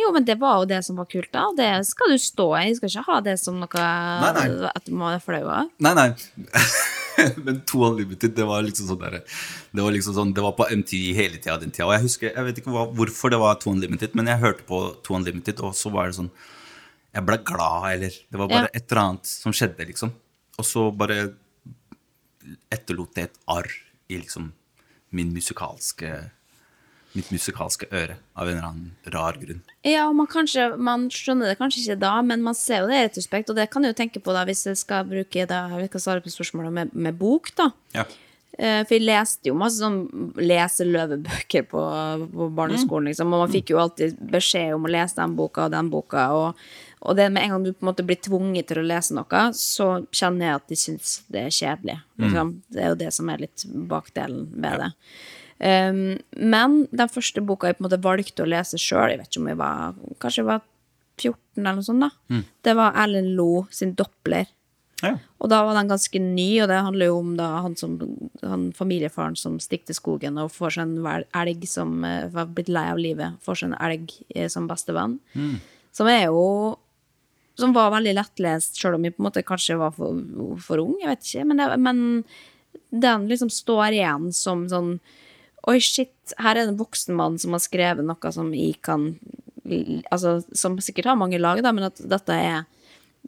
Jo, 0.00 0.12
men 0.14 0.24
det 0.24 0.36
var 0.40 0.60
jo 0.62 0.68
det 0.70 0.78
som 0.86 0.96
var 1.00 1.08
kult, 1.10 1.28
da. 1.34 1.48
Det 1.56 1.68
skal 1.88 2.12
du 2.14 2.18
stå 2.22 2.46
i. 2.60 2.68
Du 2.70 2.78
skal 2.78 2.88
ikke 2.92 3.06
ha 3.10 3.18
det 3.26 3.34
som 3.40 3.58
noe 3.60 3.82
Nei, 4.22 4.30
nei. 4.38 4.70
at 4.70 4.88
man 4.88 5.16
er 5.16 5.22
flau 5.24 5.42
av. 5.50 5.70
Nei, 5.82 5.92
nei. 5.98 6.08
Men 7.44 7.58
To 7.68 7.82
Unlimited, 7.84 8.32
det 8.38 8.46
var 8.48 8.62
liksom 8.64 8.86
sånn 8.88 9.00
der, 9.02 9.18
Det 9.76 9.82
var 9.84 9.92
liksom 9.92 10.14
sånn, 10.16 10.30
det 10.32 10.40
var 10.44 10.54
på 10.56 10.64
MTV 10.72 11.10
hele 11.18 11.36
tida 11.42 11.58
den 11.60 11.74
tida. 11.74 11.84
Og 11.90 11.92
jeg 11.92 12.06
husker, 12.06 12.30
jeg 12.32 12.46
vet 12.46 12.60
ikke 12.62 12.72
hva, 12.72 12.86
hvorfor 12.96 13.34
det 13.34 13.40
var 13.42 13.58
To 13.60 13.74
Unlimited, 13.74 14.14
men 14.16 14.30
jeg 14.30 14.40
hørte 14.40 14.64
på 14.70 14.78
To 15.04 15.18
Unlimited, 15.18 15.60
og 15.66 15.74
så 15.76 15.92
var 15.92 16.08
det 16.08 16.16
sånn 16.16 16.30
Jeg 17.12 17.26
ble 17.26 17.36
glad, 17.44 17.90
eller 17.98 18.16
Det 18.30 18.40
var 18.40 18.48
bare 18.48 18.70
Ja. 18.70 18.72
et 18.80 18.86
eller 18.88 19.02
annet 19.02 19.26
som 19.26 19.52
skjedde, 19.52 19.84
liksom. 19.90 20.14
Og 20.56 20.64
så 20.64 20.86
bare 20.96 21.18
etterlot 22.72 23.12
det 23.18 23.28
et 23.28 23.38
arr 23.52 23.68
i 24.10 24.16
liksom 24.22 24.52
min 25.12 25.32
musikalske 25.34 26.30
Mitt 27.12 27.32
musikalske 27.34 27.88
øre, 27.90 28.14
av 28.38 28.46
en 28.46 28.54
eller 28.54 28.66
annen 28.68 29.10
rar 29.10 29.34
grunn. 29.40 29.64
Ja, 29.82 30.04
og 30.06 30.14
man, 30.14 30.28
kanskje, 30.30 30.68
man 30.78 31.08
skjønner 31.10 31.50
det 31.50 31.58
kanskje 31.58 31.82
ikke 31.82 32.00
da, 32.04 32.12
men 32.22 32.44
man 32.46 32.54
ser 32.54 32.84
jo 32.84 32.90
det 32.90 32.98
i 33.00 33.06
retrospekt, 33.08 33.50
og 33.50 33.58
det 33.58 33.66
kan 33.72 33.82
jeg 33.82 33.96
jo 33.96 33.98
tenke 33.98 34.22
på 34.22 34.34
da, 34.36 34.44
hvis 34.46 34.66
jeg 34.68 34.78
skal 34.78 35.08
bruke 35.10 35.46
da, 35.50 35.64
jeg 35.80 35.90
skal 35.90 36.04
svare 36.04 36.22
på 36.22 36.30
spørsmålet 36.30 36.76
med, 36.76 36.92
med 36.94 37.18
bok, 37.18 37.50
da. 37.58 37.72
Ja. 37.96 38.04
Eh, 38.60 38.82
For 38.84 38.94
jeg 38.94 39.06
leste 39.08 39.50
jo 39.50 39.56
masse 39.58 39.80
sånn 39.80 40.04
leseløvebøker 40.38 41.66
på, 41.70 41.82
på 42.34 42.48
barneskolen, 42.60 43.10
liksom, 43.10 43.32
og 43.34 43.44
man 43.46 43.52
fikk 43.56 43.72
jo 43.74 43.80
alltid 43.82 44.18
beskjed 44.30 44.74
om 44.76 44.86
å 44.86 44.92
lese 44.94 45.18
den 45.18 45.34
boka 45.38 45.66
og 45.66 45.74
den 45.74 45.90
boka, 45.90 46.28
og, 46.36 46.62
og 47.00 47.16
det 47.18 47.26
med 47.32 47.42
en 47.46 47.56
gang 47.56 47.66
du 47.66 47.72
på 47.72 47.84
en 47.84 47.90
måte 47.90 48.06
blir 48.06 48.20
tvunget 48.22 48.70
til 48.70 48.82
å 48.82 48.86
lese 48.86 49.16
noe, 49.16 49.42
så 49.56 49.90
kjenner 50.14 50.46
jeg 50.46 50.60
at 50.60 50.70
de 50.70 50.80
syns 50.84 51.18
det 51.32 51.46
er 51.46 51.58
kjedelig. 51.58 51.98
Liksom. 52.20 52.54
Det 52.70 52.82
er 52.84 52.92
jo 52.92 53.00
det 53.02 53.12
som 53.16 53.30
er 53.32 53.46
litt 53.48 53.66
bakdelen 53.90 54.48
ved 54.60 54.84
det. 54.84 54.90
Um, 55.60 56.16
men 56.40 56.86
den 56.88 57.10
første 57.12 57.42
boka 57.44 57.68
jeg 57.68 57.76
på 57.76 57.82
en 57.82 57.88
måte 57.90 58.00
valgte 58.00 58.46
å 58.46 58.48
lese 58.48 58.78
sjøl, 58.80 59.10
jeg 59.12 59.20
vet 59.20 59.28
ikke 59.28 59.42
om 59.42 59.48
jeg 59.50 59.58
var 59.60 59.98
Kanskje 60.22 60.40
jeg 60.40 60.48
var 60.48 60.62
14 61.20 61.60
eller 61.60 61.76
noe 61.76 61.84
sånt, 61.84 62.06
da. 62.06 62.40
Det 62.64 62.72
var 62.78 62.96
Erlend 62.96 63.34
Lo 63.36 63.66
sin 63.70 63.92
'Doppler'. 63.94 64.48
ja. 65.02 65.18
Og 65.40 65.48
da 65.48 65.62
var 65.64 65.74
den 65.76 65.88
ganske 65.88 66.20
ny, 66.20 66.62
og 66.62 66.68
det 66.68 66.78
handler 66.84 67.06
jo 67.06 67.18
om 67.18 67.36
da 67.36 67.48
han, 67.64 67.76
som, 67.76 67.98
han 68.42 68.72
familiefaren 68.76 69.36
som 69.36 69.58
stikker 69.60 69.90
til 69.90 69.96
skogen 69.96 70.40
og 70.40 70.52
får 70.52 70.76
seg 70.76 70.82
en 70.88 71.24
elg 71.42 71.68
som 71.68 72.04
eh, 72.04 72.28
var 72.32 72.48
blitt 72.52 72.68
lei 72.68 72.86
av 72.92 73.00
livet, 73.00 73.36
får 73.44 73.60
seg 73.60 73.70
en 73.70 73.78
elg 73.80 74.12
eh, 74.34 74.48
som 74.48 74.68
bestevenn. 74.68 75.18
Som 75.92 76.06
er 76.06 76.26
jo 76.28 76.78
Som 77.60 77.74
var 77.76 77.90
veldig 77.92 78.14
lettlest, 78.16 78.78
sjøl 78.80 78.94
om 78.96 79.04
jeg 79.04 79.12
på 79.12 79.20
en 79.20 79.26
måte 79.26 79.42
kanskje 79.44 79.76
var 79.76 79.90
for, 79.92 80.16
for 80.64 80.80
ung, 80.80 80.94
jeg 81.02 81.10
vet 81.10 81.26
ikke. 81.26 81.44
Men, 81.44 81.58
det, 81.60 81.66
men 81.76 81.98
den 82.88 83.26
liksom 83.28 83.50
står 83.52 83.92
igjen 83.92 84.30
som 84.32 84.68
sånn 84.70 84.94
Oi, 85.68 85.76
shit, 85.84 86.14
her 86.38 86.54
er 86.54 86.64
det 86.64 86.72
en 86.72 86.80
voksen 86.80 87.16
mann 87.16 87.36
som 87.40 87.52
har 87.56 87.62
skrevet 87.64 88.06
noe 88.06 88.32
som 88.32 88.52
jeg 88.56 88.80
kan 88.84 89.12
Altså, 90.10 90.40
som 90.56 90.78
sikkert 90.82 91.12
har 91.12 91.18
mange 91.20 91.38
lag, 91.38 91.60
da, 91.62 91.70
men 91.70 91.84
at 91.86 92.00
dette 92.10 92.34
er 92.34 92.64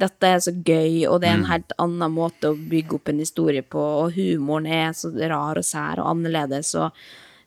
dette 0.01 0.25
er 0.27 0.39
så 0.41 0.53
gøy, 0.57 1.05
og 1.05 1.21
det 1.21 1.29
er 1.29 1.37
en 1.37 1.51
helt 1.51 1.75
annen 1.83 2.15
måte 2.15 2.49
å 2.51 2.57
bygge 2.57 2.97
opp 2.97 3.11
en 3.13 3.21
historie 3.21 3.63
på, 3.63 3.79
og 3.79 4.17
humoren 4.17 4.67
er 4.67 4.95
så 4.97 5.11
rar 5.13 5.61
og 5.61 5.67
sær 5.69 6.01
og 6.01 6.09
annerledes, 6.15 6.73
og 6.81 6.89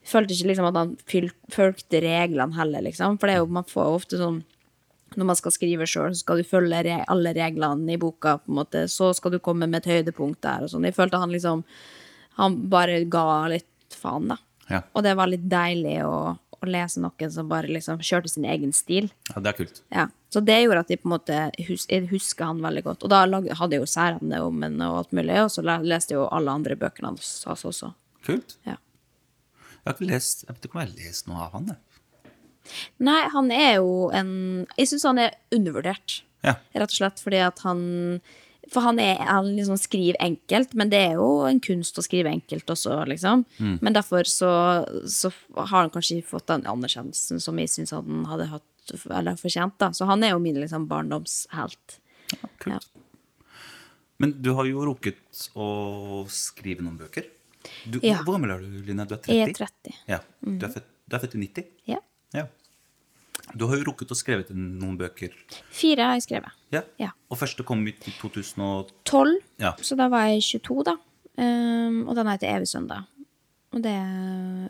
jeg 0.05 0.11
følte 0.11 0.35
ikke 0.35 0.51
liksom 0.51 0.67
at 0.69 0.77
han 0.77 0.91
fulgte 1.55 2.01
reglene 2.05 2.53
heller, 2.55 2.85
liksom. 2.85 3.17
For 3.17 3.27
det 3.27 3.35
er 3.35 3.41
jo, 3.41 3.49
man 3.57 3.65
får 3.65 3.89
jo 3.89 3.97
ofte 3.97 4.21
sånn 4.21 4.43
når 5.15 5.29
man 5.29 5.37
skal 5.39 5.53
skrive 5.55 5.87
sjøl, 5.89 6.13
så 6.13 6.21
skal 6.25 6.41
du 6.41 6.47
følge 6.47 6.81
re 6.85 6.99
alle 7.11 7.31
reglene 7.35 7.93
i 7.95 7.99
boka, 8.01 8.37
på 8.43 8.51
en 8.51 8.59
måte. 8.59 8.81
Så 8.91 9.13
skal 9.15 9.33
du 9.33 9.39
komme 9.43 9.67
med 9.69 9.81
et 9.81 9.91
høydepunkt 9.93 10.41
der 10.43 10.65
og 10.65 10.71
sånn. 10.71 10.85
Jeg 10.87 10.97
følte 10.97 11.21
han 11.21 11.33
liksom 11.33 11.63
Han 12.35 12.57
bare 12.67 12.97
ga 13.07 13.47
litt 13.47 13.95
faen, 13.95 14.27
da. 14.27 14.35
Ja. 14.71 14.81
Og 14.93 15.03
det 15.05 15.13
var 15.17 15.29
litt 15.29 15.45
deilig 15.49 15.99
å, 16.07 16.35
å 16.35 16.67
lese 16.69 17.01
noen 17.03 17.31
som 17.31 17.49
bare 17.51 17.69
liksom 17.69 17.99
kjørte 18.01 18.31
sin 18.31 18.45
egen 18.49 18.71
stil. 18.73 19.11
ja, 19.29 19.41
det 19.41 19.51
er 19.51 19.57
kult. 19.59 19.81
Ja, 19.93 20.07
så 20.33 20.41
det 20.43 20.57
gjorde 20.63 20.81
at 20.85 20.89
jeg 20.89 21.01
på 21.03 21.09
en 21.09 21.13
måte 21.15 21.41
hus 21.67 21.85
husker 22.09 22.49
han 22.49 22.63
veldig 22.63 22.83
godt. 22.83 23.03
Og 23.05 23.11
da 23.13 23.21
lag, 23.29 23.45
hadde 23.59 23.77
jeg 23.77 23.83
jo 23.85 23.91
særene 23.91 24.41
om 24.43 24.63
henne 24.65 24.89
og 24.89 25.03
alt 25.03 25.13
mulig, 25.15 25.37
og 25.43 25.51
så 25.53 25.61
leste 25.65 26.15
jeg 26.15 26.19
jo 26.19 26.27
alle 26.33 26.51
andre 26.57 26.75
bøkene 26.81 27.13
hans 27.13 27.29
altså, 27.47 27.69
også. 27.71 27.91
Kult. 28.25 28.57
Ja. 28.65 28.79
Jeg 29.85 29.91
har 29.91 29.93
ikke 29.99 30.09
lest 30.09 30.47
Jeg 30.47 30.55
vet 30.55 30.65
ikke 30.65 30.75
om 30.75 30.81
jeg 30.81 30.89
har 30.89 31.03
lest 31.05 31.27
noe 31.29 31.43
av 31.45 31.51
han. 31.59 31.67
Jeg. 31.75 32.31
Nei, 33.05 33.19
han 33.29 33.51
er 33.53 33.75
jo 33.77 34.07
en 34.17 34.31
Jeg 34.79 34.89
syns 34.89 35.05
han 35.05 35.19
er 35.21 35.35
undervurdert, 35.53 36.23
Ja. 36.41 36.55
rett 36.73 36.89
og 36.89 36.97
slett 36.97 37.21
fordi 37.21 37.37
at 37.45 37.61
han 37.65 37.83
For 38.73 38.81
han, 38.81 38.99
er, 38.99 39.19
han 39.27 39.51
liksom 39.55 39.77
skriver 39.77 40.17
enkelt, 40.25 40.73
men 40.73 40.89
det 40.89 40.99
er 41.11 41.13
jo 41.19 41.27
en 41.45 41.59
kunst 41.63 41.97
å 42.01 42.03
skrive 42.05 42.31
enkelt 42.33 42.69
også, 42.73 42.97
liksom. 43.11 43.43
Men 43.81 43.93
derfor 43.93 44.25
så, 44.29 44.49
så 45.09 45.29
har 45.55 45.83
han 45.83 45.91
kanskje 45.93 46.19
ikke 46.21 46.31
fått 46.35 46.47
den 46.49 46.65
anerkjennelsen 46.71 47.41
som 47.43 47.59
jeg 47.61 47.69
syns 47.73 47.93
han 47.95 48.25
hadde 48.29 48.49
hatt 48.51 48.95
eller 49.09 49.37
fortjent, 49.39 49.77
da. 49.81 49.91
Så 49.97 50.05
han 50.09 50.23
er 50.25 50.33
jo 50.35 50.41
min 50.41 50.57
liksom 50.61 50.87
barndomshelt. 50.89 51.99
Kult. 52.61 52.89
Men 54.21 54.33
du 54.41 54.51
har 54.55 54.67
jo 54.69 54.85
rukket 54.87 55.47
å 55.59 55.69
skrive 56.31 56.85
noen 56.85 56.97
bøker. 56.99 57.25
Du, 57.83 57.99
Ja. 58.03 58.21
Hvor 58.23 58.37
gammel 58.37 58.53
er 58.53 58.61
du, 58.61 58.81
Line? 58.85 59.05
Du 59.09 59.15
er 59.15 59.21
30? 59.21 59.33
Jeg 59.33 59.49
er 59.49 59.57
30. 59.57 59.95
Ja. 60.07 60.19
Du, 60.45 60.65
er 60.65 60.71
født, 60.77 60.87
du 61.09 61.15
er 61.17 61.23
født 61.25 61.35
i 61.35 61.41
90? 61.41 61.71
Ja. 61.91 61.99
Ja. 62.35 62.45
Du 63.53 63.67
har 63.69 63.77
jo 63.77 63.85
rukket 63.91 64.11
å 64.11 64.17
skrevet 64.17 64.49
noen 64.55 64.95
bøker. 64.97 65.33
Fire 65.73 66.07
har 66.09 66.17
jeg 66.17 66.25
skrevet. 66.25 66.55
Ja. 66.73 66.81
Ja. 67.01 67.11
Og 67.29 67.37
første 67.39 67.65
kom 67.67 67.83
ut 67.85 68.07
i 68.09 68.13
2012. 68.17 69.35
Ja. 69.61 69.75
så 69.85 69.97
da 69.99 70.07
var 70.11 70.31
jeg 70.31 70.41
22, 70.47 70.79
da. 70.87 70.95
Um, 71.35 72.05
og 72.07 72.15
den 72.17 72.31
heter 72.31 72.55
Evig 72.55 72.71
søndag. 72.71 73.05
Og 73.75 73.83
det, 73.83 73.93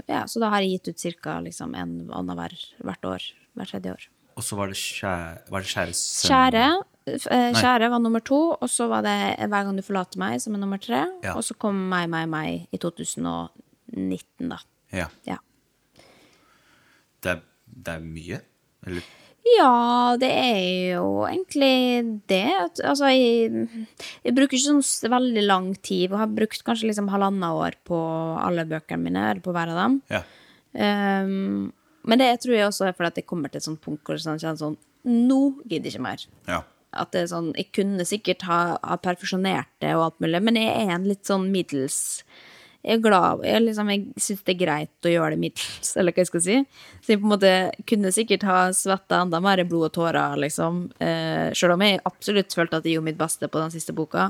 ja, 0.10 0.24
så 0.28 0.42
da 0.42 0.50
har 0.52 0.66
jeg 0.66 0.80
gitt 0.80 0.90
ut 0.92 1.22
ca. 1.22 1.38
Liksom, 1.46 1.76
en 1.78 1.96
annenhver 2.10 2.58
hvert 2.84 3.08
år. 3.08 3.26
Hvert 3.56 3.72
tredje 3.72 3.94
år. 3.94 4.08
Og 4.36 4.44
så 4.44 4.58
var 4.60 4.72
det 4.72 4.76
Kjære, 4.82 5.46
var 5.54 5.64
det 5.64 5.72
kjære 5.72 5.94
søndag? 5.96 6.82
Kjære, 7.06 7.86
eh, 7.86 7.92
var 7.94 8.02
nummer 8.02 8.24
to, 8.26 8.40
og 8.58 8.70
så 8.70 8.88
var 8.92 9.06
det 9.06 9.14
Hver 9.38 9.68
gang 9.68 9.78
du 9.78 9.84
forlater 9.86 10.20
meg, 10.20 10.42
som 10.42 10.58
er 10.58 10.64
nummer 10.64 10.82
tre. 10.82 11.06
Ja. 11.24 11.36
Og 11.38 11.46
så 11.46 11.56
kom 11.56 11.78
Meg, 11.90 12.10
meg, 12.10 12.28
meg 12.28 12.68
i 12.74 12.82
2019, 12.82 14.50
da. 14.50 14.60
Ja. 14.92 15.08
Ja. 15.30 15.38
Det 17.24 17.32
er, 17.38 17.42
det 17.66 17.94
er 17.94 18.04
mye? 18.04 18.42
Eller 18.86 19.06
Ja, 19.46 20.16
det 20.18 20.32
er 20.32 20.96
jo 20.96 21.10
egentlig 21.28 22.20
det. 22.32 22.48
Altså, 22.82 23.12
jeg, 23.14 23.68
jeg 24.26 24.34
bruker 24.34 24.58
ikke 24.58 24.80
sånn 24.82 25.12
veldig 25.14 25.44
lang 25.46 25.68
tid. 25.86 26.08
Jeg 26.10 26.18
har 26.18 26.32
brukt 26.34 26.64
kanskje 26.66 26.90
liksom 26.90 27.12
halvannet 27.14 27.54
år 27.54 27.78
på 27.86 28.00
alle 28.42 28.66
bøkene 28.66 29.04
mine, 29.06 29.28
eller 29.32 29.44
på 29.46 29.54
hver 29.54 29.70
av 29.76 29.82
dem. 29.84 30.00
Ja. 30.10 30.24
Um, 30.74 31.70
men 32.06 32.20
det 32.22 32.32
tror 32.44 32.56
jeg 32.58 32.68
også 32.68 32.88
er 32.90 32.96
fordi 32.98 33.12
at 33.14 33.20
jeg 33.22 33.28
kommer 33.30 33.54
til 33.54 33.62
et 33.62 33.68
sånt 33.68 33.82
punkt 33.86 34.02
hvor 34.04 34.18
jeg 34.18 34.26
kjenner 34.26 34.60
sånn 34.60 34.80
Nå 35.06 35.38
gidder 35.70 35.86
jeg 35.92 35.94
ikke 35.96 36.08
mer. 36.08 36.26
ja. 36.50 36.64
At 36.96 37.12
det 37.12 37.26
er 37.26 37.28
sånn, 37.28 37.50
Jeg 37.58 37.74
kunne 37.76 38.06
sikkert 38.08 38.46
ha, 38.48 38.58
ha 38.80 38.96
perfeksjonert 39.04 39.68
det 39.84 39.90
og 39.98 40.06
alt 40.06 40.22
mulig, 40.24 40.40
men 40.48 40.56
jeg 40.56 40.72
er 40.72 40.94
en 40.96 41.08
litt 41.10 41.28
sånn 41.28 41.50
middels 41.52 41.98
Jeg 42.86 43.00
er 43.00 43.02
glad 43.02 43.44
Jeg, 43.48 43.64
liksom, 43.66 43.90
jeg 43.90 44.22
syns 44.22 44.42
det 44.46 44.54
er 44.54 44.60
greit 44.60 45.08
å 45.08 45.12
gjøre 45.12 45.34
det 45.34 45.42
middels, 45.42 45.92
eller 45.98 46.14
hva 46.14 46.22
jeg 46.22 46.30
skal 46.30 46.44
si. 46.46 46.58
Så 47.02 47.14
jeg 47.14 47.22
på 47.22 47.26
en 47.26 47.34
måte 47.34 47.54
kunne 47.90 48.14
sikkert 48.14 48.46
ha 48.46 48.60
svetta 48.78 49.24
enda 49.26 49.42
mer 49.42 49.64
blod 49.66 49.90
og 49.90 49.96
tårer, 49.98 50.38
liksom. 50.46 50.84
Eh, 51.02 51.48
selv 51.58 51.76
om 51.76 51.86
jeg 51.86 52.04
absolutt 52.06 52.54
følte 52.54 52.78
at 52.78 52.86
jeg 52.86 53.00
gjorde 53.00 53.10
mitt 53.10 53.22
beste 53.22 53.50
på 53.50 53.62
den 53.62 53.74
siste 53.74 53.96
boka, 53.98 54.30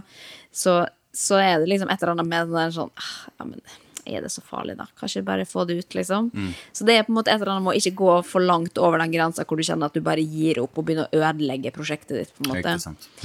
så, 0.55 0.83
så 1.11 1.41
er 1.41 1.57
det 1.59 1.73
liksom 1.73 1.91
et 1.91 1.99
eller 1.99 2.15
annet 2.15 2.31
med 2.31 2.47
den 2.47 2.61
der 2.61 2.77
sånn 2.77 2.93
ah, 2.95 3.17
Ja, 3.35 3.49
men 3.49 3.59
er 4.05 4.21
det 4.21 4.29
så 4.29 4.41
farlig, 4.45 4.77
da? 4.77 4.85
Kanskje 4.99 5.23
bare 5.25 5.47
få 5.49 5.65
det 5.65 5.79
ut, 5.81 5.95
liksom. 5.97 6.29
Så 6.71 6.85
det 6.85 6.93
er 6.95 7.03
på 7.07 7.11
en 7.11 7.17
måte 7.17 7.31
et 7.33 7.41
eller 7.41 7.55
annet 7.55 7.65
med 7.65 7.73
å 7.73 7.79
ikke 7.79 7.97
gå 7.97 8.15
for 8.29 8.45
langt 8.45 8.77
over 8.77 9.01
den 9.01 9.11
grensa 9.11 9.45
hvor 9.49 9.57
du 9.57 9.65
kjenner 9.65 9.89
at 9.89 9.97
du 9.97 10.03
bare 10.05 10.21
gir 10.21 10.61
opp 10.61 10.77
og 10.77 10.85
begynner 10.85 11.09
å 11.09 11.23
ødelegge 11.25 11.73
prosjektet 11.73 12.19
ditt, 12.19 12.33
på 12.37 12.45
en 12.45 12.51
måte. 12.53 12.75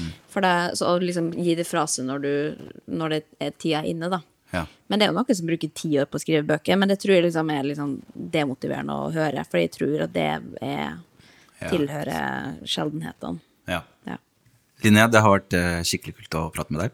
Mm. 0.00 0.10
For 0.32 0.46
det, 0.46 0.54
så 0.80 0.94
å 0.94 1.02
liksom 1.02 1.32
gi 1.36 1.54
det 1.58 1.68
fra 1.68 1.84
seg 1.90 2.08
når, 2.08 2.24
du, 2.24 2.72
når 2.96 3.14
det 3.14 3.20
er 3.44 3.56
tida 3.60 3.84
inne, 3.84 4.08
da. 4.12 4.22
Ja. 4.52 4.64
Men 4.88 4.98
det 4.98 5.06
er 5.06 5.12
jo 5.12 5.18
noen 5.20 5.36
som 5.38 5.46
bruker 5.46 5.70
ti 5.74 5.90
år 6.00 6.06
på 6.10 6.18
å 6.18 6.22
skrive 6.22 6.42
bøker, 6.48 6.76
men 6.80 6.88
det 6.90 6.98
tror 7.02 7.14
jeg 7.14 7.24
liksom 7.28 7.50
er 7.54 7.62
liksom 7.68 7.92
demotiverende 8.34 8.96
å 8.96 9.12
høre, 9.14 9.44
for 9.46 9.58
jeg 9.62 9.70
tror 9.76 10.02
at 10.08 10.12
det 10.12 10.26
er, 10.26 10.98
Ja. 11.60 11.68
tilhører 11.68 12.58
sjeldenhetene. 12.64 13.40
ja. 13.68 13.82
Ja. 14.06 14.16
Linnea, 14.82 15.08
det 15.12 15.20
har 15.20 15.34
vært 15.38 15.52
eh, 15.54 15.82
skikkelig 15.84 16.14
kult 16.16 16.34
å 16.40 16.46
prate 16.54 16.72
med 16.72 16.80
deg. 16.80 16.90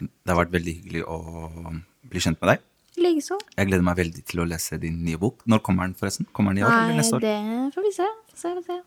Det 0.00 0.32
har 0.34 0.44
vært 0.44 0.50
veldig 0.56 0.74
hyggelig 0.82 1.04
å 1.06 1.80
bli 2.10 2.20
kjent 2.20 2.40
med 2.42 2.50
deg. 2.56 2.64
Likeså. 2.98 3.38
Jeg 3.56 3.68
gleder 3.68 3.84
meg 3.86 3.96
veldig 3.96 4.24
til 4.26 4.40
å 4.42 4.46
lese 4.50 4.78
din 4.82 5.04
nye 5.06 5.16
bok. 5.16 5.44
Når 5.46 5.60
kommer 5.62 5.86
den, 5.86 5.94
forresten? 5.94 6.26
Kommer 6.34 6.50
den 6.52 6.64
i 6.64 6.66
år 6.66 6.72
eller 6.74 6.88
Nei, 6.88 6.96
neste 6.98 7.14
år? 7.14 7.20
det 7.22 7.74
får 7.76 7.82
vi 7.86 7.92
se. 7.94 8.08
Se, 8.34 8.54
se. 8.66 8.78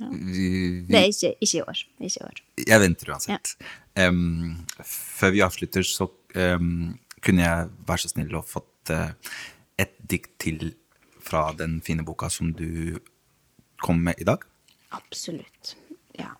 Vi, 0.00 0.46
Det 0.88 0.98
er 0.98 1.10
ikke, 1.12 1.34
ikke 1.44 1.58
i 1.58 1.62
år. 1.62 1.82
Ikke 2.00 2.22
i 2.22 2.24
år. 2.24 2.40
jeg 2.66 2.80
venter 2.80 3.12
uansett. 3.12 3.52
Em, 3.94 4.64
før 4.82 5.30
vi 5.36 5.42
avslutter, 5.44 5.84
så 5.84 6.08
em, 6.34 6.98
kunne 7.22 7.44
jeg 7.44 7.70
være 7.88 8.04
så 8.04 8.12
snill 8.12 8.34
og 8.38 8.48
fått 8.50 8.92
eh, 8.92 9.12
et 9.80 9.94
dikt 10.10 10.34
til 10.42 10.72
fra 11.22 11.50
den 11.56 11.78
fine 11.84 12.04
boka 12.06 12.28
som 12.30 12.50
du 12.56 12.98
kom 13.82 14.02
med 14.02 14.18
i 14.18 14.26
dag. 14.26 14.42
Absolutt. 14.92 15.76
Ja. 16.18 16.34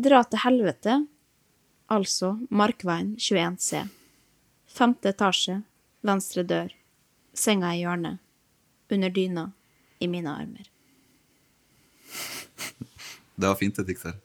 Dra 0.00 0.22
til 0.26 0.42
helvete, 0.44 0.98
altså 1.90 2.34
Markveien 2.50 3.14
21C. 3.18 3.86
Femte 4.70 5.14
etasje, 5.14 5.60
venstre 6.06 6.44
dør. 6.46 6.74
Senga 7.34 7.72
i 7.74 7.82
hjørnet. 7.82 8.18
Under 8.90 9.10
dyna, 9.14 9.50
i 10.02 10.08
mine 10.10 10.30
armer. 10.34 10.66
Det 13.40 13.48
var 13.48 13.56
fint, 13.56 13.76
det 13.78 13.86
diktet. 13.88 14.18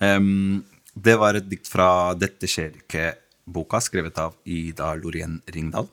Em, 0.00 0.62
det 0.96 1.16
var 1.20 1.36
et 1.36 1.48
dikt 1.48 1.68
fra 1.68 2.14
Dette 2.16 2.48
skjer 2.48 2.78
ikke-boka, 2.80 3.80
skrevet 3.84 4.18
av 4.22 4.36
Ida 4.48 4.94
Lorien 4.96 5.38
Ringdal. 5.52 5.88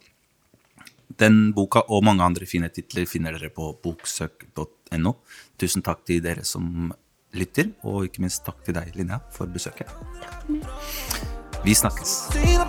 Den 1.19 1.51
boka 1.53 1.83
og 1.91 2.05
mange 2.07 2.23
andre 2.25 2.47
fine 2.49 2.69
titler 2.73 3.05
finner 3.09 3.35
dere 3.35 3.51
på 3.53 3.67
boksøk.no. 3.83 5.13
Tusen 5.59 5.83
takk 5.85 6.05
til 6.07 6.23
dere 6.23 6.45
som 6.47 6.93
lytter, 7.35 7.73
og 7.83 8.07
ikke 8.07 8.23
minst 8.23 8.45
takk 8.47 8.63
til 8.65 8.77
deg, 8.77 8.95
Linnea, 8.95 9.19
for 9.33 9.51
besøket. 9.51 9.91
Vi 11.63 11.75
snakkes. 11.75 12.15
Gjør 12.33 12.63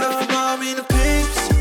det 0.00 0.14
for 0.14 0.32
meg 0.32 0.58
mine 0.62 0.88
pips 0.94 1.55